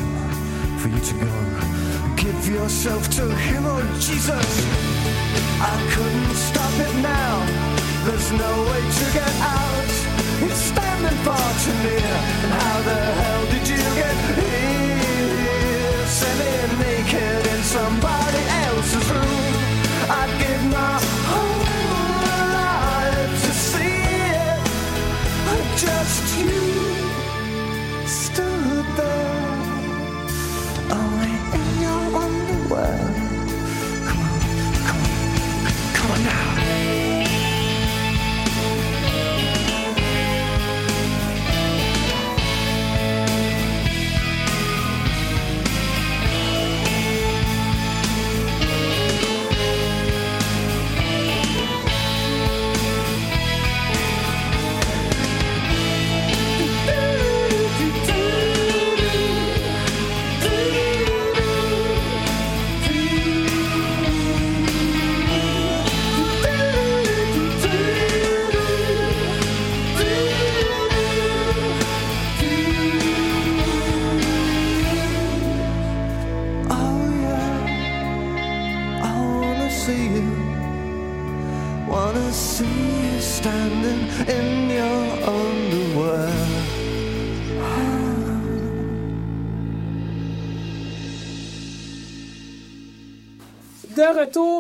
for 0.79 0.89
you 0.89 1.01
to 1.11 1.15
go 1.25 1.33
give 2.17 2.49
yourself 2.49 3.09
to 3.19 3.25
him, 3.47 3.63
oh 3.67 3.83
Jesus? 4.01 4.51
I 5.61 5.77
couldn't 5.95 6.35
stop 6.49 6.75
it 6.87 6.95
now. 7.03 7.35
There's 8.07 8.31
no 8.33 8.53
way 8.71 8.83
to 8.99 9.07
get 9.15 9.35
out. 9.43 9.91
It's 10.47 10.63
standing 10.73 11.19
far 11.27 11.49
too 11.63 11.77
near. 11.87 12.15
And 12.45 12.53
how 12.63 12.79
the 12.91 13.01
hell 13.21 13.45
did 13.53 13.65
you 13.69 13.85
get 14.03 14.17
here? 14.39 16.07
Semi-naked 16.07 17.47
in 17.55 17.63
somebody 17.63 18.43
else's 18.67 19.09
room. 19.11 19.55
I'd 20.11 20.33
give 20.43 20.63
my 20.73 21.18
you 26.39 26.68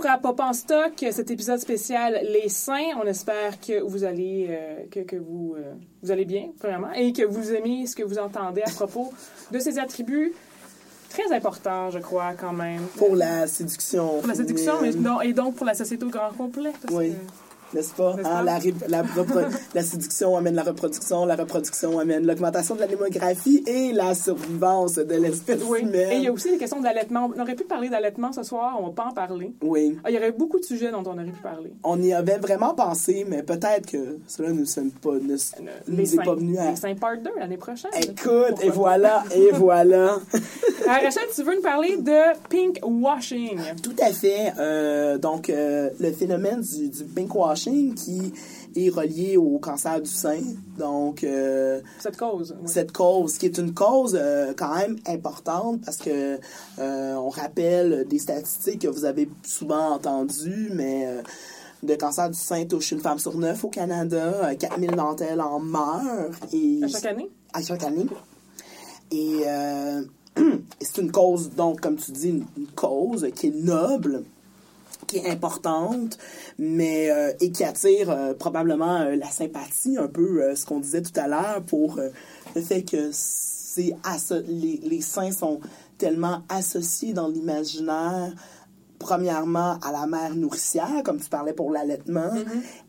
à 0.09 0.19
Pop 0.19 0.41
en 0.41 0.53
stock, 0.53 0.93
cet 1.11 1.31
épisode 1.31 1.59
spécial 1.59 2.19
Les 2.33 2.49
Saints. 2.49 2.95
On 3.03 3.07
espère 3.07 3.61
que 3.61 3.81
vous 3.83 4.05
allez 4.05 4.47
euh, 4.49 4.85
que, 4.91 5.01
que 5.01 5.17
vous, 5.17 5.55
euh, 5.57 5.75
vous 6.03 6.11
allez 6.11 6.25
bien, 6.25 6.49
premièrement, 6.59 6.93
et 6.93 7.13
que 7.13 7.23
vous 7.25 7.53
aimez 7.53 7.87
ce 7.87 7.95
que 7.95 8.03
vous 8.03 8.19
entendez 8.19 8.63
à 8.63 8.71
propos 8.71 9.13
de 9.53 9.59
ces 9.59 9.79
attributs 9.79 10.33
très 11.11 11.31
importants, 11.35 11.91
je 11.91 11.99
crois, 11.99 12.33
quand 12.39 12.53
même. 12.53 12.83
Pour 12.97 13.17
la 13.17 13.47
séduction. 13.47 14.19
Pour 14.21 14.29
la 14.29 14.35
séduction, 14.35 14.75
mais 14.81 14.93
féminine. 14.93 15.11
non, 15.11 15.21
et 15.21 15.33
donc 15.33 15.55
pour 15.57 15.67
la 15.67 15.75
société 15.75 16.05
au 16.05 16.09
grand 16.11 16.33
complet. 16.33 16.73
Oui. 16.91 17.11
que- 17.13 17.48
N'est-ce 17.75 17.93
pas? 17.95 18.17
Hein, 18.25 18.43
la, 18.45 18.59
la, 18.89 19.03
la 19.75 19.83
séduction 19.83 20.37
amène 20.37 20.55
la 20.55 20.63
reproduction, 20.63 21.27
la 21.27 21.37
reproduction 21.37 21.99
amène 21.99 22.27
l'augmentation 22.27 22.75
de 22.75 22.81
la 22.81 22.87
démographie 22.87 23.63
et 23.67 23.93
la 23.93 24.15
survivance 24.15 24.95
de 24.95 25.15
l'espèce 25.15 25.61
Oui. 25.69 25.81
humaine. 25.83 26.13
Et 26.13 26.17
il 26.17 26.23
y 26.23 26.29
a 26.29 26.33
aussi 26.33 26.51
des 26.51 26.57
questions 26.59 26.81
d'allaitement. 26.81 27.31
On 27.37 27.41
aurait 27.41 27.55
pu 27.55 27.65
parler 27.65 27.89
d'allaitement 27.89 28.33
ce 28.33 28.43
soir, 28.43 28.79
on 28.81 28.87
va 28.87 28.93
pas 28.93 29.05
en 29.05 29.13
parler. 29.13 29.53
Oui. 29.63 29.99
Ah, 30.05 30.11
il 30.11 30.15
y 30.15 30.19
aurait 30.19 30.33
beaucoup 30.33 30.59
de 30.59 30.65
sujets 30.65 30.91
dont 30.91 31.03
on 31.05 31.13
aurait 31.15 31.25
pu 31.25 31.43
parler. 31.43 31.73
On 31.85 32.01
y 32.01 32.13
avait 32.13 32.39
vraiment 32.39 32.75
pensé, 32.75 33.27
mais 33.29 33.43
peut-être 33.43 33.87
que 33.87 34.19
cela 34.27 34.51
ne 34.53 34.65
sommes 34.65 34.91
pas, 34.91 35.13
ne, 35.15 35.35
Euh, 35.35 35.71
nous 35.89 35.97
Les 35.97 36.15
est 36.15 36.25
pas 36.25 36.35
venu 36.35 36.57
à... 36.59 36.71
les 36.71 36.77
Saints 36.77 36.95
Part 36.95 37.19
2 37.19 37.31
l'année 37.39 37.57
prochaine. 37.59 37.91
Écoute, 38.03 38.63
et 38.63 38.71
voilà, 38.71 39.25
et 39.35 39.51
voilà. 39.53 40.15
Euh, 40.35 40.39
Rachel, 40.87 41.23
tu 41.35 41.43
veux 41.43 41.55
nous 41.57 41.63
parler 41.63 41.97
de 41.99 42.37
pink 42.49 42.79
washing? 42.83 43.59
Tout 43.83 43.95
à 44.01 44.11
fait. 44.13 44.53
Euh, 44.59 45.19
donc, 45.19 45.51
euh, 45.51 45.91
le 46.01 46.13
phénomène 46.13 46.61
du, 46.63 46.89
du 46.89 47.05
qui 47.97 48.33
est 48.77 48.89
relié 48.91 49.37
au 49.37 49.59
cancer 49.59 50.01
du 50.01 50.11
sein. 50.11 50.41
Donc, 50.79 51.25
euh, 51.25 51.81
Cette 51.99 52.17
cause. 52.17 52.55
oui. 52.61 52.69
cette 52.69 52.93
cause, 52.93 53.39
qui 53.39 53.47
est 53.47 53.59
une 53.59 53.75
cause 53.75 54.17
euh, 54.21 54.53
quand 54.57 54.75
même 54.77 54.97
importante 55.07 55.81
parce 55.85 55.97
que 55.99 56.39
euh, 56.79 57.15
on 57.15 57.29
rappelle 57.29 58.07
des 58.09 58.19
statistiques 58.19 58.83
que 58.83 58.89
vous 58.89 59.05
avez 59.05 59.29
souvent 59.43 59.93
entendues, 59.95 60.71
mais 60.75 61.07
le 61.87 61.97
cancer 61.97 62.29
du 62.31 62.39
sein 62.39 62.65
touche 62.67 62.91
une 62.93 63.01
femme 63.01 63.19
sur 63.19 63.37
neuf 63.37 63.65
au 63.65 63.69
Canada. 63.69 64.49
Euh, 64.51 64.55
4000 64.55 64.91
d'entre 64.93 65.23
elles 65.23 65.41
en 65.41 65.61
meurent. 65.61 66.31
Et, 66.53 66.81
À 66.85 66.89
chaque 66.89 67.07
année? 67.07 67.31
à 67.53 67.63
chaque 67.63 67.83
année. 67.85 68.07
Et 69.11 69.43
c'est 70.81 70.99
une 71.03 71.11
cause, 71.11 71.51
donc, 71.51 71.81
comme 71.81 71.97
tu 71.97 72.13
dis, 72.13 72.29
une, 72.29 72.45
une 72.57 72.67
cause 72.75 73.27
qui 73.35 73.49
est 73.49 73.55
noble, 73.57 74.23
qui 75.09 75.17
est 75.17 75.29
importante, 75.29 76.19
mais 76.59 77.11
euh, 77.11 77.33
et 77.41 77.51
qui 77.51 77.65
attire 77.65 78.11
euh, 78.11 78.35
probablement 78.35 79.01
euh, 79.01 79.17
la 79.17 79.29
sympathie, 79.29 79.97
un 79.99 80.07
peu 80.07 80.55
ce 80.55 80.65
qu'on 80.65 80.79
disait 80.79 81.03
tout 81.03 81.19
à 81.19 81.27
l'heure, 81.27 81.63
pour 81.67 81.99
le 82.55 82.63
fait 82.63 82.83
que 82.83 83.11
c'est 83.13 83.95
les, 84.47 84.81
les 84.83 85.01
seins 85.01 85.33
sont 85.33 85.61
tellement 85.99 86.43
associés 86.49 87.13
dans 87.13 87.29
l'imaginaire 87.29 88.33
premièrement 88.99 89.79
à 89.81 89.93
la 89.93 90.07
mère 90.07 90.35
nourricière, 90.35 91.03
comme 91.05 91.21
tu 91.21 91.29
parlais 91.29 91.53
pour 91.53 91.71
l'allaitement, 91.71 92.33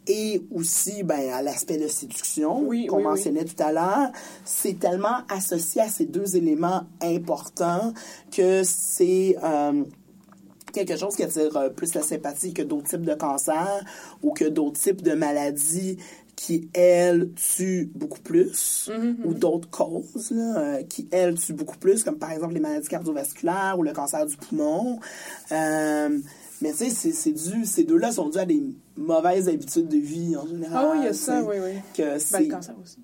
et 0.08 0.42
aussi 0.52 1.04
ben, 1.04 1.30
à 1.32 1.44
l'aspect 1.44 1.78
de 1.78 1.88
séduction 1.88 2.62
Oui, 2.64 2.88
qu'on 2.88 2.98
oui, 2.98 3.04
oui. 3.04 3.10
mentionnait 3.10 3.46
tout 3.46 3.62
à 3.62 3.72
l'heure. 3.72 4.12
C'est 4.44 4.80
tellement 4.80 5.18
associé 5.30 5.82
à 5.82 5.88
ces 5.88 6.06
deux 6.06 6.36
éléments 6.36 6.82
importants 7.02 7.94
que 8.32 8.64
c'est... 8.64 9.38
euh, 9.44 9.84
quelque 10.72 10.96
chose 10.98 11.16
qui 11.16 11.24
attire 11.24 11.56
euh, 11.58 11.70
plus 11.70 11.94
la 11.94 12.02
sympathie 12.02 12.54
que 12.54 12.62
d'autres 12.62 12.88
types 12.90 13.06
de 13.06 13.14
cancers 13.14 13.84
ou 14.24 14.32
que 14.32 14.46
d'autres 14.46 14.80
types 14.80 15.02
de 15.02 15.14
maladies 15.14 15.98
qui, 16.36 16.70
elles, 16.74 17.32
tuent 17.34 17.92
beaucoup 17.94 18.22
plus, 18.22 18.90
ou 19.26 19.34
d'autres 19.34 19.70
causes 19.70 20.32
là, 20.32 20.58
euh, 20.58 20.84
qui, 20.84 21.06
elles, 21.12 21.36
tuent 21.36 21.52
beaucoup 21.52 21.78
plus, 21.78 22.02
comme 22.06 22.18
par 22.18 22.32
exemple 22.32 22.54
les 22.54 22.62
maladies 22.62 22.88
cardiovasculaires 22.88 23.76
ou 23.78 23.84
le 23.84 23.92
cancer 23.92 24.26
du 24.26 24.38
poumon. 24.38 25.00
Euh, 25.52 26.18
mais 26.62 26.72
tu 26.72 26.90
sais, 26.90 27.12
c'est- 27.12 27.32
dû, 27.32 27.66
ces 27.66 27.84
deux-là 27.84 28.14
sont 28.14 28.30
dus 28.30 28.38
à 28.38 28.46
des 28.46 28.64
mauvaises 28.96 29.50
habitudes 29.50 29.90
de 29.90 29.98
vie 29.98 30.36
en 30.38 30.48
général. 30.48 30.86
Ah 30.88 30.92
oui, 30.94 30.98
il 31.02 31.06
y 31.06 31.08
a 31.10 31.14
ça, 31.14 31.44
oui, 31.44 31.56
oui. 31.62 31.72
Que 31.94 32.04
Ben, 32.32 32.44
le 32.46 32.50
cancer 32.54 32.76
aussi. 32.82 32.98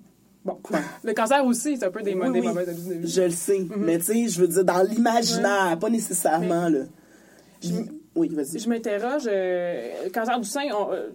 Bon, 0.44 0.58
le 1.04 1.12
cancer 1.12 1.44
aussi, 1.44 1.76
c'est 1.76 1.84
un 1.84 1.90
peu 1.90 2.02
des, 2.02 2.14
Oui, 2.14 2.32
des 2.32 2.40
oui, 2.40 2.46
mauvaises 2.46 2.68
habitudes 2.70 2.88
de 2.88 3.06
vie. 3.06 3.08
Je 3.12 3.22
le 3.22 3.30
sais, 3.30 3.66
mais 3.76 3.98
tu 3.98 4.04
sais, 4.04 4.28
je 4.28 4.40
veux 4.40 4.48
dire, 4.48 4.64
dans 4.64 4.82
l'imaginaire, 4.82 5.76
pas 5.78 5.90
nécessairement, 5.90 6.68
là. 6.70 6.80
Je- 7.62 7.70
Oui, 8.14 8.28
vas-y. 8.28 8.58
Je 8.58 8.68
m'interroge, 8.68 9.28
euh, 9.30 10.04
le 10.04 10.10
cancer 10.10 10.40
du 10.40 10.48
sein, 10.48 10.62
on, 10.72 10.90
euh, 10.92 11.08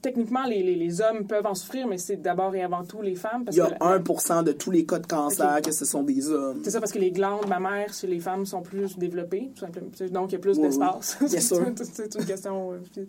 techniquement, 0.00 0.44
les, 0.44 0.62
les, 0.62 0.76
les 0.76 1.00
hommes 1.00 1.26
peuvent 1.26 1.44
en 1.46 1.54
souffrir, 1.54 1.86
mais 1.88 1.98
c'est 1.98 2.16
d'abord 2.16 2.54
et 2.54 2.62
avant 2.62 2.84
tout 2.84 3.02
les 3.02 3.16
femmes. 3.16 3.44
Parce 3.44 3.56
Il 3.56 3.58
y 3.58 3.62
a 3.62 3.66
que 3.66 3.72
la- 3.84 3.98
1% 3.98 4.42
de 4.44 4.52
tous 4.52 4.70
les 4.70 4.86
cas 4.86 4.98
de 5.00 5.06
cancer 5.06 5.60
que 5.60 5.72
ce 5.72 5.84
sont 5.84 6.02
des 6.04 6.30
hommes. 6.30 6.60
C'est 6.64 6.70
ça, 6.70 6.78
parce 6.80 6.92
que 6.92 6.98
les 7.00 7.10
glandes 7.10 7.46
mammaires 7.48 7.92
chez 7.92 8.06
les 8.06 8.20
femmes 8.20 8.46
sont 8.46 8.62
plus 8.62 8.96
développées, 8.96 9.50
tout 9.54 9.60
simplement. 9.60 9.88
Donc, 10.10 10.30
il 10.30 10.32
y 10.32 10.36
a 10.36 10.38
plus 10.38 10.56
Oui, 10.56 10.62
d'espace. 10.62 11.18
oui. 11.20 11.26
Bien 11.28 11.40
C'est- 11.40 11.54
sûr. 11.54 11.64
c'est- 11.82 12.14
une 12.14 12.24
question 12.24 12.72
euh, 12.74 13.04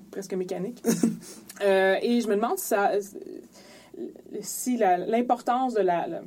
presque 0.10 0.34
mécanique. 0.34 0.82
Euh, 1.62 1.94
et 2.02 2.20
je 2.20 2.26
me 2.26 2.34
demande 2.34 2.58
si, 2.58 2.66
ça- 2.66 2.90
si 4.40 4.76
la- 4.76 4.98
l'importance 4.98 5.74
de 5.74 5.80
la, 5.82 6.06
la- 6.08 6.22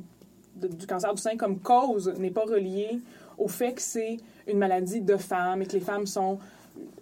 de- 0.56 0.68
du 0.68 0.86
cancer 0.86 1.12
du 1.14 1.20
sein 1.20 1.36
comme 1.36 1.58
cause 1.60 2.12
n'est 2.18 2.30
pas 2.30 2.44
reliée 2.44 2.98
au 3.36 3.46
fait 3.48 3.74
que 3.74 3.82
c'est 3.82 4.16
une 4.48 4.58
maladie 4.58 5.00
de 5.00 5.16
femmes 5.16 5.62
et 5.62 5.66
que 5.66 5.72
les 5.72 5.80
femmes 5.80 6.06
sont 6.06 6.38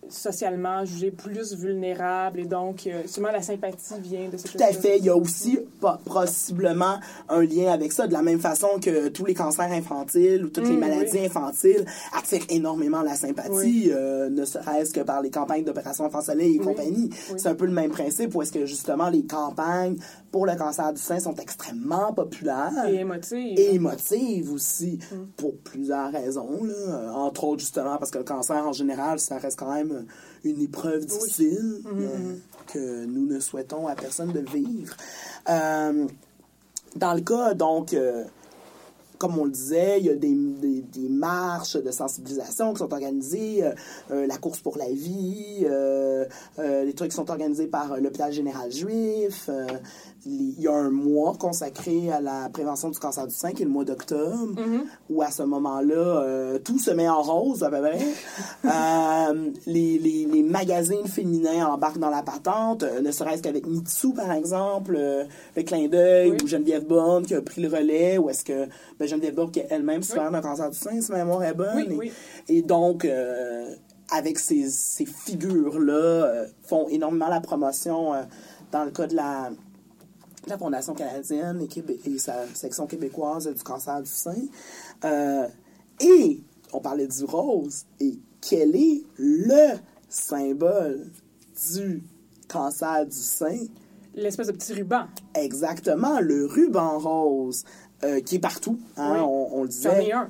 socialement 0.09 0.85
jugées 0.85 1.11
plus 1.11 1.55
vulnérables 1.55 2.41
et 2.41 2.45
donc 2.47 2.87
euh, 2.87 3.03
sûrement 3.07 3.31
la 3.33 3.43
sympathie 3.43 4.01
vient 4.01 4.29
de 4.29 4.37
cette 4.37 4.53
Tout 4.53 4.59
à 4.63 4.73
fait. 4.73 4.99
Il 4.99 5.05
y 5.05 5.09
a 5.09 5.17
aussi 5.17 5.59
po- 5.81 5.89
possiblement 6.05 6.99
un 7.29 7.43
lien 7.43 7.73
avec 7.73 7.93
ça, 7.93 8.07
de 8.07 8.13
la 8.13 8.23
même 8.23 8.41
façon 8.41 8.69
que 8.83 9.09
tous 9.09 9.25
les 9.25 9.35
cancers 9.35 9.71
infantiles 9.73 10.45
ou 10.45 10.49
toutes 10.51 10.69
les 10.69 10.77
Mm, 10.77 10.81
maladies 10.81 11.19
oui. 11.19 11.27
infantiles 11.27 11.85
attirent 12.13 12.47
énormément 12.51 13.03
la 13.03 13.15
sympathie, 13.15 13.51
Oui. 13.53 13.91
euh, 13.93 14.29
ne 14.29 14.45
serait-ce 14.45 14.93
que 14.93 15.01
par 15.01 15.23
les 15.23 15.31
campagnes 15.31 15.65
d'opération 15.65 16.05
Enfant 16.05 16.21
Soleil 16.23 16.57
et 16.57 16.59
Oui. 16.59 16.65
compagnie. 16.65 17.11
C'est 17.37 17.49
un 17.49 17.55
peu 17.55 17.67
le 17.67 17.73
même 17.73 17.91
principe 17.91 18.35
où 18.35 18.43
est-ce 18.43 18.53
que 18.53 18.67
justement 18.67 19.09
les 19.09 19.25
campagnes 19.25 19.97
pour 20.31 20.47
le 20.47 20.55
cancer 20.57 20.93
du 20.93 21.01
sein 21.01 21.19
sont 21.21 21.35
extrêmement 21.37 22.13
populaires. 22.13 22.73
Et 22.89 22.97
émotive. 22.97 23.59
et 23.59 23.75
émotive 23.75 24.53
aussi, 24.53 24.99
Mm. 25.11 25.17
pour 25.37 25.57
plusieurs 25.59 26.11
raisons. 26.13 26.63
Là. 26.65 26.75
Euh, 26.75 27.11
Entre 27.11 27.45
autres, 27.45 27.61
justement, 27.61 27.97
parce 27.97 28.11
que 28.11 28.19
le 28.19 28.25
cancer, 28.25 28.67
en 28.67 28.73
général, 28.73 29.19
ça 29.19 29.39
reste 29.39 29.59
quand 29.59 29.73
même 29.73 29.96
une 30.45 30.61
épreuve 30.61 31.07
difficile 31.07 31.83
Mm-hmm. 31.85 32.01
euh, 32.01 32.37
que 32.73 33.05
nous 33.07 33.27
ne 33.27 33.41
souhaitons 33.41 33.87
à 33.87 33.95
personne 33.95 34.33
de 34.33 34.41
vivre. 34.41 34.97
Euh, 35.49 36.07
dans 36.97 37.15
le 37.15 37.21
cas, 37.21 37.55
donc... 37.55 37.95
euh, 37.95 38.25
comme 39.19 39.39
on 39.39 39.47
le 39.47 39.51
disait, 39.51 39.99
il 39.99 40.05
y 40.05 40.11
a 40.11 40.15
des, 40.15 40.35
des, 40.35 40.83
des 40.83 41.09
marches 41.09 41.79
de 41.79 41.91
sensibilisation 41.91 42.75
qui 42.75 42.81
sont 42.81 42.93
organisées, 42.93 43.65
euh, 43.65 43.73
euh, 44.11 44.27
la 44.27 44.37
course 44.37 44.61
pour 44.61 44.77
la 44.77 44.91
vie, 44.91 45.65
euh, 45.65 46.27
euh, 46.59 46.85
les 46.85 46.93
trucs 46.93 47.13
qui 47.13 47.17
sont 47.17 47.31
organisés 47.31 47.67
par 47.67 47.93
euh, 47.93 47.97
l'hôpital 47.97 48.31
général 48.31 48.71
juif. 48.71 49.49
Il 50.29 50.61
y 50.61 50.67
a 50.67 50.73
un 50.75 50.91
mois 50.91 51.35
consacré 51.39 52.11
à 52.11 52.21
la 52.21 52.49
prévention 52.49 52.91
du 52.91 52.99
cancer 52.99 53.27
du 53.29 53.35
sein, 53.35 53.53
qui 53.53 53.63
est 53.63 53.65
le 53.65 53.71
mois 53.71 53.85
d'octobre, 53.85 54.61
où 55.09 55.23
à 55.23 55.31
ce 55.31 55.45
moment-là, 55.45 55.95
euh, 55.95 56.59
tout 56.59 56.79
se 56.81 56.91
met 56.91 57.09
en 57.09 57.23
rose, 57.23 57.63
à 57.63 57.71
peu 57.71 57.81
près. 57.81 57.99
Euh, 58.65 59.51
les, 59.67 59.99
les, 59.99 60.27
les 60.27 60.43
magazines 60.43 61.07
féminins 61.07 61.67
embarquent 61.67 61.99
dans 62.01 62.11
la 62.11 62.23
patente, 62.23 62.83
euh, 62.83 63.01
ne 63.01 63.13
serait-ce 63.13 63.43
qu'avec 63.43 63.67
Mitsu, 63.67 64.13
par 64.13 64.33
exemple, 64.33 64.99
le 65.57 65.63
clin 65.63 65.87
d'œil, 65.89 66.31
Oui. 66.33 66.37
ou 66.43 66.47
Geneviève 66.49 66.85
Bonne 66.87 67.25
qui 67.25 67.35
a 67.35 67.41
pris 67.43 67.63
le 67.63 67.69
relais, 67.69 68.19
ou 68.19 68.29
est-ce 68.29 68.45
que 68.45 68.67
ben, 68.99 69.07
Geneviève 69.07 69.35
Bonne 69.35 69.51
qui 69.53 69.61
est 69.61 69.69
elle-même 69.71 70.03
souffert 70.03 70.31
d'un 70.33 70.41
cancer 70.41 70.69
du 70.71 70.77
sein, 70.77 71.01
si 71.01 71.13
ma 71.13 71.19
mémoire 71.19 71.45
est 71.45 71.55
bonne. 71.55 71.77
Oui, 71.77 71.87
et, 71.91 71.95
oui. 71.97 72.13
et 72.49 72.63
donc, 72.63 73.07
avec 74.11 74.39
ces, 74.39 74.69
ces 74.69 75.07
figures-là, 75.07 76.45
font 76.67 76.89
énormément 76.89 77.29
la 77.29 77.41
promotion 77.41 78.13
dans 78.73 78.85
le 78.85 78.91
cas 78.91 79.07
de 79.07 79.15
la, 79.15 79.51
la 80.47 80.57
Fondation 80.59 80.95
canadienne 80.95 81.61
et, 81.63 81.67
Québé- 81.67 81.99
et 82.05 82.19
sa 82.19 82.47
section 82.55 82.87
québécoise 82.87 83.47
du 83.53 83.63
cancer 83.63 84.01
du 84.03 84.11
sein. 84.11 84.35
Euh, 85.05 85.47
et 86.01 86.41
on 86.73 86.81
parlait 86.81 87.07
du 87.09 87.25
rose. 87.25 87.85
Et 88.01 88.19
quel 88.41 88.77
est 88.77 89.03
le 89.19 89.77
symbole 90.09 91.11
du 91.75 92.03
cancer 92.49 93.07
du 93.07 93.17
sein? 93.17 93.59
L'espèce 94.15 94.47
de 94.47 94.53
petit 94.53 94.73
ruban. 94.73 95.07
Exactement, 95.35 96.21
le 96.21 96.47
ruban 96.47 96.99
rose, 96.99 97.65
euh, 98.07 98.21
qui 98.21 98.37
est 98.37 98.39
partout. 98.39 98.79
hein, 98.97 99.13
Oui. 99.15 99.21
on, 99.21 99.59
on 99.59 99.63
le 99.65 99.71
J'en 99.71 99.91
ai 99.93 100.01
disait. 100.01 100.13
un, 100.13 100.29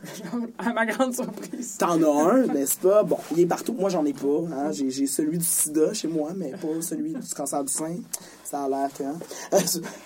à 0.59 0.72
ma 0.72 0.87
grande 0.87 1.14
surprise. 1.14 1.77
T'en 1.79 2.03
as 2.03 2.31
un, 2.33 2.47
n'est-ce 2.55 2.79
pas? 2.79 3.03
Bon, 3.03 3.18
il 3.33 3.41
est 3.41 3.47
partout. 3.47 3.74
Moi, 3.79 3.91
j'en 3.91 4.05
ai 4.05 4.12
pas. 4.12 4.27
hein. 4.53 4.72
J'ai, 4.72 4.91
j'ai 4.91 5.07
celui 5.07 5.39
du 5.39 5.45
sida 5.45 5.93
chez 5.93 6.09
moi, 6.09 6.31
mais 6.37 6.51
pas 6.53 6.81
celui 6.81 7.12
du 7.12 7.35
cancer 7.35 7.62
du 7.62 7.72
sein. 7.72 7.97
Ça 8.45 8.64
a 8.64 8.68
l'air 8.68 8.89
que... 8.97 9.03
hein. 9.05 9.59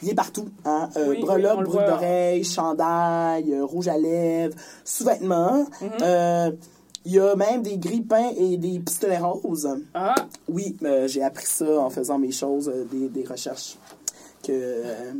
il 0.03 0.11
est 0.11 0.14
partout. 0.14 0.49
Hein? 0.64 0.89
Euh, 0.97 1.09
Oui, 1.11 1.16
oui, 1.18 1.23
breloques, 1.23 1.53
on 1.57 1.61
le 1.61 1.66
boucles 1.66 1.79
voit. 1.79 1.87
d'oreilles, 1.91 2.45
chandail, 2.45 3.53
euh, 3.53 3.64
rouge 3.64 3.89
à 3.89 3.97
lèvres, 3.99 4.55
sous-vêtements. 4.85 5.66
Mhm. 5.81 5.89
Euh, 6.03 6.51
il 7.07 7.12
y 7.12 7.18
a 7.18 7.35
même 7.35 7.62
des 7.62 7.79
grippins 7.79 8.31
et 8.37 8.59
des 8.59 8.79
pistolets 8.79 9.16
roses. 9.18 9.68
Ah, 9.95 10.14
Oui, 10.49 10.77
euh, 10.83 11.09
j'ai 11.09 11.23
appris 11.23 11.47
ça 11.47 11.81
en 11.81 11.89
faisant 11.89 12.18
mes 12.18 12.31
choses, 12.33 12.68
euh, 12.68 12.85
des, 12.91 13.09
des 13.09 13.25
recherches. 13.27 13.79
Que 14.43 14.53
euh, 14.53 15.12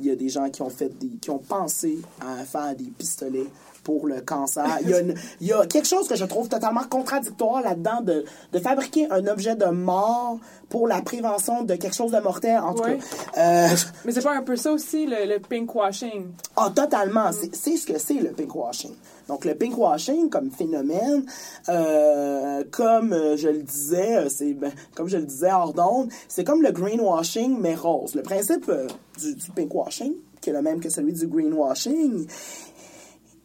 il 0.00 0.06
y 0.06 0.10
a 0.10 0.16
des 0.16 0.28
gens 0.28 0.48
qui 0.50 0.62
ont 0.62 0.70
fait 0.70 0.92
qui 1.20 1.30
ont 1.30 1.38
pensé 1.38 1.98
à 2.20 2.44
faire 2.44 2.74
des 2.76 2.84
pistolets 2.84 3.46
pour 3.88 4.06
le 4.06 4.20
cancer. 4.20 4.66
Il 4.82 4.90
y 4.90 4.94
a, 4.94 5.00
une- 5.00 5.14
il 5.40 5.46
y 5.46 5.52
a 5.54 5.64
quelque 5.64 5.88
chose 5.88 6.06
que 6.08 6.14
je 6.14 6.26
trouve 6.26 6.46
totalement 6.50 6.84
contradictoire 6.90 7.62
là-dedans 7.62 8.02
de, 8.02 8.22
de 8.52 8.58
fabriquer 8.58 9.10
un 9.10 9.26
objet 9.28 9.56
de 9.56 9.64
mort 9.64 10.36
pour 10.68 10.86
la 10.86 11.00
prévention 11.00 11.62
de 11.62 11.74
quelque 11.74 11.96
chose 11.96 12.12
de 12.12 12.18
mortel, 12.20 12.58
en 12.58 12.74
tout 12.74 12.82
cas. 12.82 12.90
Euh, 13.38 13.68
mais 14.04 14.12
c'est 14.12 14.20
pas 14.22 14.36
un 14.36 14.42
peu 14.42 14.56
ça 14.56 14.72
aussi, 14.72 15.06
le, 15.06 15.24
le 15.26 15.38
pinkwashing? 15.40 16.26
ah, 16.56 16.70
totalement. 16.74 17.32
C'est- 17.32 17.54
C'est 17.54 17.76
ce 17.78 17.86
que 17.86 17.98
c'est 17.98 18.20
le 18.26 18.30
pinkwashing. 18.32 18.92
Donc, 19.26 19.46
le 19.46 19.54
pinkwashing 19.54 20.28
comme 20.28 20.50
phénomène, 20.50 21.24
euh, 21.70 22.64
comme 22.70 23.12
euh, 23.14 23.36
je 23.38 23.48
le 23.48 23.62
disais, 23.62 24.28
c'est 24.28 24.52
ben, 24.52 24.72
comme 24.94 25.08
je 25.08 25.16
le 25.16 25.24
disais 25.24 25.50
hors 25.52 25.72
d'onde, 25.72 26.10
c'est 26.28 26.44
comme 26.44 26.62
le 26.62 26.72
greenwashing 26.72 27.56
mais 27.58 27.74
rose. 27.74 28.14
Le 28.14 28.22
principe 28.22 28.68
euh, 28.68 28.86
du, 29.18 29.34
du 29.34 29.50
pinkwashing, 29.50 30.12
qui 30.40 30.50
est 30.50 30.52
le 30.52 30.62
même 30.62 30.80
que 30.80 30.88
celui 30.88 31.12
du 31.12 31.26
greenwashing, 31.26 32.26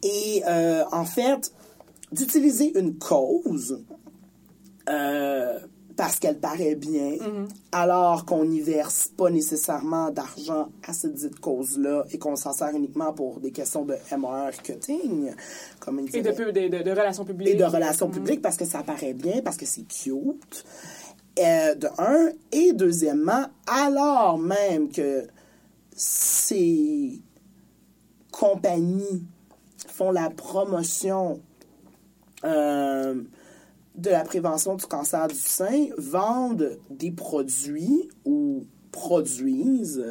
est 0.04 0.44
euh, 0.46 0.84
en 0.92 1.04
fait 1.04 1.52
d'utiliser 2.12 2.78
une 2.78 2.98
cause 2.98 3.84
euh, 4.88 5.58
parce 5.96 6.18
qu'elle 6.18 6.38
paraît 6.38 6.74
bien, 6.74 7.16
alors 7.70 8.24
qu'on 8.24 8.44
n'y 8.44 8.60
verse 8.60 9.08
pas 9.16 9.30
nécessairement 9.30 10.10
d'argent 10.10 10.68
à 10.86 10.92
cette 10.92 11.14
dite 11.14 11.38
cause-là 11.38 12.04
et 12.10 12.18
qu'on 12.18 12.34
s'en 12.34 12.52
sert 12.52 12.70
uniquement 12.74 13.12
pour 13.12 13.38
des 13.38 13.52
questions 13.52 13.84
de 13.84 13.94
marketing, 14.18 15.32
comme 15.78 16.00
il 16.00 16.16
Et 16.16 16.22
de, 16.22 16.90
relations 16.90 17.24
publiques. 17.24 17.48
et 17.48 17.54
de 17.54 17.64
relations 17.64 18.10
publiques 18.10 18.42
parce 18.42 18.56
que 18.56 18.64
ça 18.64 18.82
paraît 18.82 19.14
bien, 19.14 19.40
parce 19.42 19.56
que 19.56 19.66
c'est 19.66 19.86
cute. 19.86 20.64
Euh, 21.38 21.74
de 21.74 21.88
un. 21.98 22.30
Et 22.52 22.72
deuxièmement, 22.72 23.46
alors 23.66 24.38
même 24.38 24.88
que 24.88 25.26
ces 25.94 27.20
compagnies 28.30 29.26
font 29.96 30.10
la 30.10 30.28
promotion 30.30 31.40
euh, 32.44 33.14
de 33.94 34.10
la 34.10 34.24
prévention 34.24 34.74
du 34.74 34.84
cancer 34.86 35.28
du 35.28 35.34
sein, 35.36 35.86
vendent 35.98 36.78
des 36.90 37.12
produits 37.12 38.08
ou 38.24 38.64
produisent 38.90 40.04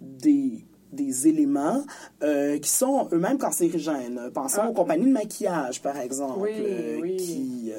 des, 0.00 0.64
des 0.92 1.28
éléments 1.28 1.82
euh, 2.22 2.58
qui 2.58 2.68
sont 2.68 3.08
eux-mêmes 3.12 3.38
cancérigènes. 3.38 4.30
Pensons 4.34 4.60
Ah. 4.64 4.68
aux 4.70 4.74
compagnies 4.74 5.06
de 5.06 5.12
maquillage, 5.12 5.80
par 5.80 5.96
exemple, 5.98 6.40
Oui, 6.42 6.50
euh, 6.56 6.98
oui. 7.00 7.16
qui... 7.16 7.72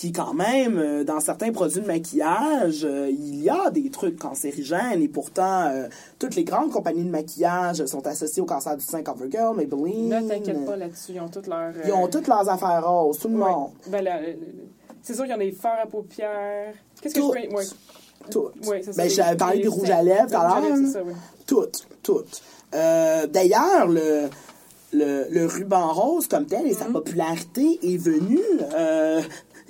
qui 0.00 0.12
quand 0.12 0.32
même, 0.32 0.78
euh, 0.78 1.04
dans 1.04 1.20
certains 1.20 1.52
produits 1.52 1.82
de 1.82 1.86
maquillage, 1.86 2.86
euh, 2.86 3.10
il 3.10 3.42
y 3.42 3.50
a 3.50 3.68
des 3.70 3.90
trucs 3.90 4.18
cancérigènes 4.18 5.02
et 5.02 5.08
pourtant, 5.08 5.66
euh, 5.66 5.88
toutes 6.18 6.36
les 6.36 6.44
grandes 6.44 6.70
compagnies 6.70 7.04
de 7.04 7.10
maquillage 7.10 7.84
sont 7.84 8.06
associées 8.06 8.40
au 8.40 8.46
cancer 8.46 8.78
du 8.78 8.82
sein 8.84 9.02
CoverGirl, 9.02 9.54
Maybelline. 9.54 10.08
Ne 10.08 10.26
t'inquiète 10.26 10.64
pas 10.64 10.76
là-dessus, 10.76 11.12
ils 11.16 11.20
ont 11.20 11.28
toutes 11.28 11.48
leurs... 11.48 11.74
Ils 11.84 11.92
ont 11.92 12.08
toutes 12.08 12.28
leurs 12.28 12.48
affaires 12.48 12.82
roses, 12.88 13.18
tout 13.18 13.28
le 13.28 13.34
Ouais. 13.34 13.50
monde. 13.50 13.72
Ben, 13.88 14.02
c'est 15.02 15.12
sûr 15.12 15.24
qu'il 15.24 15.32
y 15.32 15.34
en 15.34 15.40
a 15.40 15.44
des 15.44 15.52
fards 15.52 15.80
à 15.82 15.86
paupières. 15.86 16.72
Qu'est-ce 17.02 17.14
que 17.14 17.20
je 17.20 17.26
peux... 17.48 17.54
Ouais. 17.54 17.64
Toutes. 18.30 18.52
Oui, 18.68 18.82
ça. 18.82 18.92
Ben, 18.96 19.10
j'avais 19.10 19.36
parlé 19.36 19.68
rouges 19.68 19.86
seins. 19.88 19.96
à 19.98 20.02
lèvres 20.02 20.28
tout 20.30 20.36
à 20.36 20.60
l'heure. 20.62 20.78
oui. 21.04 21.12
Toutes, 21.46 21.86
toutes. 22.02 22.42
Euh, 22.74 23.26
D'ailleurs, 23.26 23.86
le, 23.86 24.28
le, 24.94 25.26
le 25.30 25.46
ruban 25.46 25.92
rose 25.92 26.26
comme 26.26 26.46
tel 26.46 26.66
et 26.66 26.72
sa 26.72 26.86
popularité 26.86 27.78
est 27.82 27.98
venue. 27.98 28.40
euh, 28.74 29.20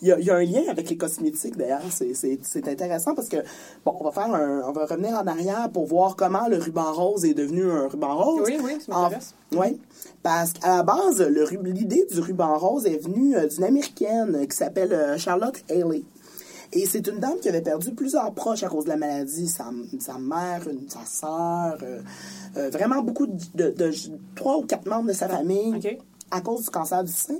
il 0.03 0.09
y, 0.09 0.13
a, 0.13 0.19
il 0.19 0.25
y 0.25 0.31
a 0.31 0.37
un 0.37 0.43
lien 0.45 0.63
avec 0.69 0.89
les 0.91 0.97
cosmétiques 0.97 1.57
d'ailleurs, 1.57 1.83
c'est- 1.91 2.15
c'est 2.15 2.39
c'est 2.43 2.67
intéressant 2.69 3.15
parce 3.15 3.29
que 3.29 3.37
bon, 3.85 3.95
on 4.01 4.05
va 4.05 4.13
faire 4.13 4.33
un, 4.35 4.63
on 4.67 4.73
va 4.73 4.87
revenir 4.87 5.11
en 5.15 5.27
arrière 5.27 5.69
pour 5.71 5.87
voir 5.87 6.17
comment 6.17 6.49
le 6.49 6.57
ruban 6.59 6.93
rose 6.93 7.25
est 7.25 7.35
devenu 7.35 7.71
un 7.71 7.89
ruban 7.89 8.17
rose. 8.17 8.43
Oui, 8.47 8.57
oui, 8.63 8.73
ça 8.81 8.93
m'intéresse. 8.93 9.35
oui, 9.53 9.81
parce 10.23 10.53
qu'à 10.55 10.77
la 10.79 10.83
base, 10.83 11.21
l'idée 11.21 12.07
du 12.11 12.21
ruban 12.21 12.57
rose 12.59 12.87
est 12.87 12.99
venue 13.05 13.37
euh, 13.37 13.47
d'une 13.47 13.65
américaine 13.65 14.47
qui 14.49 14.57
s'appelle 14.57 14.93
euh, 14.93 15.19
Charlotte 15.19 15.63
Haley. 15.71 16.03
Et 16.73 16.87
c'est 16.87 17.05
une 17.09 17.19
dame 17.19 17.39
qui 17.43 17.49
avait 17.49 17.63
perdu 17.63 17.93
plusieurs 17.93 18.33
proches 18.33 18.63
à 18.63 18.69
cause 18.69 18.85
de 18.85 18.91
la 18.91 18.97
maladie, 18.97 19.49
sa, 19.49 19.65
sa 19.99 20.19
mère, 20.19 20.63
une- 20.71 20.89
sa 20.89 21.05
sœur, 21.05 21.77
euh, 21.83 22.01
euh, 22.57 22.71
vraiment 22.71 23.03
beaucoup 23.03 23.27
de, 23.27 23.35
de- 23.55 23.71
de- 23.71 23.91
trois 24.37 24.57
ou 24.57 24.63
quatre 24.63 24.87
membres 24.89 25.09
de 25.09 25.13
sa 25.13 25.29
famille 25.29 25.73
à 26.31 26.41
cause 26.41 26.63
du 26.63 26.71
cancer 26.71 27.03
du 27.03 27.11
sein. 27.13 27.39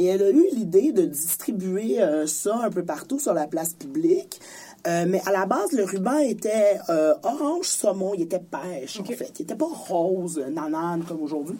Et 0.00 0.06
elle 0.06 0.22
a 0.22 0.30
eu 0.30 0.46
l'idée 0.54 0.92
de 0.92 1.02
distribuer 1.02 2.00
euh, 2.00 2.26
ça 2.26 2.56
un 2.56 2.70
peu 2.70 2.82
partout 2.82 3.18
sur 3.18 3.34
la 3.34 3.46
place 3.46 3.74
publique. 3.74 4.40
Euh, 4.86 5.04
mais 5.06 5.20
à 5.26 5.30
la 5.30 5.44
base, 5.44 5.72
le 5.72 5.84
ruban 5.84 6.16
était 6.16 6.78
euh, 6.88 7.12
orange 7.22 7.66
saumon, 7.66 8.14
il 8.14 8.22
était 8.22 8.38
pêche 8.38 8.98
en 8.98 9.04
fait. 9.04 9.30
Il 9.38 9.42
était 9.42 9.56
pas 9.56 9.68
rose, 9.68 10.42
nanane 10.50 11.04
comme 11.06 11.20
aujourd'hui. 11.20 11.58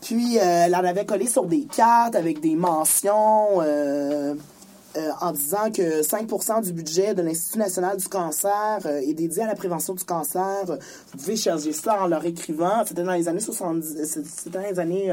Puis 0.00 0.36
elle 0.36 0.74
en 0.74 0.84
avait 0.84 1.04
collé 1.04 1.26
sur 1.26 1.44
des 1.44 1.64
cartes 1.64 2.14
avec 2.14 2.40
des 2.40 2.54
mentions 2.56 3.58
en 3.60 5.32
disant 5.32 5.70
que 5.70 6.02
5% 6.02 6.62
du 6.62 6.72
budget 6.72 7.14
de 7.14 7.22
l'Institut 7.22 7.58
national 7.58 7.96
du 7.96 8.08
cancer 8.08 8.86
est 8.86 9.14
dédié 9.14 9.42
à 9.42 9.46
la 9.46 9.54
prévention 9.54 9.94
du 9.94 10.04
cancer. 10.04 10.64
Vous 10.66 11.18
pouvez 11.18 11.36
charger 11.36 11.72
ça 11.72 12.02
en 12.02 12.06
leur 12.06 12.24
écrivant. 12.24 12.84
C'était 12.86 13.02
dans 13.02 13.12
les 13.12 13.28
années 13.28 13.40
70, 13.40 13.96
euh, 13.96 14.22
c'était 14.26 14.58
dans 14.58 14.64
les 14.66 14.78
années 14.78 15.10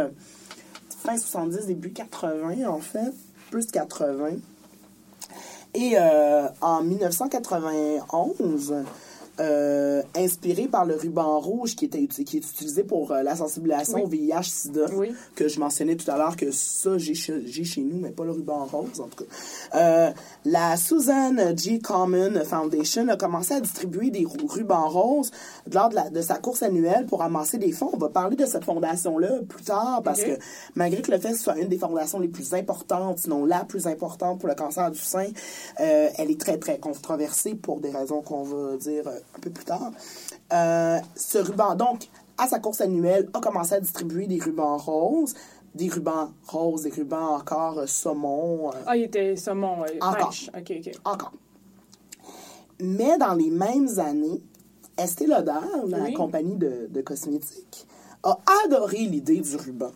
fin 1.04 1.18
70, 1.18 1.66
début 1.66 1.91
80 1.91 2.68
en 2.68 2.80
fait, 2.80 3.14
plus 3.49 3.66
80. 3.68 4.38
Et 5.74 5.93
euh, 5.97 6.47
en 6.62 6.84
1991, 6.84 8.76
euh, 9.42 10.02
inspiré 10.16 10.68
par 10.68 10.86
le 10.86 10.96
ruban 10.96 11.39
rouge 11.39 11.76
qui, 11.76 11.86
était, 11.86 12.06
qui 12.06 12.38
est 12.38 12.39
utilisé 12.48 12.84
pour 12.84 13.12
euh, 13.12 13.24
la 13.24 13.36
sensibilisation 13.36 13.96
Oui. 13.98 14.04
au 14.04 14.08
VIH-Sida, 14.08 14.86
Oui. 14.96 15.14
que 15.36 15.48
je 15.48 15.60
mentionnais 15.60 15.96
tout 15.96 16.10
à 16.12 16.18
l'heure 16.18 16.36
que 16.36 16.52
ça, 16.52 16.98
j'ai 16.98 17.14
chez, 17.16 17.82
nous, 17.82 17.98
mais 18.00 18.12
pas 18.12 18.24
le 18.24 18.32
ruban 18.32 18.66
rose, 18.66 19.00
en 19.02 19.08
tout 19.08 19.24
cas. 19.26 19.30
Euh, 19.78 20.12
la 20.46 20.78
Susan 20.78 21.34
G. 21.58 21.80
Common 21.80 22.44
Foundation 22.46 23.08
a 23.10 23.18
commencé 23.18 23.54
à 23.56 23.60
distribuer 23.62 24.12
des 24.12 24.26
ru- 24.26 24.46
rubans 24.48 24.88
roses 24.88 25.32
lors 25.74 25.89
de, 25.89 25.96
la- 25.96 26.10
de 26.10 26.22
sa 26.22 26.36
course 26.36 26.62
annuelle 26.64 27.06
pour 27.08 27.22
amasser 27.24 27.58
des 27.58 27.72
fonds. 27.72 27.89
On 27.94 27.98
va 27.98 28.10
parler 28.10 28.36
de 28.36 28.46
cette 28.46 28.64
fondation-là 28.66 29.39
plus 29.50 29.64
tard, 29.64 30.02
parce 30.04 30.22
que 30.24 30.32
malgré 30.76 31.02
que 31.02 31.12
le 31.12 31.18
fait 31.20 31.32
que 31.32 31.38
ce 31.38 31.44
soit 31.44 31.58
une 31.58 31.68
des 31.68 31.78
fondations 31.80 32.20
les 32.20 32.28
plus 32.28 32.54
importantes, 32.54 33.20
sinon 33.20 33.46
la 33.46 33.64
plus 33.66 33.88
importante 33.88 34.39
pour 34.39 34.50
le 34.50 34.56
cancer 34.56 34.92
du 34.92 35.00
sein, 35.00 35.28
euh, 35.80 36.10
elle 36.18 36.30
est 36.30 36.39
très, 36.39 36.58
très 36.58 36.78
controversée 36.78 37.56
pour 37.56 37.80
des 37.80 37.89
raisons 37.89 38.22
qu'on 38.22 38.44
va 38.44 38.78
dire 38.78 39.04
un 39.36 39.39
peu 39.39 39.49
plus 39.49 39.65
tard. 39.65 39.91
Euh, 40.53 40.99
ce 41.15 41.38
ruban, 41.38 41.75
donc, 41.75 42.09
à 42.38 42.47
sa 42.47 42.59
course 42.59 42.82
annuelle, 42.82 43.29
a 43.34 43.39
commencé 43.39 43.73
à 43.75 43.79
distribuer 43.79 44.27
des 44.27 44.39
rubans 44.39 44.77
roses, 44.77 45.34
des 45.75 45.88
rubans 45.89 46.32
roses, 46.47 46.84
des 46.84 46.89
rubans 46.89 47.36
encore 47.36 47.79
euh, 47.79 47.88
saumon, 47.88 48.69
euh, 48.69 48.77
Ah, 48.86 48.97
il 48.97 49.03
était 49.03 49.36
saumon, 49.36 49.84
Encore. 50.01 50.29
pêche. 50.29 50.49
OK, 50.57 50.73
OK. 50.79 50.91
encore. 51.05 51.32
Mais 52.79 53.17
dans 53.17 53.34
les 53.36 53.49
mêmes 53.51 53.99
années, 53.99 54.41
Estée 54.97 55.27
Lauder, 55.27 55.51
la 55.88 55.99
Oui. 56.03 56.13
compagnie 56.13 56.55
de, 56.55 56.88
de 56.89 57.01
cosmétiques, 57.01 57.88
a 58.23 58.38
adoré 58.65 58.97
l'idée 58.99 59.39
du 59.39 59.55
ruban 59.55 59.91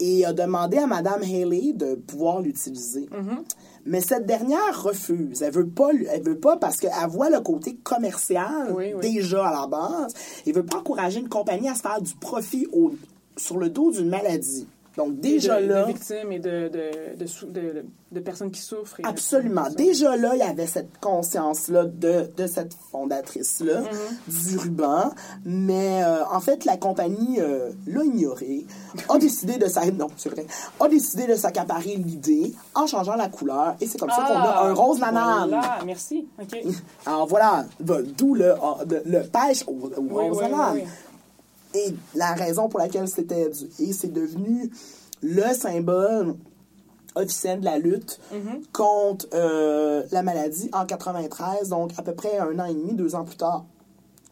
et 0.00 0.24
a 0.24 0.32
demandé 0.32 0.78
à 0.78 0.86
Madame 0.86 1.22
Haley 1.22 1.72
de 1.74 1.94
pouvoir 1.94 2.40
l'utiliser. 2.40 3.06
Mm-hmm. 3.12 3.44
Mais 3.86 4.00
cette 4.00 4.26
dernière 4.26 4.82
refuse. 4.82 5.42
Elle 5.42 5.52
veut 5.52 5.66
pas, 5.66 5.90
elle 6.10 6.22
veut 6.22 6.38
pas 6.38 6.56
parce 6.56 6.76
qu'elle 6.76 6.92
voit 7.08 7.30
le 7.30 7.40
côté 7.40 7.76
commercial 7.82 8.72
Oui, 8.74 8.92
oui. 8.94 9.00
déjà 9.00 9.46
à 9.48 9.60
la 9.62 9.66
base. 9.66 10.14
Elle 10.46 10.54
veut 10.54 10.64
pas 10.64 10.78
encourager 10.78 11.20
une 11.20 11.28
compagnie 11.28 11.68
à 11.68 11.74
se 11.74 11.80
faire 11.80 12.00
du 12.00 12.14
profit 12.14 12.66
au, 12.72 12.92
sur 13.36 13.56
le 13.56 13.70
dos 13.70 13.90
d'une 13.90 14.08
maladie. 14.08 14.66
Donc 15.04 15.20
déjà 15.20 15.60
de, 15.60 15.66
là, 15.66 15.82
De 15.82 15.92
victimes 15.92 16.32
et 16.32 16.38
de, 16.38 16.68
de, 16.68 17.84
de, 18.12 18.20
personnes 18.20 18.50
qui 18.50 18.60
souffrent. 18.60 19.00
et- 19.00 19.04
Absolument. 19.06 19.68
Déjà 19.76 20.16
là, 20.16 20.32
il 20.34 20.38
y 20.40 20.42
avait 20.42 20.66
cette 20.66 20.98
conscience-là 21.00 21.84
de, 21.84 22.30
de 22.36 22.46
cette 22.46 22.74
fondatrice-là, 22.92 23.80
Mm-hmm. 23.80 24.48
du 24.50 24.58
ruban. 24.58 25.10
Mais 25.44 26.02
euh, 26.04 26.24
en 26.30 26.40
fait, 26.40 26.64
la 26.64 26.76
compagnie 26.76 27.40
euh, 27.40 27.70
l'a 27.86 28.04
ignoré, 28.04 28.66
a 29.08 29.18
décidé 29.26 29.56
de 29.58 29.66
sa... 29.66 29.90
Non, 29.90 30.08
c'est 30.16 30.28
vrai. 30.28 30.46
A 30.78 30.88
décidé 30.88 31.26
de 31.26 31.34
s'accaparer 31.34 31.96
l'idée 31.96 32.52
en 32.74 32.86
changeant 32.86 33.14
la 33.16 33.28
couleur. 33.28 33.74
Et 33.80 33.86
c'est 33.86 33.98
comme 33.98 34.10
ça 34.10 34.24
qu'on 34.26 34.34
a 34.34 34.54
Ah, 34.56 34.66
un 34.66 34.74
rose 34.74 35.00
nanane. 35.00 35.48
Voilà, 35.50 35.78
merci. 35.86 36.26
OK. 36.40 36.58
Alors 37.06 37.26
voilà, 37.26 37.64
d'où 37.80 38.34
le, 38.34 38.54
le, 39.06 39.20
pêche 39.22 39.64
au, 39.66 39.72
au 39.72 39.90
Oui, 39.98 40.28
rose 40.28 40.38
oui, 40.42 40.48
oui. 40.74 40.82
Et 41.74 41.94
la 42.14 42.32
raison 42.34 42.68
pour 42.68 42.80
laquelle 42.80 43.08
c'était 43.08 43.50
et 43.78 43.92
c'est 43.92 44.12
devenu 44.12 44.70
le 45.22 45.54
symbole 45.54 46.34
officiel 47.14 47.60
de 47.60 47.64
la 47.64 47.78
lutte 47.78 48.18
Mm-hmm. 48.32 48.62
contre 48.72 49.26
euh, 49.34 50.02
la 50.12 50.22
maladie 50.22 50.70
en 50.72 50.86
93, 50.86 51.68
donc 51.68 51.90
à 51.98 52.02
peu 52.02 52.14
près 52.14 52.38
un 52.38 52.58
an 52.58 52.64
et 52.64 52.74
demi, 52.74 52.94
deux 52.94 53.14
ans 53.14 53.24
plus 53.24 53.36
tard 53.36 53.64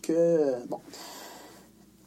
que 0.03 0.55
bon. 0.69 0.79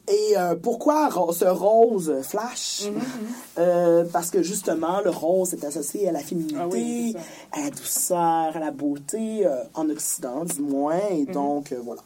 Et 0.08 0.36
euh, 0.36 0.56
pourquoi 0.56 1.08
ce 1.32 1.44
rose 1.44 2.12
flash? 2.22 2.82
Mm-hmm, 2.84 3.58
Euh, 3.58 4.04
parce 4.12 4.30
que 4.30 4.42
justement, 4.42 5.00
le 5.04 5.10
rose 5.10 5.54
est 5.54 5.64
associé 5.64 6.08
à 6.08 6.12
la 6.12 6.18
féminité, 6.20 6.56
Ah 6.58 6.66
oui, 6.68 7.14
à 7.52 7.60
la 7.60 7.70
douceur, 7.70 8.56
à 8.56 8.58
la 8.58 8.70
beauté, 8.72 9.46
euh, 9.46 9.62
en 9.74 9.88
Occident 9.90 10.44
du 10.44 10.60
moins. 10.62 10.98
Et 11.10 11.26
donc, 11.26 11.72
voilà. 11.84 12.00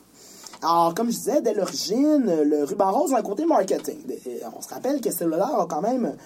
Alors, 0.62 0.94
comme 0.94 1.10
je 1.10 1.16
disais, 1.16 1.42
dès 1.42 1.54
l'origine, 1.54 2.42
le 2.42 2.64
ruban 2.64 2.90
rose 2.90 3.12
a 3.14 3.18
un 3.18 3.22
côté 3.22 3.44
marketing. 3.44 3.98
Et 4.26 4.40
On 4.56 4.60
se 4.60 4.68
rappelle 4.68 5.00
que 5.00 5.10
Cellulaire 5.10 5.60
a 5.60 5.66
quand 5.66 5.82
même 5.82 6.16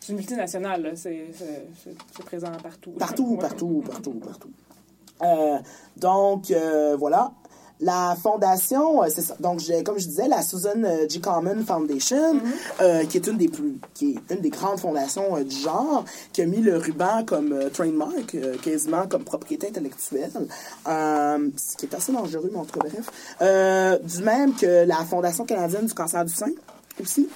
C'est 0.00 0.12
une 0.12 0.18
multinationale. 0.18 0.92
C'est 0.96 1.34
présent 2.24 2.52
partout. 2.62 2.92
Partout, 2.92 3.36
partout, 3.40 3.82
partout, 3.86 4.12
partout. 4.12 4.50
Euh, 5.22 5.58
donc, 5.96 6.50
euh, 6.50 6.96
voilà. 6.98 7.32
La 7.82 8.16
fondation, 8.20 9.02
euh, 9.02 9.08
c'est 9.08 9.22
ça. 9.22 9.34
Donc, 9.40 9.60
comme 9.84 9.98
je 9.98 10.06
disais, 10.06 10.28
la 10.28 10.42
Susan 10.42 10.84
euh, 10.84 11.08
G. 11.08 11.20
Common 11.20 11.64
Foundation, 11.66 12.40
euh, 12.80 13.04
qui 13.06 13.16
est 13.16 13.26
une 13.26 13.36
des 13.36 13.48
plus, 13.48 13.76
qui 13.92 14.12
est 14.28 14.34
une 14.34 14.40
des 14.40 14.50
grandes 14.50 14.78
fondations 14.78 15.36
euh, 15.36 15.42
du 15.42 15.56
genre, 15.56 16.04
qui 16.32 16.42
a 16.42 16.46
mis 16.46 16.58
le 16.58 16.76
ruban 16.76 17.24
comme 17.26 17.70
trademark, 17.70 18.36
quasiment 18.62 19.08
comme 19.08 19.24
propriété 19.24 19.68
intellectuelle, 19.68 20.30
ce 20.86 21.76
qui 21.76 21.86
est 21.86 21.94
assez 21.94 22.12
dangereux, 22.12 22.50
mais 22.52 22.58
en 22.58 22.64
tout 22.64 22.78
cas, 22.78 22.88
bref. 22.88 24.00
Du 24.04 24.22
même 24.22 24.54
que 24.54 24.84
la 24.86 25.04
Fondation 25.04 25.44
canadienne 25.44 25.86
du 25.86 25.94
cancer 25.94 26.24
du 26.24 26.32
sein, 26.32 26.52
aussi. 27.00 27.28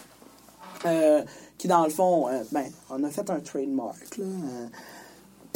Qui 1.59 1.69
dans 1.69 1.85
le 1.85 1.91
fond, 1.91 2.29
ben, 2.53 2.67
on 2.91 3.03
a 3.03 3.11
fait 3.11 3.29
un 3.31 3.41
trademark. 3.41 4.19
Là. 4.19 4.25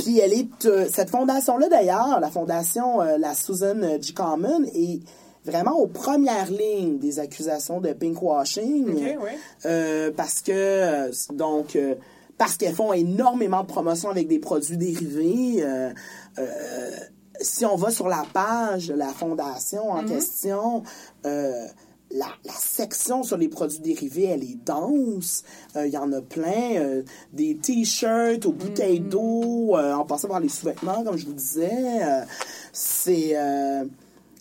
Puis 0.03 0.19
elle 0.19 0.33
est, 0.33 0.67
euh, 0.67 0.87
cette 0.91 1.11
fondation-là 1.11 1.69
d'ailleurs, 1.69 2.21
la 2.21 2.31
fondation, 2.31 3.01
euh, 3.01 3.19
la 3.19 3.35
Susan 3.35 3.81
G. 4.01 4.13
Common, 4.13 4.65
est 4.75 5.01
vraiment 5.45 5.79
aux 5.79 5.87
premières 5.87 6.51
lignes 6.51 6.99
des 6.99 7.19
accusations 7.19 7.81
de 7.81 7.93
pinkwashing. 7.93 8.95
Ouais. 8.95 9.19
Euh, 9.67 10.11
parce 10.17 10.43
que, 10.43 11.11
donc, 11.33 11.77
euh, 11.77 11.95
parce 12.39 12.57
qu'elles 12.57 12.75
font 12.75 12.93
énormément 12.93 13.63
de 13.63 13.67
promotions 13.67 14.11
avec 14.11 14.29
des 14.29 14.39
produits 14.39 14.77
dérivés. 14.77 15.65
si 17.41 17.65
on 17.65 17.77
va 17.77 17.91
sur 17.91 18.09
la 18.09 18.25
page 18.35 18.89
de 18.89 18.95
la 18.95 19.09
fondation 19.09 19.91
en 19.91 20.05
question, 20.05 20.83
euh, 21.25 21.67
la, 22.13 22.27
la 22.45 22.53
section 22.53 23.23
sur 23.23 23.37
les 23.37 23.49
produits 23.49 23.79
dérivés, 23.79 24.25
elle 24.25 24.43
est 24.43 24.59
dense. 24.67 25.45
Euh, 25.77 25.87
Il 25.87 25.93
y 25.93 25.97
en 25.97 26.13
a 26.13 26.21
plein. 26.21 26.77
euh, 26.77 27.03
des 27.33 27.57
t-shirts 27.57 28.45
aux 28.47 28.53
bouteilles 28.53 29.01
d'eau, 29.01 29.77
euh, 29.77 29.93
en 29.95 30.05
passant 30.05 30.29
par 30.29 30.41
les 30.41 30.49
sous-vêtements, 30.49 31.05
comme 31.05 31.17
je 31.17 31.27
vous 31.27 31.33
disais. 31.35 32.01
C'est 32.73 33.37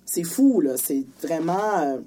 c'est 0.05 0.23
fou, 0.23 0.61
là. 0.61 0.75
C'est 0.77 1.03
vraiment... 1.21 1.99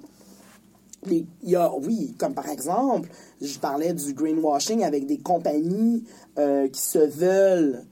les- 1.05 1.25
y 1.43 1.55
a, 1.55 1.73
oui, 1.75 2.13
comme 2.17 2.33
par 2.33 2.49
exemple, 2.49 3.09
je 3.41 3.57
parlais 3.59 3.93
du 3.93 4.13
greenwashing 4.13 4.83
avec 4.83 5.05
des 5.05 5.17
compagnies 5.19 6.03
qui 6.35 6.81
se 6.81 6.99
veulent 6.99 7.83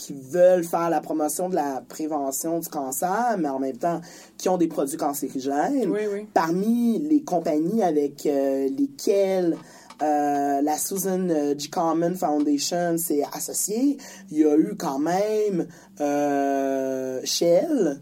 qui 0.00 0.14
veulent 0.14 0.64
faire 0.64 0.88
la 0.88 1.02
promotion 1.02 1.50
de 1.50 1.54
la 1.54 1.82
prévention 1.86 2.58
du 2.58 2.68
cancer, 2.68 3.36
mais 3.38 3.48
en 3.50 3.58
même 3.58 3.76
temps 3.76 4.00
qui 4.38 4.48
ont 4.48 4.56
des 4.56 4.66
produits 4.66 4.96
cancérigènes. 4.96 5.90
Oui, 5.90 6.00
oui. 6.10 6.26
Parmi 6.32 6.98
les 7.00 7.22
compagnies 7.22 7.82
avec 7.82 8.24
euh, 8.24 8.68
lesquelles 8.70 9.58
euh, 10.02 10.62
la 10.62 10.78
Susan 10.78 11.28
euh, 11.28 11.54
G. 11.58 11.68
Common 11.68 12.14
Foundation 12.14 12.96
s'est 12.96 13.22
associée, 13.34 13.98
il 14.30 14.38
y 14.38 14.44
a 14.44 14.56
eu 14.56 14.74
quand 14.78 14.98
même 14.98 15.66
euh, 16.00 17.20
Shell, 17.24 18.00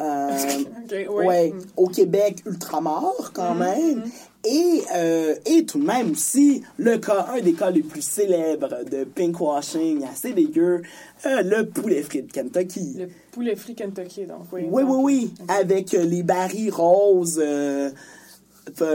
Euh, 0.00 0.30
Ok, 0.84 0.92
ouais. 0.92 1.26
ouais, 1.26 1.54
au 1.76 1.86
Québec, 1.88 2.42
ultramar 2.44 3.32
quand 3.32 3.54
même. 3.54 4.02
Et, 4.48 4.82
euh, 4.94 5.34
et 5.44 5.66
tout 5.66 5.80
de 5.80 5.84
même 5.86 6.12
aussi, 6.12 6.62
le 6.78 6.98
cas, 6.98 7.26
un 7.34 7.40
des 7.40 7.52
cas 7.52 7.70
les 7.70 7.82
plus 7.82 8.00
célèbres 8.02 8.84
de 8.88 9.02
pinkwashing 9.04 10.04
assez 10.04 10.32
dégueu, 10.32 10.82
euh, 11.26 11.42
le 11.42 11.66
poulet 11.68 12.00
frit 12.02 12.22
de 12.22 12.30
Kentucky. 12.30 12.94
Le 12.98 13.08
poulet 13.32 13.56
frit 13.56 13.74
Kentucky, 13.74 14.24
donc. 14.26 14.42
Oui, 14.52 14.62
Oui, 14.70 14.82
oui, 14.84 14.98
oui, 15.02 15.34
avec 15.48 15.94
euh, 15.94 16.04
les 16.04 16.22
barils 16.22 16.70
roses 16.70 17.42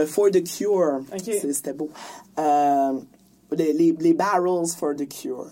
for 0.06 0.30
the 0.30 0.42
cure. 0.42 1.00
Ok. 1.12 1.20
C'est- 1.24 1.52
C'était 1.52 1.72
beau. 1.74 1.90
Les, 3.54 3.72
les, 3.74 3.94
les 4.00 4.14
barrels 4.14 4.66
for 4.74 4.94
the 4.96 5.06
cure. 5.06 5.46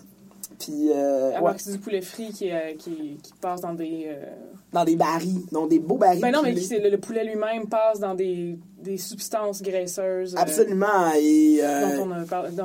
Puis, 0.63 0.91
euh, 0.93 1.39
ouais, 1.41 1.51
c'est 1.57 1.71
du 1.71 1.79
poulet 1.79 2.01
frit 2.01 2.31
qui, 2.31 2.51
euh, 2.51 2.73
qui, 2.77 3.17
qui 3.21 3.33
passe 3.41 3.61
dans 3.61 3.73
des. 3.73 4.05
euh, 4.07 4.25
dans 4.71 4.85
des 4.85 4.95
barils, 4.95 5.41
dans 5.51 5.65
des 5.67 5.79
beaux 5.79 5.97
barils. 5.97 6.21
Ben 6.21 6.31
non, 6.31 6.41
mais 6.43 6.53
qui- 6.53 6.77
le, 6.79 6.89
le 6.89 6.97
poulet 6.97 7.23
lui-même 7.25 7.67
passe 7.67 7.99
dans 7.99 8.13
des, 8.15 8.57
des 8.81 8.97
substances 8.97 9.61
graisseuses. 9.61 10.35
euh, 10.35 10.39
Absolument. 10.39 11.11
Et, 11.17 11.61
Dont 11.61 12.03
on, 12.03 12.05
ne 12.05 12.23
parle, 12.25 12.51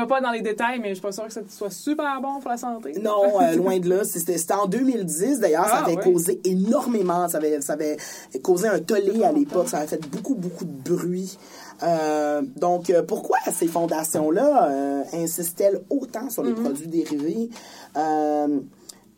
va 0.00 0.06
pas 0.06 0.20
dans 0.20 0.30
les 0.32 0.42
détails, 0.42 0.78
mais 0.80 0.90
je 0.90 0.94
suis 0.94 1.02
pas 1.02 1.12
sûre 1.12 1.26
que 1.26 1.32
ça 1.32 1.40
soit 1.48 1.70
super 1.70 2.20
bon 2.20 2.40
pour 2.40 2.50
la 2.50 2.56
santé. 2.56 2.92
Non, 3.00 3.38
loin 3.56 3.78
de 3.78 3.88
là. 3.88 4.04
C'était 4.04 4.52
en 4.52 4.66
2010, 4.66 5.40
d'ailleurs. 5.40 5.66
ça 5.66 5.78
Ah, 5.80 5.84
avait 5.84 5.96
ouais. 5.96 6.02
causé 6.04 6.40
énormément. 6.44 7.28
Ça 7.28 7.38
avait, 7.38 7.60
ça 7.60 7.74
avait 7.74 7.96
causé 8.42 8.68
un 8.68 8.78
tollé 8.80 9.24
à 9.24 9.32
l'époque. 9.32 9.68
Ça 9.68 9.78
avait 9.78 9.86
fait 9.88 10.06
beaucoup, 10.08 10.34
beaucoup 10.34 10.64
de 10.64 10.70
bruit. 10.90 11.38
Euh, 11.82 12.42
donc, 12.56 12.90
euh, 12.90 13.02
pourquoi 13.02 13.38
ces 13.52 13.66
fondations-là 13.66 14.70
euh, 14.70 15.02
insistent-elles 15.12 15.80
autant 15.90 16.30
sur 16.30 16.42
les 16.42 16.54
produits 16.54 16.86
dérivés? 16.86 17.50
Euh, 17.96 18.60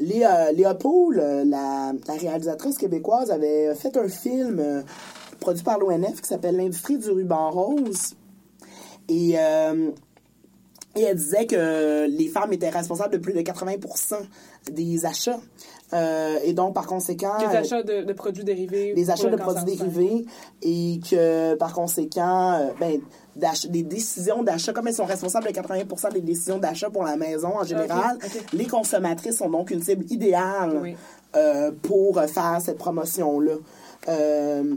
Léa, 0.00 0.48
euh, 0.48 1.44
la, 1.44 1.92
la 2.06 2.14
réalisatrice 2.14 2.78
québécoise, 2.78 3.30
avait 3.30 3.74
fait 3.74 3.96
un 3.96 4.08
film 4.08 4.84
produit 5.40 5.62
par 5.62 5.78
l'ONF 5.78 6.20
qui 6.20 6.28
s'appelle 6.28 6.56
L'industrie 6.56 6.98
du 6.98 7.10
ruban 7.10 7.50
rose. 7.50 8.14
Et 9.08 9.36
et 10.96 11.02
elle 11.02 11.16
disait 11.16 11.46
que 11.46 12.06
les 12.06 12.28
femmes 12.28 12.52
étaient 12.52 12.70
responsables 12.70 13.12
de 13.14 13.18
plus 13.18 13.32
de 13.32 13.40
80% 13.40 14.14
des 14.70 15.04
achats. 15.04 15.40
Euh, 15.94 16.38
et 16.42 16.52
donc, 16.52 16.74
par 16.74 16.86
conséquent... 16.86 17.38
Les 17.38 17.56
achats 17.56 17.82
de, 17.82 18.02
de 18.02 18.12
produits 18.12 18.42
dérivés. 18.44 18.92
les 18.94 19.10
achats 19.10 19.30
de 19.30 19.36
produits 19.36 19.64
dérivés 19.64 20.26
et 20.62 21.00
que, 21.08 21.54
par 21.54 21.72
conséquent, 21.72 22.52
euh, 22.54 22.70
ben, 22.80 23.00
des 23.68 23.82
décisions 23.82 24.42
d'achat, 24.42 24.72
comme 24.72 24.88
elles 24.88 24.94
sont 24.94 25.04
responsables 25.04 25.46
de 25.46 25.52
80% 25.52 26.12
des 26.12 26.20
décisions 26.20 26.58
d'achat 26.58 26.90
pour 26.90 27.04
la 27.04 27.16
maison 27.16 27.56
en 27.56 27.64
général, 27.64 28.18
les 28.52 28.66
consommatrices 28.66 29.38
sont 29.38 29.50
donc 29.50 29.70
une 29.70 29.82
cible 29.82 30.04
idéale 30.10 30.80
Oui. 30.82 30.96
euh, 31.36 31.70
pour 31.82 32.20
faire 32.22 32.58
cette 32.60 32.78
promotion-là. 32.78 33.54
Euh, 34.08 34.74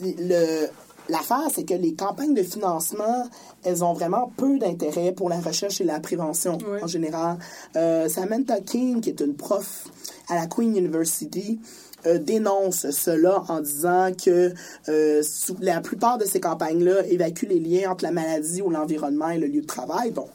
le- 0.00 0.66
L'affaire, 1.08 1.48
c'est 1.54 1.64
que 1.64 1.74
les 1.74 1.94
campagnes 1.94 2.32
de 2.34 2.42
financement, 2.42 3.28
elles 3.62 3.84
ont 3.84 3.92
vraiment 3.92 4.32
peu 4.36 4.58
d'intérêt 4.58 5.12
pour 5.12 5.28
la 5.28 5.38
recherche 5.40 5.80
et 5.80 5.84
la 5.84 6.00
prévention 6.00 6.56
Oui. 6.66 6.78
en 6.82 6.86
général. 6.86 7.38
Euh, 7.76 8.08
Samantha 8.08 8.60
King, 8.60 9.00
qui 9.02 9.10
est 9.10 9.20
une 9.20 9.34
prof 9.34 9.86
à 10.28 10.34
la 10.36 10.46
Queen 10.46 10.74
University, 10.76 11.60
euh, 12.06 12.18
dénonce 12.18 12.90
cela 12.90 13.44
en 13.48 13.60
disant 13.60 14.12
que 14.12 14.54
euh, 14.88 15.22
sous- 15.22 15.56
la 15.60 15.80
plupart 15.80 16.16
de 16.18 16.24
ces 16.24 16.40
campagnes-là 16.40 17.06
évacuent 17.06 17.48
les 17.48 17.60
liens 17.60 17.90
entre 17.92 18.04
la 18.04 18.10
maladie 18.10 18.62
ou 18.62 18.70
l'environnement 18.70 19.28
et 19.28 19.38
le 19.38 19.46
lieu 19.46 19.60
de 19.60 19.66
travail, 19.66 20.10
donc 20.10 20.28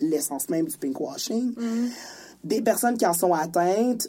l'essence 0.00 0.48
même 0.50 0.66
du 0.66 0.76
pinkwashing. 0.76 1.54
Des 2.44 2.60
personnes 2.60 2.96
qui 2.98 3.06
en 3.06 3.12
sont 3.14 3.32
atteintes, 3.34 4.08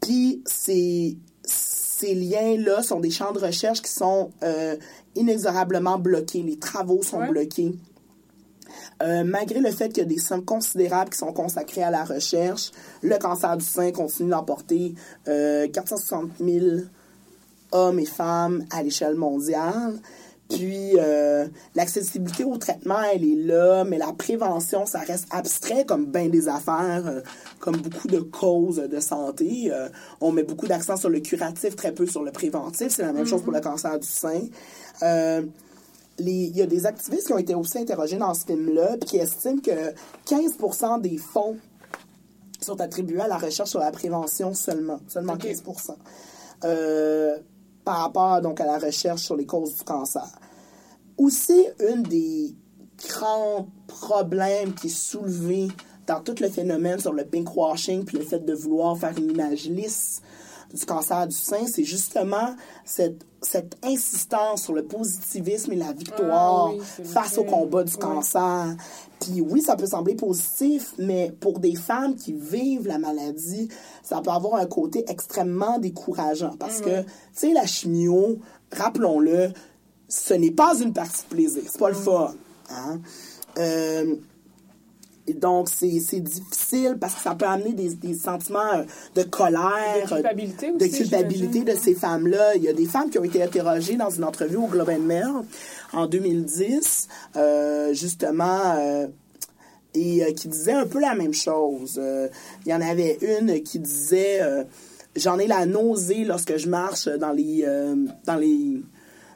puis 0.00 0.42
ces, 0.46 1.16
ces 1.44 2.14
liens-là 2.14 2.82
sont 2.82 3.00
des 3.00 3.10
champs 3.10 3.32
de 3.32 3.38
recherche 3.38 3.80
qui 3.82 3.90
sont 3.90 4.30
euh, 4.42 4.76
inexorablement 5.16 5.98
bloqués. 5.98 6.42
Les 6.42 6.58
travaux 6.58 7.02
sont 7.02 7.18
Ouais. 7.20 7.28
bloqués. 7.28 7.74
Euh, 9.02 9.24
malgré 9.24 9.60
le 9.60 9.70
fait 9.70 9.88
qu'il 9.88 9.98
y 9.98 10.06
a 10.06 10.08
des 10.08 10.18
sommes 10.18 10.44
considérables 10.44 11.10
qui 11.10 11.18
sont 11.18 11.32
consacrées 11.32 11.82
à 11.82 11.90
la 11.90 12.04
recherche, 12.04 12.70
le 13.02 13.16
cancer 13.18 13.56
du 13.56 13.64
sein 13.64 13.92
continue 13.92 14.30
d'emporter 14.30 14.94
euh, 15.28 15.68
460 15.68 16.30
000 16.40 16.66
hommes 17.72 17.98
et 17.98 18.06
femmes 18.06 18.64
à 18.70 18.82
l'échelle 18.82 19.14
mondiale. 19.16 19.98
Puis, 20.48 20.92
euh, 20.96 21.46
l'accessibilité 21.74 22.44
au 22.44 22.56
traitement, 22.56 23.00
elle 23.12 23.24
est 23.24 23.34
là, 23.34 23.84
mais 23.84 23.98
la 23.98 24.12
prévention, 24.12 24.86
ça 24.86 25.00
reste 25.00 25.26
abstrait 25.30 25.84
comme 25.84 26.06
bien 26.06 26.28
des 26.28 26.48
affaires, 26.48 27.02
euh, 27.06 27.20
comme 27.58 27.76
beaucoup 27.78 28.06
de 28.06 28.20
causes 28.20 28.76
de 28.76 29.00
santé. 29.00 29.70
Euh, 29.72 29.88
on 30.20 30.30
met 30.30 30.44
beaucoup 30.44 30.68
d'accent 30.68 30.96
sur 30.96 31.10
le 31.10 31.18
curatif, 31.20 31.74
très 31.74 31.92
peu 31.92 32.06
sur 32.06 32.22
le 32.22 32.30
préventif. 32.30 32.88
C'est 32.90 33.02
la 33.02 33.12
même 33.12 33.26
chose 33.26 33.42
pour 33.42 33.52
le 33.52 33.60
cancer 33.60 33.98
du 33.98 34.06
sein. 34.06 34.40
Il 36.18 36.56
y 36.56 36.62
a 36.62 36.66
des 36.66 36.86
activistes 36.86 37.26
qui 37.26 37.32
ont 37.32 37.38
été 37.38 37.54
aussi 37.54 37.78
interrogés 37.78 38.16
dans 38.16 38.32
ce 38.32 38.46
film-là, 38.46 38.96
puis 38.98 39.10
qui 39.10 39.16
estiment 39.18 39.60
que 39.60 39.92
15% 40.26 41.00
des 41.00 41.18
fonds 41.18 41.56
sont 42.60 42.80
attribués 42.80 43.20
à 43.20 43.28
la 43.28 43.36
recherche 43.36 43.70
sur 43.70 43.80
la 43.80 43.90
prévention 43.90 44.54
seulement. 44.54 45.00
Seulement 45.08 45.34
Ok. 45.34 45.42
15 45.42 45.62
euh, 46.64 47.36
par 47.86 47.98
rapport 47.98 48.40
donc, 48.42 48.60
à 48.60 48.66
la 48.66 48.78
recherche 48.78 49.22
sur 49.22 49.36
les 49.36 49.46
causes 49.46 49.76
du 49.76 49.84
cancer. 49.84 50.26
Aussi, 51.16 51.64
une 51.88 52.02
des 52.02 52.52
grands 53.08 53.68
problèmes 53.86 54.74
qui 54.74 54.88
est 54.88 54.90
soulevé 54.90 55.68
dans 56.08 56.20
tout 56.20 56.34
le 56.40 56.48
phénomène 56.48 56.98
sur 56.98 57.12
le 57.12 57.24
pinkwashing 57.24 58.04
puis 58.04 58.18
le 58.18 58.24
fait 58.24 58.40
de 58.44 58.52
vouloir 58.54 58.98
faire 58.98 59.16
une 59.16 59.30
image 59.30 59.66
lisse 59.66 60.20
du 60.74 60.84
cancer 60.84 61.28
du 61.28 61.36
sein, 61.36 61.64
c'est 61.72 61.84
justement 61.84 62.56
cette, 62.84 63.24
cette 63.40 63.76
insistance 63.84 64.64
sur 64.64 64.72
le 64.72 64.82
positivisme 64.84 65.72
et 65.72 65.76
la 65.76 65.92
victoire 65.92 66.72
Ah 66.72 66.74
oui, 66.98 67.04
face 67.04 67.38
au 67.38 67.44
combat 67.44 67.84
du 67.84 67.92
Oui. 67.94 67.98
cancer. 68.00 68.76
Puis 69.20 69.40
oui, 69.40 69.62
ça 69.62 69.76
peut 69.76 69.86
sembler 69.86 70.14
positif, 70.14 70.92
mais 70.98 71.32
pour 71.40 71.58
des 71.58 71.74
femmes 71.74 72.14
qui 72.14 72.32
vivent 72.32 72.86
la 72.86 72.98
maladie, 72.98 73.68
ça 74.02 74.20
peut 74.20 74.30
avoir 74.30 74.56
un 74.56 74.66
côté 74.66 75.04
extrêmement 75.08 75.78
décourageant. 75.78 76.54
Parce 76.58 76.80
que, 76.80 77.02
tu 77.02 77.08
sais, 77.32 77.52
la 77.52 77.66
chimio, 77.66 78.38
rappelons-le, 78.72 79.50
ce 80.08 80.34
n'est 80.34 80.50
pas 80.50 80.78
une 80.80 80.92
partie 80.92 81.22
de 81.22 81.34
plaisir. 81.34 81.62
C'est 81.66 81.78
pas 81.78 81.88
le 81.88 81.94
fun. 81.94 82.34
Hein? 82.70 83.00
Euh, 83.58 84.16
donc, 85.34 85.68
c'est 85.68 86.20
difficile 86.20 86.96
parce 87.00 87.14
que 87.14 87.20
ça 87.20 87.34
peut 87.34 87.46
amener 87.46 87.72
des, 87.72 87.94
des 87.94 88.14
sentiments 88.14 88.74
euh, 88.74 88.84
de 89.14 89.22
colère, 89.22 90.04
De 90.04 90.14
culpabilité 90.14 90.72
de 90.72 90.86
culpabilité 90.86 91.64
de 91.64 91.74
ces 91.74 91.94
femmes-là. 91.94 92.54
Il 92.56 92.62
y 92.62 92.68
a 92.68 92.72
des 92.72 92.86
femmes 92.86 93.10
qui 93.10 93.18
ont 93.18 93.24
été 93.24 93.42
interrogées 93.42 93.96
dans 93.96 94.10
une 94.10 94.24
entrevue 94.24 94.56
au 94.56 94.66
Globe 94.66 94.90
and 94.90 95.00
Mail 95.00 95.26
en 95.92 96.06
2010, 96.06 97.08
euh, 97.36 97.92
justement, 97.94 98.76
euh, 98.78 99.06
et 99.94 100.24
euh, 100.24 100.32
qui 100.32 100.48
disaient 100.48 100.72
un 100.72 100.86
peu 100.86 101.00
la 101.00 101.14
même 101.14 101.34
chose. 101.34 102.00
Il 102.64 102.70
y 102.70 102.74
en 102.74 102.80
avait 102.80 103.18
une 103.22 103.62
qui 103.62 103.78
disait 103.78 104.40
J'en 105.14 105.38
ai 105.38 105.46
la 105.46 105.64
nausée 105.64 106.24
lorsque 106.24 106.58
je 106.58 106.68
marche 106.68 107.08
dans 107.08 107.32
les. 107.32 107.64
dans 108.26 108.36
les. 108.36 108.82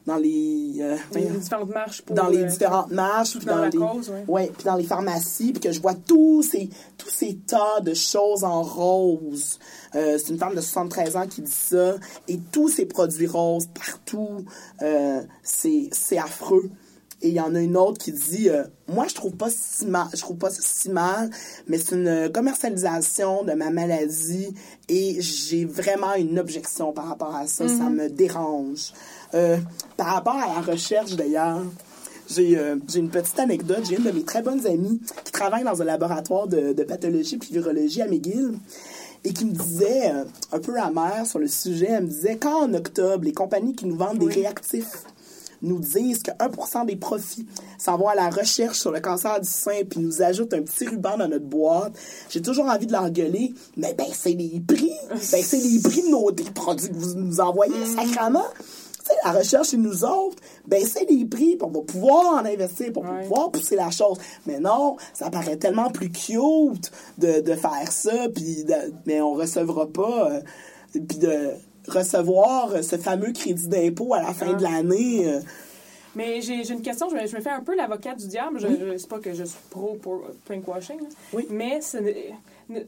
Dans 0.07 0.17
les. 0.17 0.77
euh, 0.81 0.97
Les 1.15 1.27
différentes 1.27 1.71
marches 1.71 2.03
pour. 2.03 2.17
dans 2.17 2.29
les 2.29 2.43
euh, 2.43 2.47
différentes 2.47 2.91
marches, 2.91 3.37
puis 3.37 3.47
dans, 3.47 3.57
la 3.57 3.69
les, 3.69 3.79
cause, 3.79 4.11
ouais. 4.11 4.25
ouais, 4.29 4.53
puis 4.57 4.65
dans 4.65 4.77
les 4.77 4.85
pharmacies, 4.85 5.53
puis 5.53 5.61
que 5.61 5.73
je 5.73 5.81
vois 5.81 5.95
tous 5.95 6.43
ces, 6.43 6.69
tous 6.97 7.11
ces 7.11 7.37
tas 7.37 7.81
de 7.81 7.95
choses 7.95 8.45
en 8.45 8.63
rose. 8.63 9.59
Euh, 9.95 10.19
c'est 10.19 10.33
une 10.33 10.39
femme 10.39 10.55
de 10.55 10.61
73 10.61 11.17
ans 11.17 11.27
qui 11.27 11.43
dit 11.43 11.51
ça. 11.51 11.97
Et 12.29 12.39
tous 12.53 12.69
ces 12.69 12.87
produits 12.87 13.27
roses 13.27 13.67
partout, 13.75 14.45
euh, 14.83 15.23
c'est 15.43 15.89
c'est 15.93 16.19
affreux. 16.19 16.71
Et 17.23 17.29
il 17.29 17.35
y 17.35 17.41
en 17.41 17.55
a 17.55 17.61
une 17.61 17.77
autre 17.77 17.99
qui 18.03 18.13
dit 18.13 18.49
euh, 18.49 18.65
Moi, 18.89 19.07
je 19.07 19.15
trouve 19.15 19.33
pas 19.37 19.51
si 19.51 19.85
mal, 19.85 20.07
je 20.15 20.21
trouve 20.21 20.39
pas 20.39 20.49
ça 20.49 20.61
si 20.65 20.89
mal, 20.89 21.31
mais 21.67 21.77
c'est 21.77 21.95
une 21.95 22.31
commercialisation 22.33 23.45
de 23.45 23.53
ma 23.53 23.69
maladie 23.69 24.55
et 24.89 25.21
j'ai 25.21 25.67
vraiment 25.67 26.15
une 26.15 26.39
objection 26.39 26.93
par 26.93 27.07
rapport 27.09 27.35
à 27.37 27.47
ça. 27.47 27.69
Ça 27.69 27.91
me 27.91 28.09
dérange. 28.09 28.93
Euh, 29.35 29.59
par 29.97 30.09
rapport 30.09 30.37
à 30.37 30.47
la 30.55 30.61
recherche, 30.61 31.15
d'ailleurs, 31.15 31.63
j'ai 32.29 32.59
euh, 32.59 32.77
j'ai 32.89 33.01
une 33.01 33.11
petite 33.11 33.39
anecdote. 33.39 33.85
J'ai 33.89 33.97
une 33.97 34.05
de 34.05 34.11
mes 34.11 34.25
très 34.25 34.43
bonnes 34.43 34.67
amies 34.67 35.01
qui 35.25 35.33
travaille 35.33 35.65
dans 35.65 35.81
un 35.81 35.85
laboratoire 35.85 36.47
de, 36.47 36.73
de 36.73 36.85
pathologie 36.85 37.37
et 37.37 37.53
virologie 37.53 38.03
à 38.03 38.07
McGill 38.07 38.53
et 39.25 39.33
qui 39.33 39.45
me 39.45 39.53
disait, 39.53 40.13
euh, 40.13 40.25
un 40.53 40.59
peu 40.61 40.79
amère 40.79 41.27
sur 41.27 41.39
le 41.39 41.49
sujet, 41.49 41.89
elle 41.91 42.05
me 42.05 42.09
disait 42.09 42.37
quand 42.37 42.65
en 42.65 42.75
octobre, 42.75 43.25
les 43.25 43.33
compagnies 43.33 43.75
qui 43.75 43.87
nous 43.87 43.97
vendent 43.97 44.19
des 44.19 44.35
réactifs 44.35 45.05
nous 45.63 45.79
disent 45.79 46.23
que 46.23 46.31
1% 46.31 46.87
des 46.87 46.97
profits 46.97 47.47
s'en 47.79 47.99
vont 47.99 48.09
à 48.09 48.15
la 48.15 48.31
recherche 48.31 48.79
sur 48.79 48.91
le 48.91 49.01
cancer 49.01 49.39
du 49.41 49.49
sein 49.49 49.85
puis 49.89 50.01
nous 50.01 50.23
ajoutent 50.23 50.55
un 50.55 50.63
petit 50.63 50.87
ruban 50.87 51.19
dans 51.19 51.29
notre 51.29 51.45
boîte, 51.45 51.93
j'ai 52.31 52.41
toujours 52.41 52.65
envie 52.67 52.87
de 52.87 52.93
leur 52.93 53.11
gueuler, 53.11 53.53
mais 53.77 53.93
ben 53.93 54.07
c'est 54.13 54.33
les 54.33 54.59
prix, 54.67 54.93
ben 55.11 55.19
c'est 55.21 55.59
les 55.59 55.81
prix 55.81 56.03
de 56.03 56.09
nos 56.09 56.31
des 56.31 56.45
produits 56.45 56.89
que 56.89 56.95
vous 56.95 57.15
nous 57.15 57.41
envoyez, 57.41 57.75
sacrament. 57.85 58.45
Sais, 59.03 59.15
la 59.25 59.33
recherche 59.33 59.71
chez 59.71 59.77
nous 59.79 60.05
autres, 60.05 60.37
ben 60.67 60.85
c'est 60.87 61.09
les 61.11 61.25
prix, 61.25 61.57
va 61.57 61.67
pouvoir 61.81 62.35
en 62.35 62.45
investir, 62.45 62.93
pour 62.93 63.03
Ouais. 63.05 63.23
pouvoir 63.23 63.51
pousser 63.51 63.75
la 63.77 63.91
chose. 63.91 64.19
Mais 64.47 64.61
non, 64.61 64.97
ça 65.15 65.31
paraît 65.31 65.57
tellement 65.57 65.91
plus 65.91 66.11
cute 66.11 66.91
de, 67.19 67.41
de 67.41 67.55
faire 67.55 67.91
ça, 67.91 68.29
puis 68.29 68.65
de- 68.65 68.93
mais 69.07 69.21
on 69.23 69.33
recevra 69.35 69.87
pas. 69.87 70.31
euh, 70.33 70.41
puis 71.09 71.19
de 71.19 71.51
recevoir 71.89 72.83
ce 72.83 72.97
fameux 72.97 73.33
crédit 73.33 73.69
d'impôt 73.69 74.13
à 74.15 74.21
la 74.23 74.35
fin 74.35 74.49
Ah. 74.51 74.55
de 74.55 74.63
l'année. 74.63 75.29
euh, 75.29 75.41
Mais 76.17 76.41
j'ai 76.41 76.69
une 76.69 76.83
question, 76.83 77.09
je 77.09 77.15
me, 77.15 77.27
je 77.27 77.37
me 77.37 77.41
fais 77.41 77.51
un 77.51 77.61
peu 77.63 77.77
l'avocate 77.77 78.19
du 78.19 78.27
diable. 78.27 78.59
Je, 78.61 78.67
je- 78.67 78.97
c'est 78.99 79.09
pas 79.09 79.21
que 79.21 79.33
je 79.33 79.45
suis 79.45 79.59
pro 79.71 79.97
pour 80.03 80.23
pinkwashing. 80.49 80.99
Oui. 81.33 81.47
mais 81.49 81.79
ne- 82.69 82.81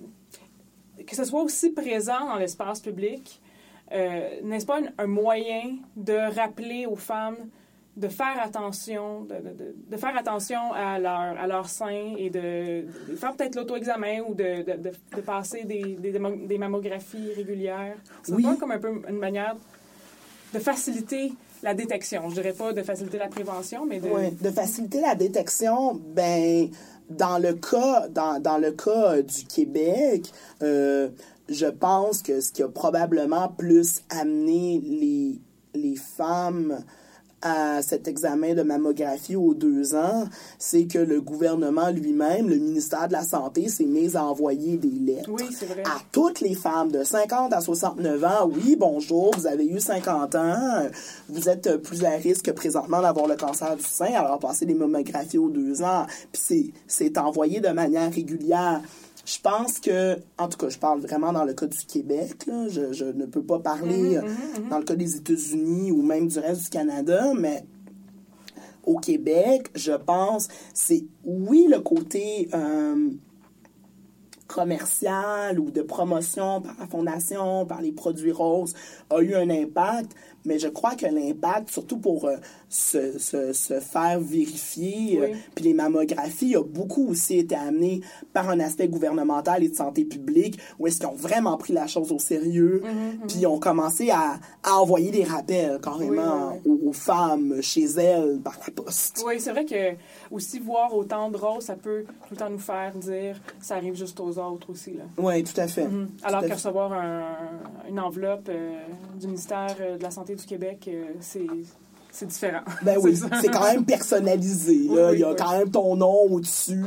que 1.07 1.17
ce 1.17 1.25
soit 1.25 1.43
aussi 1.43 1.71
présent 1.71 2.27
dans 2.27 2.37
l'espace 2.37 2.81
public, 2.81 3.41
euh, 3.93 4.41
n'est-ce 4.45 4.67
pas 4.67 4.79
un, 4.81 4.87
un 4.99 5.07
moyen 5.07 5.77
de 5.97 6.35
rappeler 6.35 6.87
aux 6.87 6.97
femmes 6.97 7.37
de 7.95 8.09
faire 8.09 8.41
attention, 8.43 9.25
de, 9.25 9.35
de- 9.91 9.97
faire 9.99 10.17
attention 10.17 10.73
à 10.73 10.99
leur, 10.99 11.39
à 11.39 11.47
leur 11.47 11.69
sein 11.69 12.15
et 12.17 12.31
de, 12.31 12.87
de 13.11 13.17
faire 13.17 13.35
peut-être 13.37 13.55
l'auto-examen 13.55 14.21
ou 14.27 14.35
de, 14.35 14.65
passer 15.21 15.65
des, 15.65 15.97
des, 16.01 16.59
mammographies 16.59 17.33
régulières. 17.37 17.97
C'est 18.23 18.33
Oui. 18.33 18.45
pas 18.45 18.57
comme 18.57 18.71
un 18.71 18.79
peu 18.79 19.03
une 19.09 19.19
manière 19.19 19.57
de 20.55 20.59
faciliter 20.59 21.33
la 21.63 21.75
détection. 21.75 22.31
Je 22.31 22.35
dirais 22.37 22.55
pas 22.55 22.73
de 22.73 22.83
faciliter 22.83 23.19
la 23.19 23.29
prévention, 23.29 23.85
mais 23.85 24.01
de... 24.01 24.09
Ouais, 24.09 24.31
de 24.31 24.51
faciliter 24.51 25.01
la 25.03 25.15
détection, 25.15 25.95
ben 25.95 26.71
dans 27.11 27.37
le 27.39 27.53
cas 27.55 28.09
dans, 28.09 28.41
dans 28.41 28.57
le 28.59 28.73
cas 28.73 29.13
euh, 29.17 29.23
du 29.23 29.45
Québec, 29.45 30.31
euh, 30.63 31.11
je 31.49 31.67
pense 31.67 32.23
que 32.23 32.41
ce 32.41 32.53
qui 32.53 32.63
a 32.63 32.69
probablement 32.69 33.49
plus 33.49 34.01
amené 34.11 34.81
les 34.85 35.41
les 35.75 35.97
femmes 35.97 36.79
à 37.45 37.83
cet 37.83 38.07
examen 38.07 38.55
de 38.55 38.63
mammographie 38.63 39.35
aux 39.35 39.53
deux 39.53 39.97
ans, 39.97 40.29
c'est 40.61 40.85
que 40.85 40.99
le 40.99 41.21
gouvernement 41.21 41.91
lui-même, 41.91 42.49
le 42.49 42.55
ministère 42.57 43.09
de 43.09 43.15
la 43.15 43.25
Santé, 43.25 43.69
s'est 43.69 43.85
mis 43.87 44.15
à 44.17 44.25
envoyer 44.25 44.77
des 44.77 44.91
lettres 44.91 45.29
Oui, 45.33 45.43
c'est 45.51 45.67
vrai. 45.67 45.83
à 45.85 45.99
toutes 46.13 46.41
les 46.41 46.55
femmes 46.55 46.93
de 46.93 47.03
50 47.03 47.53
à 47.53 47.61
69 47.61 48.23
ans. 48.23 48.49
Oui, 48.55 48.77
bonjour, 48.79 49.35
vous 49.37 49.49
avez 49.49 49.67
eu 49.67 49.81
50 49.81 50.35
ans, 50.37 50.83
vous 51.31 51.49
êtes 51.49 51.79
plus 51.79 52.05
à 52.05 52.11
risque 52.11 52.53
présentement 52.53 53.01
d'avoir 53.03 53.27
le 53.27 53.35
cancer 53.35 53.75
du 53.77 53.83
sein, 53.83 54.13
alors 54.15 54.39
passez 54.39 54.65
des 54.67 54.75
mammographies 54.75 55.39
aux 55.39 55.51
deux 55.51 55.83
ans. 55.83 56.07
Puis 56.31 56.43
c'est- 56.45 56.71
c'est 56.87 57.19
envoyé 57.19 57.61
de 57.61 57.71
manière 57.71 58.13
régulière. 58.13 58.83
Je 59.33 59.41
pense 59.41 59.79
que, 59.79 60.19
en 60.37 60.49
tout 60.49 60.59
cas, 60.59 60.69
je 60.69 60.79
parle 60.79 61.01
vraiment 61.01 61.33
dans 61.33 61.45
le 61.45 61.55
cas 61.55 61.67
du 61.67 61.79
Québec. 61.87 62.45
là. 62.47 62.69
Je, 62.69 62.93
je 62.93 63.05
ne 63.05 63.25
peux 63.25 63.43
pas 63.43 63.61
parler 63.61 64.17
euh, 64.17 64.23
dans 64.69 64.79
le 64.79 64.85
cas 64.85 64.95
des 64.95 65.17
États-Unis 65.17 65.91
ou 65.91 66.03
même 66.03 66.29
du 66.29 66.39
reste 66.39 66.65
du 66.65 66.69
Canada, 66.69 67.33
mais 67.35 67.65
au 68.85 68.99
Québec, 68.99 69.71
je 69.75 69.93
pense, 69.93 70.49
c'est 70.75 71.05
oui 71.25 71.67
le 71.71 71.81
côté 71.81 72.51
euh, 72.53 73.11
commercial 74.53 75.59
ou 75.59 75.71
de 75.71 75.83
promotion 75.83 76.61
par 76.61 76.75
la 76.79 76.87
fondation, 76.87 77.67
par 77.67 77.81
les 77.81 77.93
produits 77.93 78.33
roses, 78.33 78.75
a 79.11 79.21
eu 79.21 79.35
un 79.35 79.51
impact, 79.51 80.13
mais 80.45 80.59
je 80.59 80.69
crois 80.69 80.95
que 80.95 81.07
l'impact, 81.07 81.71
surtout 81.71 81.99
pour 81.99 82.27
euh, 82.27 82.37
se, 82.69 83.19
se, 83.19 83.53
se 83.53 83.81
faire 83.81 84.21
vérifier, 84.21 85.21
euh, 85.21 85.29
puis 85.55 85.65
les 85.65 85.75
mammographies, 85.75 86.57
a 86.57 86.63
beaucoup 86.63 87.07
aussi 87.09 87.39
été 87.39 87.55
amené 87.55 88.01
par 88.33 88.49
un 88.51 88.61
aspect 88.61 88.89
gouvernemental 88.89 89.63
et 89.65 89.69
de 89.69 89.75
santé 89.75 90.05
publique, 90.05 90.59
où 90.79 90.87
est-ce 90.87 90.99
qu'ils 90.99 91.09
ont 91.09 91.15
vraiment 91.15 91.57
pris 91.57 91.73
la 91.73 91.87
chose 91.87 92.13
au 92.13 92.19
sérieux, 92.19 92.83
Mm-hmm, 92.83 93.27
puis 93.29 93.39
ils 93.41 93.47
ont 93.47 93.59
commencé 93.59 94.11
à, 94.11 94.39
à 94.63 94.75
envoyer 94.77 95.11
des 95.11 95.25
rappels 95.25 95.79
carrément 95.83 96.53
Oui, 96.53 96.59
oui, 96.65 96.79
Aux, 96.85 96.89
aux 96.89 96.93
femmes 96.93 97.63
chez 97.63 97.85
elles 97.85 98.41
par 98.43 98.59
la 98.67 98.73
poste. 98.73 99.23
Oui, 99.27 99.35
c'est 99.41 99.51
vrai 99.51 99.65
que 99.65 99.95
aussi 100.31 100.59
voir 100.59 100.95
autant 100.95 101.31
de 101.31 101.37
roses, 101.37 101.65
ça 101.65 101.77
peut 101.77 102.05
tout 102.05 102.33
le 102.33 102.37
temps 102.37 102.51
nous 102.51 102.59
faire 102.59 102.95
dire 102.97 103.41
ça 103.61 103.77
arrive 103.77 103.95
juste 103.95 104.19
aux 104.21 104.39
autres 104.43 104.71
aussi. 104.71 104.95
Oui, 105.19 105.43
tout 105.45 105.59
à 105.61 105.67
fait. 105.69 105.87
Mhm. 105.87 106.09
Alors 106.23 106.43
que 106.43 106.53
recevoir 106.53 106.93
un- 106.93 107.89
une 107.89 107.99
enveloppe 108.01 108.49
euh, 108.49 108.79
du 109.19 109.27
ministère 109.27 109.75
euh, 109.81 109.97
de 109.99 110.03
la 110.03 110.11
Santé 110.11 110.35
du 110.35 110.45
Québec, 110.45 110.89
euh, 110.89 111.05
c'est 111.21 111.47
c'est 112.11 112.27
différent. 112.27 112.61
Ben 112.83 112.99
oui, 113.03 113.17
c'est 113.17 113.49
quand 113.49 113.65
même 113.73 113.85
personnalisé. 113.87 114.87
Oui, 114.89 114.97
Là. 114.97 115.09
oui, 115.11 115.17
Il 115.17 115.21
y 115.21 115.25
a 115.25 115.31
oui. 115.31 115.37
quand 115.39 115.53
même 115.59 115.71
ton 115.71 115.97
nom 115.97 116.23
au-dessus. 116.31 116.85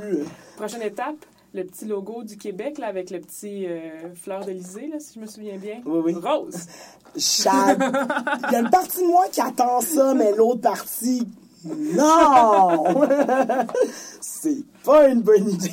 Prochaine 0.55 0.83
étape, 0.83 1.15
le 1.53 1.63
petit 1.63 1.85
logo 1.85 2.23
du 2.23 2.37
Québec 2.37 2.77
là, 2.77 2.87
avec 2.87 3.09
le 3.09 3.19
petit 3.19 3.65
euh, 3.65 4.13
fleur 4.13 4.45
d'Elysée, 4.45 4.91
si 4.99 5.15
je 5.15 5.19
me 5.19 5.25
souviens 5.25 5.57
bien. 5.57 5.81
Oui, 5.85 6.01
oui. 6.05 6.13
Rose. 6.13 6.67
Chad. 7.17 7.81
Il 8.49 8.53
y 8.53 8.55
a 8.55 8.59
une 8.59 8.69
partie 8.69 9.01
de 9.01 9.07
moi 9.07 9.25
qui 9.31 9.39
attend 9.41 9.79
ça, 9.81 10.13
mais 10.13 10.31
l'autre 10.35 10.61
partie, 10.61 11.25
non! 11.65 12.83
c'est 14.21 14.63
pas 14.83 15.07
une 15.07 15.21
bonne 15.21 15.49
idée. 15.49 15.71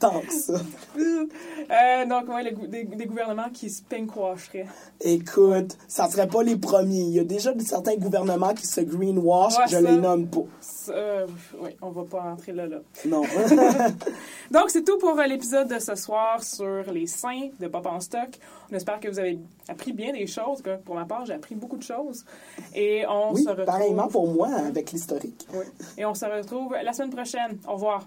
Tant 0.00 0.20
que 0.22 0.32
ça. 0.32 0.54
Euh, 0.98 2.06
donc, 2.06 2.28
ouais, 2.28 2.42
le 2.50 2.66
des, 2.66 2.84
des 2.84 3.04
gouvernements 3.06 3.50
qui 3.52 3.68
se 3.68 3.82
pinkwasheraient. 3.82 4.66
Écoute, 5.02 5.76
ça 5.88 6.08
serait 6.08 6.26
pas 6.26 6.42
les 6.42 6.56
premiers. 6.56 7.02
Il 7.02 7.10
y 7.10 7.20
a 7.20 7.24
déjà 7.24 7.52
certains 7.60 7.96
gouvernements 7.96 8.54
qui 8.54 8.66
se 8.66 8.80
greenwash, 8.80 9.58
Ouais, 9.58 9.64
je 9.66 9.72
ça. 9.72 9.80
les 9.82 9.96
nomme 9.98 10.26
pas. 10.26 10.40
Euh, 10.88 11.26
oui, 11.60 11.76
on 11.82 11.90
va 11.90 12.04
pas 12.04 12.22
entrer 12.22 12.52
là, 12.52 12.66
là. 12.66 12.78
Non. 13.06 13.20
Donc, 14.50 14.70
c'est 14.70 14.84
tout 14.84 14.96
pour 14.98 15.18
euh, 15.18 15.26
l'épisode 15.26 15.68
de 15.68 15.78
ce 15.78 15.94
soir 15.94 16.42
sur 16.42 16.90
les 16.92 17.06
seins 17.06 17.50
de 17.60 17.68
Pop 17.68 17.86
en 17.86 18.00
stock. 18.00 18.30
On 18.72 18.74
espère 18.76 19.00
que 19.00 19.08
vous 19.08 19.18
avez 19.18 19.38
appris 19.68 19.92
bien 19.92 20.12
des 20.12 20.26
choses. 20.26 20.62
que 20.62 20.76
Pour 20.78 20.94
ma 20.94 21.04
part, 21.04 21.26
j'ai 21.26 21.34
appris 21.34 21.54
beaucoup 21.54 21.76
de 21.76 21.82
choses. 21.82 22.24
Et 22.74 23.04
on 23.06 23.34
oui, 23.34 23.42
se 23.44 23.48
retrouve... 23.50 23.66
pareillement 23.66 24.08
pour 24.08 24.26
moi 24.28 24.48
avec 24.66 24.92
l'historique. 24.92 25.46
Oui. 25.52 25.66
Et 25.98 26.06
on 26.06 26.14
se 26.14 26.24
retrouve 26.24 26.74
la 26.82 26.92
semaine 26.94 27.10
prochaine. 27.10 27.58
Au 27.68 27.74
revoir. 27.74 28.06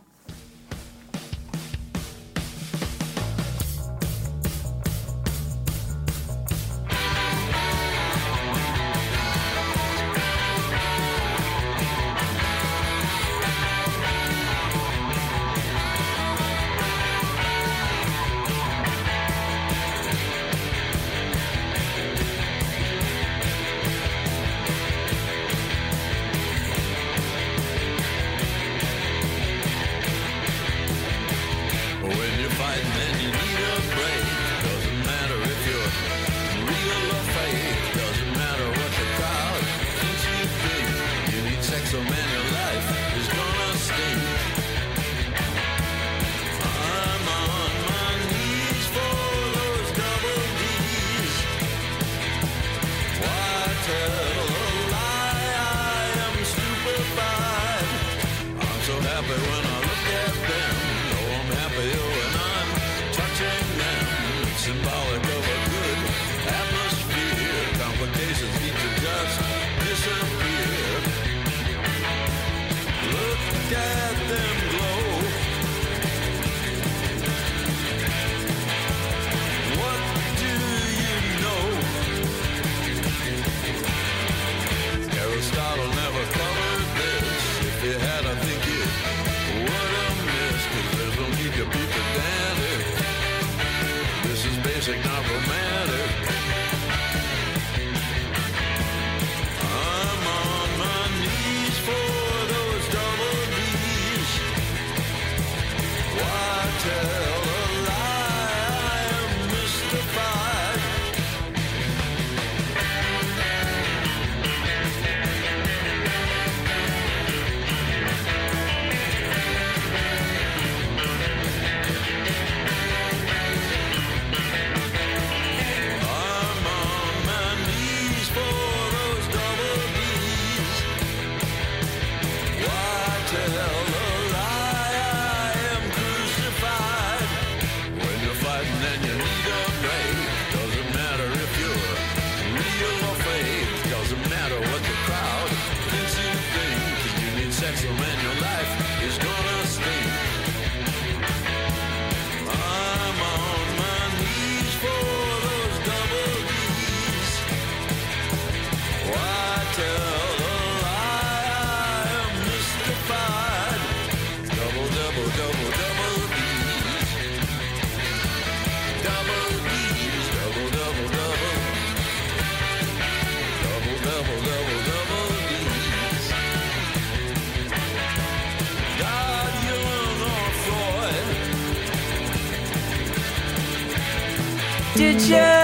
Yeah. 185.29 185.62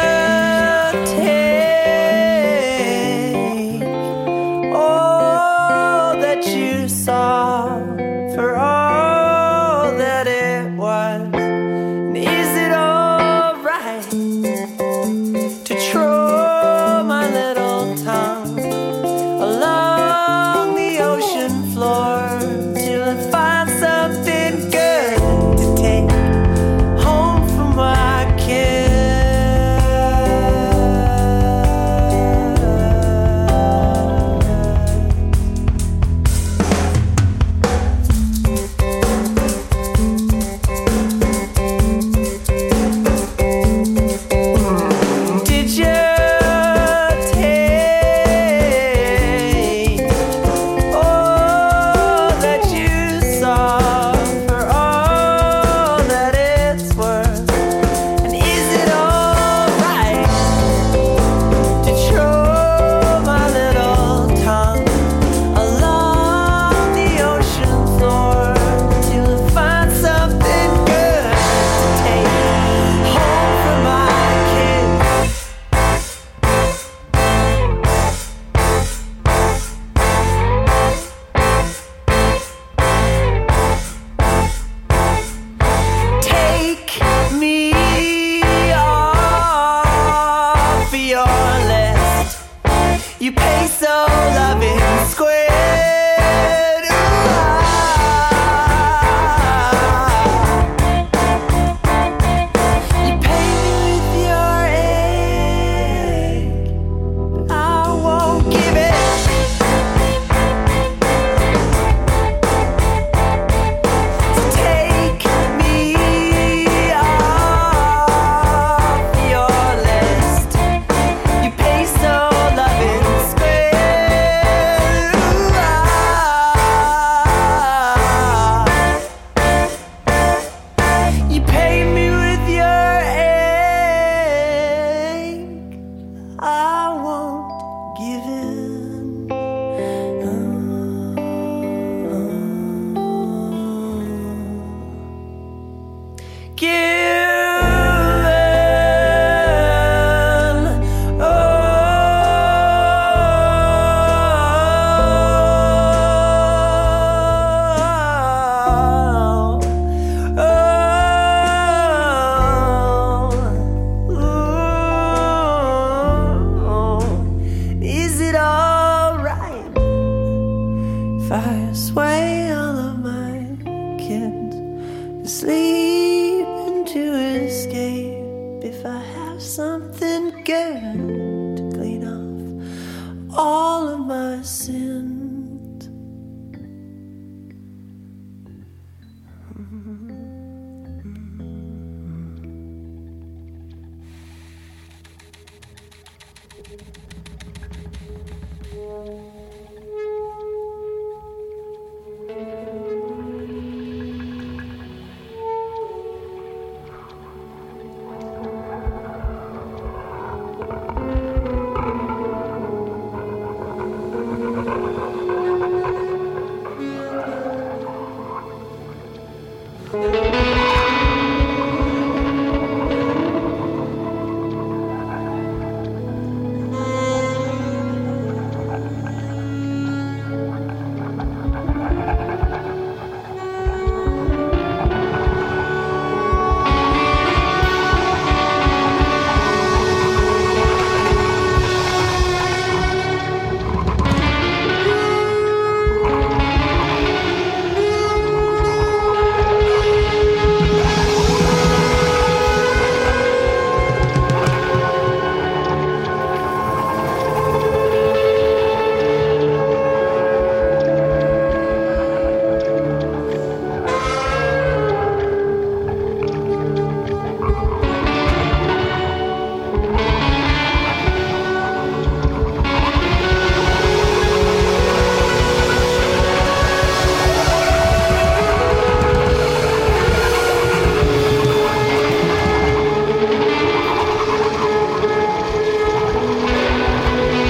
sleep 175.29 176.47
and 176.47 176.87
to 176.87 177.13
escape 177.45 178.63
if 178.63 178.83
I 178.83 178.97
have 178.97 179.39
something 179.39 180.43
good. 180.43 181.18